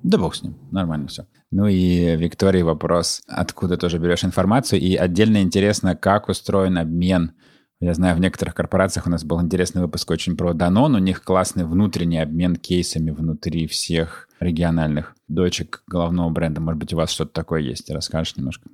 Да 0.03 0.17
бог 0.17 0.35
с 0.35 0.43
ним, 0.43 0.55
нормально 0.71 1.07
все. 1.07 1.25
Ну 1.51 1.67
и 1.67 2.15
Виктории 2.15 2.61
вопрос, 2.61 3.21
откуда 3.27 3.77
тоже 3.77 3.97
берешь 3.97 4.23
информацию, 4.23 4.79
и 4.79 4.95
отдельно 4.95 5.41
интересно, 5.41 5.95
как 5.95 6.29
устроен 6.29 6.77
обмен 6.77 7.33
я 7.81 7.93
знаю, 7.93 8.17
в 8.17 8.19
некоторых 8.19 8.55
корпорациях 8.55 9.07
у 9.07 9.09
нас 9.09 9.23
был 9.23 9.41
интересный 9.41 9.81
выпуск 9.81 10.11
очень 10.11 10.35
про 10.35 10.51
Danone. 10.51 10.95
У 10.95 10.99
них 10.99 11.23
классный 11.23 11.63
внутренний 11.63 12.17
обмен 12.17 12.57
кейсами 12.57 13.09
внутри 13.09 13.67
всех 13.67 14.27
региональных 14.41 15.15
дочек 15.29 15.83
головного 15.87 16.29
бренда. 16.29 16.59
Может 16.59 16.77
быть, 16.77 16.93
у 16.93 16.97
вас 16.97 17.09
что-то 17.09 17.31
такое 17.31 17.61
есть? 17.61 17.89
Расскажешь 17.89 18.35
немножко? 18.35 18.69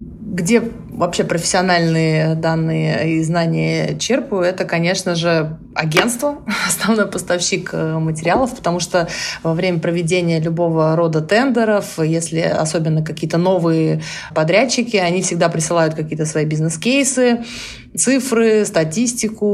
Где 0.00 0.62
вообще 0.90 1.24
профессиональные 1.24 2.34
данные 2.34 3.18
и 3.18 3.22
знания 3.22 3.98
черпаю, 3.98 4.42
это, 4.44 4.64
конечно 4.64 5.14
же, 5.14 5.58
агентство, 5.76 6.42
основной 6.68 7.06
поставщик 7.06 7.70
э, 7.72 7.98
материалов, 7.98 8.54
потому 8.56 8.80
что 8.80 9.08
во 9.42 9.54
время 9.54 9.78
проведения 9.78 10.40
любого 10.40 10.96
рода 10.96 11.20
тендеров, 11.20 11.98
если 11.98 12.40
особенно 12.40 13.04
какие-то 13.04 13.38
новые 13.38 14.02
подрядчики, 14.34 14.96
они 14.96 15.22
всегда 15.22 15.48
присылают 15.48 15.94
какие-то 15.94 16.26
свои 16.26 16.44
бизнес-кейсы, 16.44 17.44
цифры, 17.96 18.64
статистику, 18.64 19.46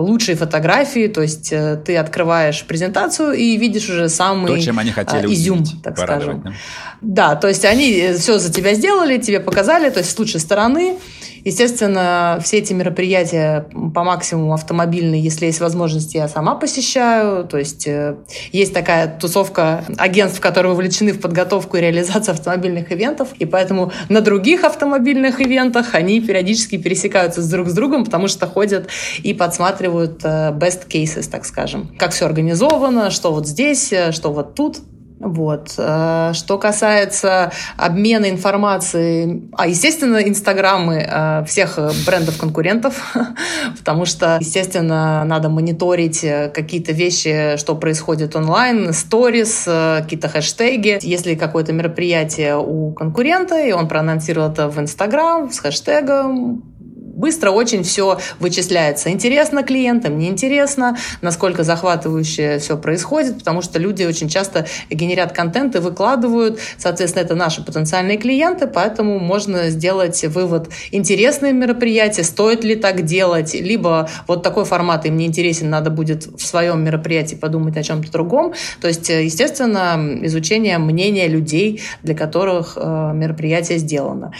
лучшие 0.00 0.36
фотографии. 0.36 1.08
То 1.08 1.22
есть 1.22 1.52
э, 1.52 1.80
ты 1.84 1.96
открываешь 1.96 2.64
презентацию 2.64 3.32
и 3.32 3.56
видишь 3.56 3.88
уже 3.88 4.08
самый 4.08 4.56
То, 4.56 4.60
чем 4.60 4.78
они 4.78 4.90
хотели 4.90 5.26
а, 5.26 5.32
изюм, 5.32 5.58
увидеть, 5.58 5.82
так 5.82 5.98
скажем. 5.98 6.42
Да? 6.42 6.52
да, 7.00 7.36
то 7.36 7.48
есть 7.48 7.64
они 7.64 7.90
э, 7.92 8.16
все 8.16 8.38
за 8.38 8.52
тебя 8.52 8.74
сделали, 8.74 9.18
тебе 9.18 9.40
показали, 9.40 9.90
то 9.90 10.00
есть 10.00 10.10
с 10.10 10.18
лучшей 10.18 10.40
стороны. 10.40 10.96
Естественно, 11.44 12.38
все 12.42 12.58
эти 12.58 12.72
мероприятия 12.72 13.66
по 13.94 14.04
максимуму 14.04 14.54
автомобильные, 14.54 15.20
если 15.20 15.46
есть 15.46 15.60
возможность, 15.60 16.14
я 16.14 16.28
сама 16.28 16.54
посещаю. 16.54 17.44
То 17.44 17.58
есть 17.58 17.86
э, 17.86 18.16
есть 18.52 18.72
такая 18.72 19.08
тусовка 19.08 19.84
агентств, 19.96 20.40
которые 20.40 20.72
вовлечены 20.72 21.12
в 21.12 21.20
подготовку 21.20 21.76
и 21.76 21.80
реализацию 21.80 22.32
автомобильных 22.34 22.92
ивентов. 22.92 23.28
И 23.38 23.44
поэтому 23.44 23.92
на 24.08 24.20
других 24.20 24.64
автомобильных 24.64 25.40
ивентах 25.40 25.94
они 25.94 26.20
периодически 26.20 26.76
пересекаются 26.76 27.42
с 27.42 27.48
друг 27.48 27.68
с 27.68 27.72
другом, 27.72 28.04
потому 28.04 28.28
что 28.28 28.46
ходят 28.46 28.88
и 29.22 29.34
подсматривают 29.34 30.20
э, 30.24 30.52
best 30.52 30.86
cases, 30.88 31.28
так 31.28 31.44
скажем. 31.44 31.94
Как 31.98 32.12
все 32.12 32.26
организовано, 32.26 33.10
что 33.10 33.32
вот 33.32 33.48
здесь, 33.48 33.92
э, 33.92 34.12
что 34.12 34.32
вот 34.32 34.54
тут. 34.54 34.78
Вот. 35.22 35.74
Э, 35.78 36.32
что 36.34 36.58
касается 36.58 37.52
обмена 37.76 38.28
информацией, 38.28 39.48
а, 39.56 39.68
естественно, 39.68 40.16
инстаграмы 40.16 41.06
э, 41.08 41.44
всех 41.46 41.78
брендов-конкурентов, 42.04 43.14
потому 43.78 44.04
что, 44.04 44.38
естественно, 44.40 45.22
надо 45.24 45.48
мониторить 45.48 46.24
э, 46.24 46.50
какие-то 46.52 46.90
вещи, 46.90 47.56
что 47.56 47.76
происходит 47.76 48.34
онлайн, 48.34 48.92
сторис, 48.92 49.62
какие-то 49.64 50.28
хэштеги. 50.28 50.98
Если 51.02 51.36
какое-то 51.36 51.72
мероприятие 51.72 52.56
у 52.58 52.92
конкурента, 52.92 53.64
и 53.64 53.70
он 53.70 53.86
проанонсировал 53.86 54.50
это 54.50 54.68
в 54.68 54.78
инстаграм 54.80 55.50
с 55.50 55.60
хэштегом, 55.60 56.71
быстро 57.14 57.50
очень 57.50 57.82
все 57.82 58.18
вычисляется. 58.38 59.10
Интересно 59.10 59.62
клиентам, 59.62 60.18
неинтересно, 60.18 60.96
насколько 61.20 61.64
захватывающе 61.64 62.58
все 62.58 62.76
происходит, 62.76 63.38
потому 63.38 63.62
что 63.62 63.78
люди 63.78 64.04
очень 64.04 64.28
часто 64.28 64.66
генерят 64.90 65.32
контент 65.32 65.76
и 65.76 65.78
выкладывают. 65.78 66.58
Соответственно, 66.78 67.24
это 67.24 67.34
наши 67.34 67.62
потенциальные 67.64 68.18
клиенты, 68.18 68.66
поэтому 68.66 69.18
можно 69.18 69.70
сделать 69.70 70.24
вывод, 70.24 70.70
интересное 70.90 71.52
мероприятие, 71.52 72.24
стоит 72.24 72.64
ли 72.64 72.74
так 72.74 73.02
делать, 73.02 73.54
либо 73.54 74.08
вот 74.26 74.42
такой 74.42 74.64
формат 74.64 75.06
им 75.06 75.16
не 75.16 75.26
интересен, 75.26 75.70
надо 75.70 75.90
будет 75.90 76.26
в 76.26 76.44
своем 76.44 76.82
мероприятии 76.82 77.34
подумать 77.34 77.76
о 77.76 77.82
чем-то 77.82 78.10
другом. 78.10 78.54
То 78.80 78.88
есть, 78.88 79.08
естественно, 79.08 80.20
изучение 80.22 80.78
мнения 80.78 81.28
людей, 81.28 81.82
для 82.02 82.14
которых 82.14 82.76
э, 82.76 83.12
мероприятие 83.14 83.78
сделано. 83.78 84.32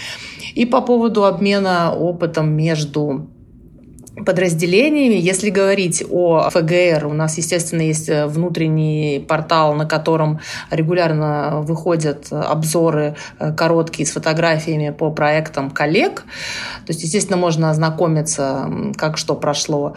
И 0.55 0.66
по 0.66 0.80
поводу 0.80 1.24
обмена 1.24 1.94
опытом 1.94 2.53
между 2.53 3.28
подразделениями. 4.14 5.14
Если 5.14 5.50
говорить 5.50 6.05
о 6.09 6.48
ФГР, 6.50 7.07
у 7.07 7.12
нас, 7.12 7.38
естественно, 7.38 7.82
есть 7.82 8.09
внутренний 8.09 9.24
портал, 9.26 9.74
на 9.74 9.86
котором 9.86 10.40
регулярно 10.70 11.62
выходят 11.62 12.26
обзоры 12.30 13.16
э, 13.38 13.53
короткие 13.55 14.07
с 14.07 14.11
фотографиями 14.11 14.90
по 14.90 15.11
проектам 15.11 15.70
коллег. 15.70 16.24
То 16.86 16.90
есть, 16.92 17.03
естественно, 17.03 17.38
можно 17.38 17.70
ознакомиться, 17.70 18.70
как 18.96 19.16
что 19.16 19.34
прошло. 19.34 19.96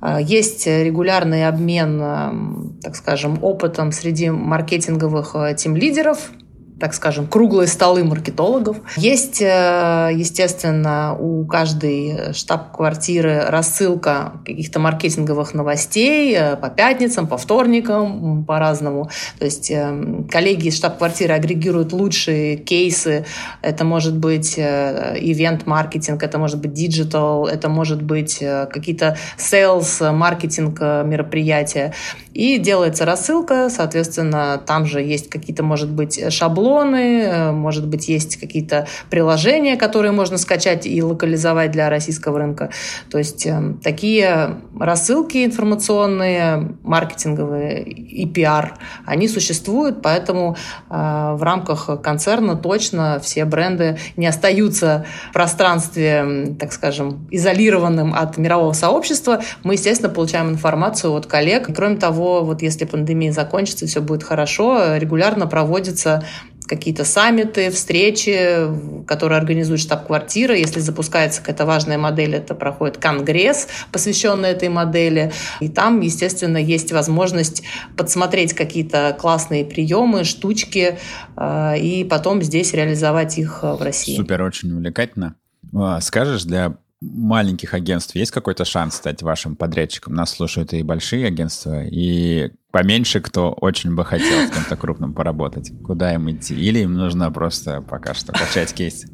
Э, 0.00 0.18
есть 0.22 0.66
регулярный 0.66 1.48
обмен, 1.48 2.00
э, 2.00 2.82
так 2.82 2.94
скажем, 2.94 3.38
опытом 3.42 3.90
среди 3.92 4.30
маркетинговых 4.30 5.34
тим-лидеров– 5.56 6.30
так 6.78 6.92
скажем, 6.92 7.26
круглые 7.26 7.68
столы 7.68 8.04
маркетологов. 8.04 8.76
Есть, 8.98 9.40
э, 9.40 10.10
естественно, 10.14 11.16
у 11.18 11.46
каждой 11.46 12.34
штаб-квартиры 12.34 13.46
рассылка 13.48 14.34
каких-то 14.44 14.78
маркетинговых 14.78 15.54
новостей 15.54 16.36
э, 16.36 16.56
по 16.56 16.68
пятницам, 16.68 17.26
по 17.28 17.38
вторникам, 17.38 18.44
по-разному. 18.44 19.08
То 19.38 19.46
есть 19.46 19.70
э, 19.70 20.24
коллеги 20.30 20.68
из 20.68 20.76
штаб-квартиры 20.76 21.32
агрегируют 21.32 21.94
лучшие 21.94 22.58
кейсы. 22.58 23.24
Это 23.62 23.84
может 23.84 24.16
быть 24.16 24.58
ивент-маркетинг, 24.58 26.22
это 26.22 26.38
может 26.38 26.60
быть 26.60 26.74
digital, 26.74 27.46
это 27.46 27.70
может 27.70 28.02
быть 28.02 28.38
какие-то 28.38 29.16
sales, 29.38 30.12
маркетинг 30.12 30.80
мероприятия. 30.80 31.94
И 32.34 32.58
делается 32.58 33.06
рассылка, 33.06 33.70
соответственно, 33.70 34.60
там 34.64 34.84
же 34.84 35.00
есть 35.00 35.30
какие-то, 35.30 35.62
может 35.62 35.90
быть, 35.90 36.20
шаблоны, 36.32 36.65
э, 36.74 37.52
может 37.52 37.86
быть, 37.86 38.08
есть 38.08 38.36
какие-то 38.36 38.86
приложения, 39.10 39.76
которые 39.76 40.12
можно 40.12 40.38
скачать 40.38 40.86
и 40.86 41.02
локализовать 41.02 41.70
для 41.70 41.88
российского 41.88 42.38
рынка. 42.38 42.70
То 43.10 43.18
есть 43.18 43.46
э, 43.46 43.74
такие 43.82 44.56
рассылки 44.78 45.44
информационные, 45.44 46.76
маркетинговые 46.82 47.82
и 47.82 48.26
пиар, 48.26 48.74
они 49.04 49.28
существуют, 49.28 50.02
поэтому 50.02 50.56
э, 50.90 50.94
в 51.34 51.42
рамках 51.42 52.02
концерна 52.02 52.56
точно 52.56 53.20
все 53.22 53.44
бренды 53.44 53.98
не 54.16 54.26
остаются 54.26 55.06
в 55.30 55.32
пространстве, 55.32 56.56
так 56.58 56.72
скажем, 56.72 57.28
изолированным 57.30 58.14
от 58.14 58.36
мирового 58.38 58.72
сообщества. 58.72 59.40
Мы, 59.62 59.74
естественно, 59.74 60.12
получаем 60.12 60.50
информацию 60.50 61.12
от 61.12 61.26
коллег. 61.26 61.68
Кроме 61.74 61.96
того, 61.96 62.44
вот 62.44 62.62
если 62.62 62.84
пандемия 62.84 63.32
закончится, 63.32 63.86
все 63.86 64.00
будет 64.00 64.22
хорошо, 64.22 64.96
регулярно 64.96 65.46
проводятся 65.46 66.24
какие-то 66.66 67.04
саммиты, 67.04 67.70
встречи, 67.70 68.68
которые 69.06 69.38
организует 69.38 69.80
штаб-квартира. 69.80 70.56
Если 70.56 70.80
запускается 70.80 71.40
какая-то 71.40 71.66
важная 71.66 71.98
модель, 71.98 72.34
это 72.34 72.54
проходит 72.54 72.98
конгресс, 72.98 73.68
посвященный 73.92 74.50
этой 74.50 74.68
модели. 74.68 75.32
И 75.60 75.68
там, 75.68 76.00
естественно, 76.00 76.58
есть 76.58 76.92
возможность 76.92 77.62
подсмотреть 77.96 78.54
какие-то 78.54 79.16
классные 79.18 79.64
приемы, 79.64 80.24
штучки, 80.24 80.98
э, 81.36 81.78
и 81.78 82.04
потом 82.04 82.42
здесь 82.42 82.72
реализовать 82.72 83.38
их 83.38 83.62
в 83.62 83.82
России. 83.82 84.16
Супер, 84.16 84.42
очень 84.42 84.72
увлекательно. 84.72 85.34
А, 85.74 86.00
скажешь, 86.00 86.44
для 86.44 86.76
маленьких 87.00 87.74
агентств 87.74 88.14
есть 88.14 88.30
какой-то 88.30 88.64
шанс 88.64 88.96
стать 88.96 89.22
вашим 89.22 89.56
подрядчиком? 89.56 90.14
Нас 90.14 90.30
слушают 90.30 90.72
и 90.72 90.82
большие 90.82 91.26
агентства, 91.26 91.84
и 91.84 92.52
поменьше, 92.70 93.20
кто 93.20 93.52
очень 93.52 93.94
бы 93.94 94.04
хотел 94.04 94.46
с 94.46 94.50
кем-то 94.50 94.76
крупным 94.76 95.14
поработать. 95.14 95.72
Куда 95.84 96.14
им 96.14 96.30
идти? 96.30 96.54
Или 96.54 96.80
им 96.80 96.94
нужно 96.94 97.30
просто 97.30 97.82
пока 97.82 98.14
что 98.14 98.32
качать 98.32 98.72
кейсы? 98.72 99.08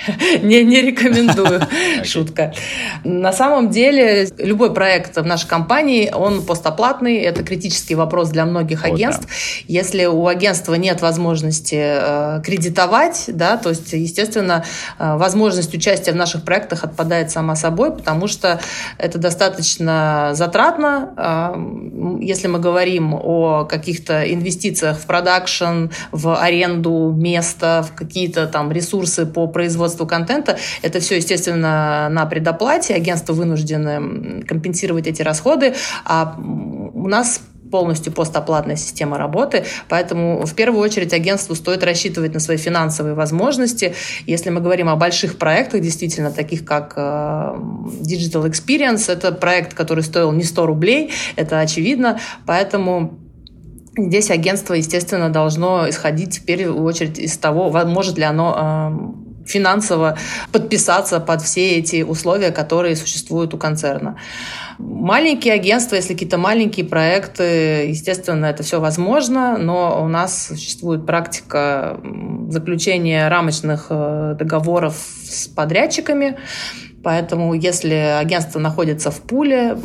не, 0.42 0.64
не 0.64 0.80
рекомендую. 0.80 1.60
Шутка. 2.04 2.52
На 3.04 3.32
самом 3.32 3.70
деле, 3.70 4.28
любой 4.38 4.72
проект 4.72 5.16
в 5.16 5.24
нашей 5.24 5.48
компании, 5.48 6.10
он 6.12 6.42
постоплатный. 6.42 7.18
Это 7.18 7.42
критический 7.42 7.94
вопрос 7.94 8.30
для 8.30 8.46
многих 8.46 8.84
агентств. 8.84 9.28
Если 9.68 10.04
у 10.06 10.26
агентства 10.26 10.74
нет 10.74 11.02
возможности 11.02 11.78
э, 11.78 12.42
кредитовать, 12.42 13.24
да, 13.28 13.56
то 13.56 13.70
есть, 13.70 13.92
естественно, 13.92 14.64
э, 14.98 15.16
возможность 15.16 15.74
участия 15.74 16.12
в 16.12 16.16
наших 16.16 16.44
проектах 16.44 16.84
отпадает 16.84 17.30
сама 17.30 17.54
собой, 17.56 17.92
потому 17.92 18.26
что 18.26 18.60
это 18.98 19.18
достаточно 19.18 20.30
затратно. 20.32 21.12
Э, 21.16 22.22
если 22.22 22.48
мы 22.48 22.58
говорим 22.58 23.14
о 23.14 23.64
каких-то 23.64 24.22
инвестициях 24.32 24.98
в 24.98 25.06
продакшн, 25.06 25.86
в 26.12 26.36
аренду 26.36 27.12
места, 27.16 27.82
в 27.82 27.94
какие-то 27.94 28.46
там 28.46 28.72
ресурсы 28.72 29.26
по 29.26 29.46
производству 29.46 29.81
производству 29.82 30.06
контента. 30.06 30.58
Это 30.82 31.00
все, 31.00 31.16
естественно, 31.16 32.08
на 32.10 32.26
предоплате. 32.26 32.94
Агентство 32.94 33.32
вынуждено 33.32 34.42
компенсировать 34.46 35.06
эти 35.06 35.22
расходы. 35.22 35.74
А 36.04 36.36
у 36.38 37.08
нас 37.08 37.40
полностью 37.70 38.12
постоплатная 38.12 38.76
система 38.76 39.16
работы, 39.16 39.64
поэтому 39.88 40.44
в 40.44 40.54
первую 40.54 40.82
очередь 40.82 41.14
агентству 41.14 41.54
стоит 41.54 41.82
рассчитывать 41.82 42.34
на 42.34 42.40
свои 42.40 42.58
финансовые 42.58 43.14
возможности. 43.14 43.94
Если 44.26 44.50
мы 44.50 44.60
говорим 44.60 44.90
о 44.90 44.96
больших 44.96 45.38
проектах, 45.38 45.80
действительно, 45.80 46.30
таких 46.30 46.66
как 46.66 46.92
э, 46.96 47.00
Digital 47.00 48.44
Experience, 48.46 49.10
это 49.10 49.32
проект, 49.32 49.72
который 49.72 50.04
стоил 50.04 50.32
не 50.32 50.44
100 50.44 50.66
рублей, 50.66 51.12
это 51.36 51.60
очевидно, 51.60 52.20
поэтому 52.44 53.18
Здесь 53.96 54.30
агентство, 54.30 54.72
естественно, 54.72 55.28
должно 55.28 55.86
исходить 55.86 56.38
в 56.38 56.46
первую 56.46 56.82
очередь 56.82 57.18
из 57.18 57.36
того, 57.36 57.70
может 57.70 58.16
ли 58.16 58.24
оно 58.24 59.18
э, 59.21 59.21
финансово 59.46 60.16
подписаться 60.52 61.20
под 61.20 61.42
все 61.42 61.78
эти 61.78 62.02
условия, 62.02 62.50
которые 62.50 62.96
существуют 62.96 63.54
у 63.54 63.58
концерна. 63.58 64.16
Маленькие 64.78 65.54
агентства, 65.54 65.96
если 65.96 66.14
какие-то 66.14 66.38
маленькие 66.38 66.86
проекты, 66.86 67.86
естественно, 67.88 68.46
это 68.46 68.62
все 68.62 68.80
возможно, 68.80 69.58
но 69.58 70.02
у 70.02 70.08
нас 70.08 70.48
существует 70.48 71.06
практика 71.06 72.00
заключения 72.48 73.28
рамочных 73.28 73.86
э, 73.90 74.34
договоров 74.38 74.96
с 75.24 75.48
подрядчиками, 75.48 76.38
поэтому 77.02 77.54
если 77.54 77.94
агентство 77.94 78.58
находится 78.58 79.10
в 79.10 79.20
пуле 79.22 79.76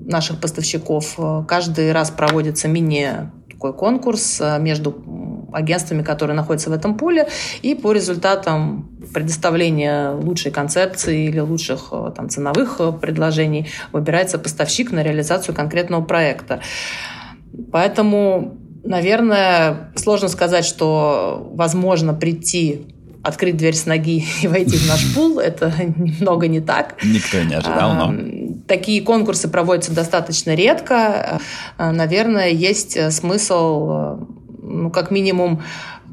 наших 0.00 0.40
поставщиков, 0.40 1.14
э, 1.18 1.44
каждый 1.46 1.92
раз 1.92 2.10
проводится 2.10 2.68
мини 2.68 3.30
такой 3.50 3.74
конкурс 3.74 4.40
э, 4.40 4.58
между 4.60 4.92
агентствами, 5.52 6.02
которые 6.02 6.36
находятся 6.36 6.70
в 6.70 6.72
этом 6.72 6.96
пуле, 6.96 7.28
и 7.62 7.74
по 7.74 7.92
результатам 7.92 8.88
предоставления 9.12 10.10
лучшей 10.10 10.52
концепции 10.52 11.26
или 11.26 11.40
лучших 11.40 11.88
э, 11.92 12.12
там, 12.14 12.28
ценовых 12.28 12.76
э, 12.80 12.92
предложений 12.92 13.68
выбирается 13.92 14.38
поставщик 14.38 14.92
на 14.92 15.02
реализацию 15.02 15.54
конкретного 15.54 16.02
проекта. 16.02 16.60
Поэтому, 17.72 18.58
наверное, 18.84 19.92
сложно 19.96 20.28
сказать, 20.28 20.64
что 20.64 21.50
возможно 21.54 22.14
прийти 22.14 22.86
открыть 23.22 23.56
дверь 23.56 23.74
с 23.74 23.86
ноги 23.86 24.24
и 24.42 24.48
войти 24.48 24.76
в 24.76 24.86
наш 24.88 25.14
пул. 25.14 25.38
Это 25.38 25.72
немного 25.96 26.48
не 26.48 26.60
так. 26.60 26.96
Никто 27.02 27.42
не 27.42 27.54
ожидал, 27.54 27.94
но... 27.94 28.14
Такие 28.66 29.00
конкурсы 29.00 29.48
проводятся 29.48 29.94
достаточно 29.94 30.54
редко. 30.54 31.40
Э, 31.78 31.90
наверное, 31.90 32.50
есть 32.50 33.12
смысл, 33.12 34.18
ну, 34.68 34.90
как 34.90 35.10
минимум, 35.10 35.62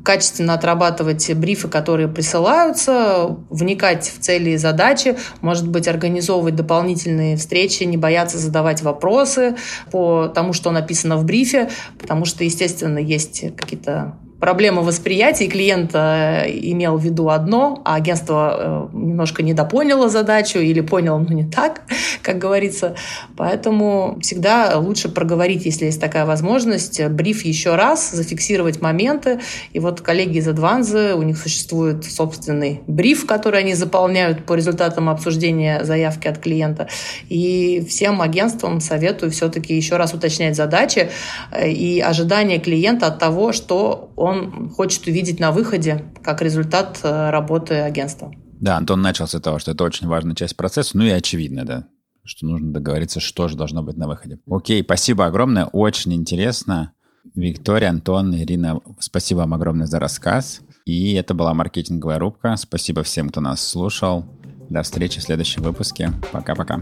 качественно 0.03 0.53
отрабатывать 0.53 1.34
брифы, 1.34 1.68
которые 1.68 2.08
присылаются, 2.08 3.36
вникать 3.49 4.06
в 4.16 4.22
цели 4.22 4.51
и 4.51 4.58
задачи, 4.58 5.18
может 5.41 5.68
быть, 5.68 5.88
организовывать 5.88 6.56
дополнительные 6.56 7.36
встречи, 7.38 7.84
не 7.84 7.97
бояться 7.97 8.38
задавать 8.38 8.84
вопросы 8.84 9.56
по 9.91 10.28
тому, 10.28 10.53
что 10.53 10.72
написано 10.72 11.18
в 11.18 11.26
брифе, 11.26 11.70
потому 11.99 12.26
что, 12.26 12.43
естественно, 12.43 12.99
есть 12.99 13.56
какие-то 13.58 14.16
проблема 14.45 14.83
восприятия, 14.83 15.47
клиент 15.47 15.95
э, 15.95 16.45
имел 16.47 16.97
в 16.99 17.03
виду 17.03 17.29
одно, 17.29 17.81
а 17.83 17.95
агентство 17.95 18.89
э, 18.93 18.95
немножко 18.95 19.41
недопоняло 19.41 20.07
задачу 20.07 20.59
или 20.59 20.81
поняло, 20.81 21.17
но 21.17 21.33
не 21.33 21.49
так, 21.49 21.81
как 22.21 22.37
говорится. 22.37 22.95
Поэтому 23.35 24.19
всегда 24.21 24.77
лучше 24.77 25.09
проговорить, 25.09 25.65
если 25.65 25.85
есть 25.85 25.99
такая 25.99 26.27
возможность, 26.27 27.03
бриф 27.07 27.43
еще 27.43 27.73
раз, 27.73 28.11
зафиксировать 28.11 28.81
моменты. 28.81 29.39
И 29.73 29.79
вот 29.79 30.01
коллеги 30.01 30.37
из 30.37 30.47
Адванзы, 30.47 31.15
у 31.15 31.23
них 31.23 31.39
существует 31.39 32.05
собственный 32.05 32.81
бриф, 32.85 33.25
который 33.25 33.61
они 33.61 33.73
заполняют 33.73 34.45
по 34.45 34.53
результатам 34.53 35.09
обсуждения 35.09 35.83
заявки 35.83 36.27
от 36.27 36.37
клиента. 36.37 36.87
И 37.29 37.83
всем 37.89 38.21
агентствам 38.21 38.79
советую 38.79 39.31
все-таки 39.31 39.75
еще 39.75 39.97
раз 39.97 40.13
уточнять 40.13 40.55
задачи 40.55 41.09
э, 41.51 41.67
и 41.67 41.99
ожидания 41.99 42.59
клиента 42.59 43.07
от 43.07 43.17
того, 43.17 43.51
что 43.51 44.11
он 44.15 44.34
хочет 44.71 45.07
увидеть 45.07 45.39
на 45.39 45.51
выходе 45.51 46.05
как 46.23 46.41
результат 46.41 46.99
э, 47.03 47.29
работы 47.29 47.75
агентства. 47.75 48.33
Да, 48.59 48.77
Антон 48.77 49.01
начал 49.01 49.27
с 49.27 49.39
того, 49.39 49.59
что 49.59 49.71
это 49.71 49.83
очень 49.83 50.07
важная 50.07 50.36
часть 50.36 50.55
процесса, 50.55 50.97
ну 50.97 51.03
и 51.03 51.09
очевидно, 51.09 51.65
да, 51.65 51.88
что 52.23 52.45
нужно 52.45 52.73
договориться, 52.73 53.19
что 53.19 53.47
же 53.47 53.57
должно 53.57 53.83
быть 53.83 53.97
на 53.97 54.07
выходе. 54.07 54.39
Окей, 54.49 54.83
спасибо 54.83 55.25
огромное, 55.25 55.65
очень 55.65 56.13
интересно. 56.13 56.93
Виктория, 57.33 57.89
Антон, 57.89 58.36
Ирина, 58.36 58.79
спасибо 58.99 59.39
вам 59.39 59.53
огромное 59.53 59.88
за 59.88 59.99
рассказ. 59.99 60.61
И 60.86 61.13
это 61.13 61.33
была 61.33 61.53
маркетинговая 61.53 62.19
рубка. 62.19 62.55
Спасибо 62.57 63.01
всем, 63.03 63.29
кто 63.29 63.41
нас 63.41 63.65
слушал. 63.65 64.25
До 64.69 64.83
встречи 64.83 65.19
в 65.19 65.23
следующем 65.23 65.63
выпуске. 65.63 66.11
Пока-пока. 66.31 66.81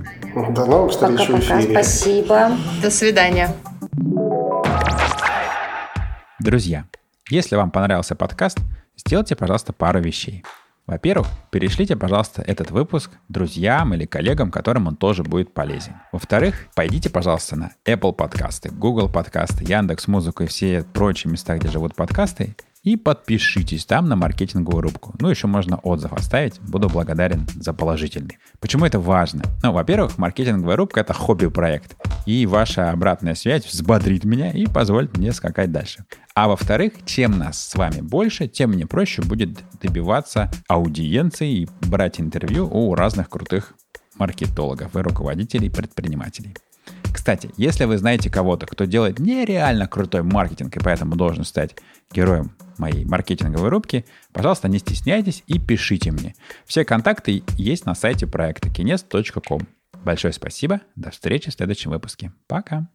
До 0.52 0.66
новых 0.66 0.92
встреч 0.92 1.28
в 1.28 1.40
эфире. 1.40 1.72
Спасибо. 1.72 2.52
До 2.82 2.90
свидания. 2.90 3.56
Друзья, 6.40 6.86
если 7.30 7.56
вам 7.56 7.72
понравился 7.72 8.16
подкаст, 8.16 8.60
сделайте, 8.98 9.36
пожалуйста, 9.36 9.74
пару 9.74 10.02
вещей. 10.02 10.44
Во-первых, 10.86 11.28
перешлите, 11.50 11.96
пожалуйста, 11.96 12.42
этот 12.42 12.72
выпуск 12.72 13.12
друзьям 13.30 13.94
или 13.94 14.06
коллегам, 14.06 14.52
которым 14.52 14.88
он 14.88 14.98
тоже 14.98 15.24
будет 15.24 15.54
полезен. 15.54 15.94
Во-вторых, 16.12 16.68
пойдите, 16.76 17.10
пожалуйста, 17.10 17.56
на 17.56 17.72
Apple 17.86 18.12
подкасты, 18.12 18.70
Google 18.70 19.10
подкасты, 19.10 19.64
Яндекс 19.64 20.08
Музыку 20.08 20.44
и 20.44 20.48
все 20.48 20.84
прочие 20.84 21.32
места, 21.32 21.58
где 21.58 21.70
живут 21.70 21.96
подкасты, 21.96 22.58
и 22.84 22.98
подпишитесь 22.98 23.86
там 23.86 24.08
на 24.08 24.16
маркетинговую 24.16 24.82
рубку. 24.82 25.16
Ну, 25.20 25.30
еще 25.30 25.48
можно 25.48 25.78
отзыв 25.78 26.12
оставить. 26.14 26.60
Буду 26.60 26.90
благодарен 26.90 27.48
за 27.56 27.74
положительный. 27.74 28.40
Почему 28.60 28.86
это 28.86 29.00
важно? 29.00 29.44
Ну, 29.64 29.72
во-первых, 29.72 30.18
маркетинговая 30.18 30.76
рубка— 30.76 31.00
это 31.02 31.14
хобби-проект. 31.14 31.96
И 32.26 32.46
ваша 32.46 32.92
обратная 32.92 33.36
связь 33.36 33.66
взбодрит 33.66 34.26
меня 34.26 34.52
и 34.52 34.66
позволит 34.66 35.18
мне 35.18 35.32
скакать 35.32 35.72
дальше. 35.72 36.06
А 36.36 36.48
во-вторых, 36.48 36.94
чем 37.06 37.38
нас 37.38 37.62
с 37.62 37.76
вами 37.76 38.02
больше, 38.02 38.48
тем 38.48 38.72
мне 38.72 38.86
проще 38.86 39.22
будет 39.22 39.60
добиваться 39.82 40.52
аудиенции 40.68 41.62
и 41.62 41.70
брать 41.88 42.20
интервью 42.20 42.68
у 42.70 42.94
разных 42.96 43.30
крутых 43.30 43.74
маркетологов 44.18 44.96
и 44.96 45.00
руководителей 45.00 45.70
предпринимателей. 45.70 46.56
Кстати, 47.14 47.52
если 47.56 47.86
вы 47.86 47.98
знаете 47.98 48.30
кого-то, 48.30 48.66
кто 48.66 48.84
делает 48.86 49.20
нереально 49.20 49.88
крутой 49.88 50.24
маркетинг 50.24 50.76
и 50.76 50.80
поэтому 50.80 51.16
должен 51.16 51.46
стать 51.46 51.76
героем 52.12 52.52
моей 52.80 53.06
маркетинговой 53.06 53.70
рубки, 53.70 54.06
пожалуйста, 54.32 54.68
не 54.68 54.80
стесняйтесь 54.80 55.44
и 55.48 55.60
пишите 55.60 56.12
мне. 56.12 56.36
Все 56.66 56.86
контакты 56.86 57.44
есть 57.58 57.86
на 57.86 57.96
сайте 57.96 58.28
проекта 58.28 58.70
kines.com. 58.70 59.62
Большое 60.04 60.34
спасибо. 60.34 60.82
До 60.96 61.12
встречи 61.12 61.50
в 61.50 61.54
следующем 61.54 61.92
выпуске. 61.92 62.32
Пока. 62.48 62.88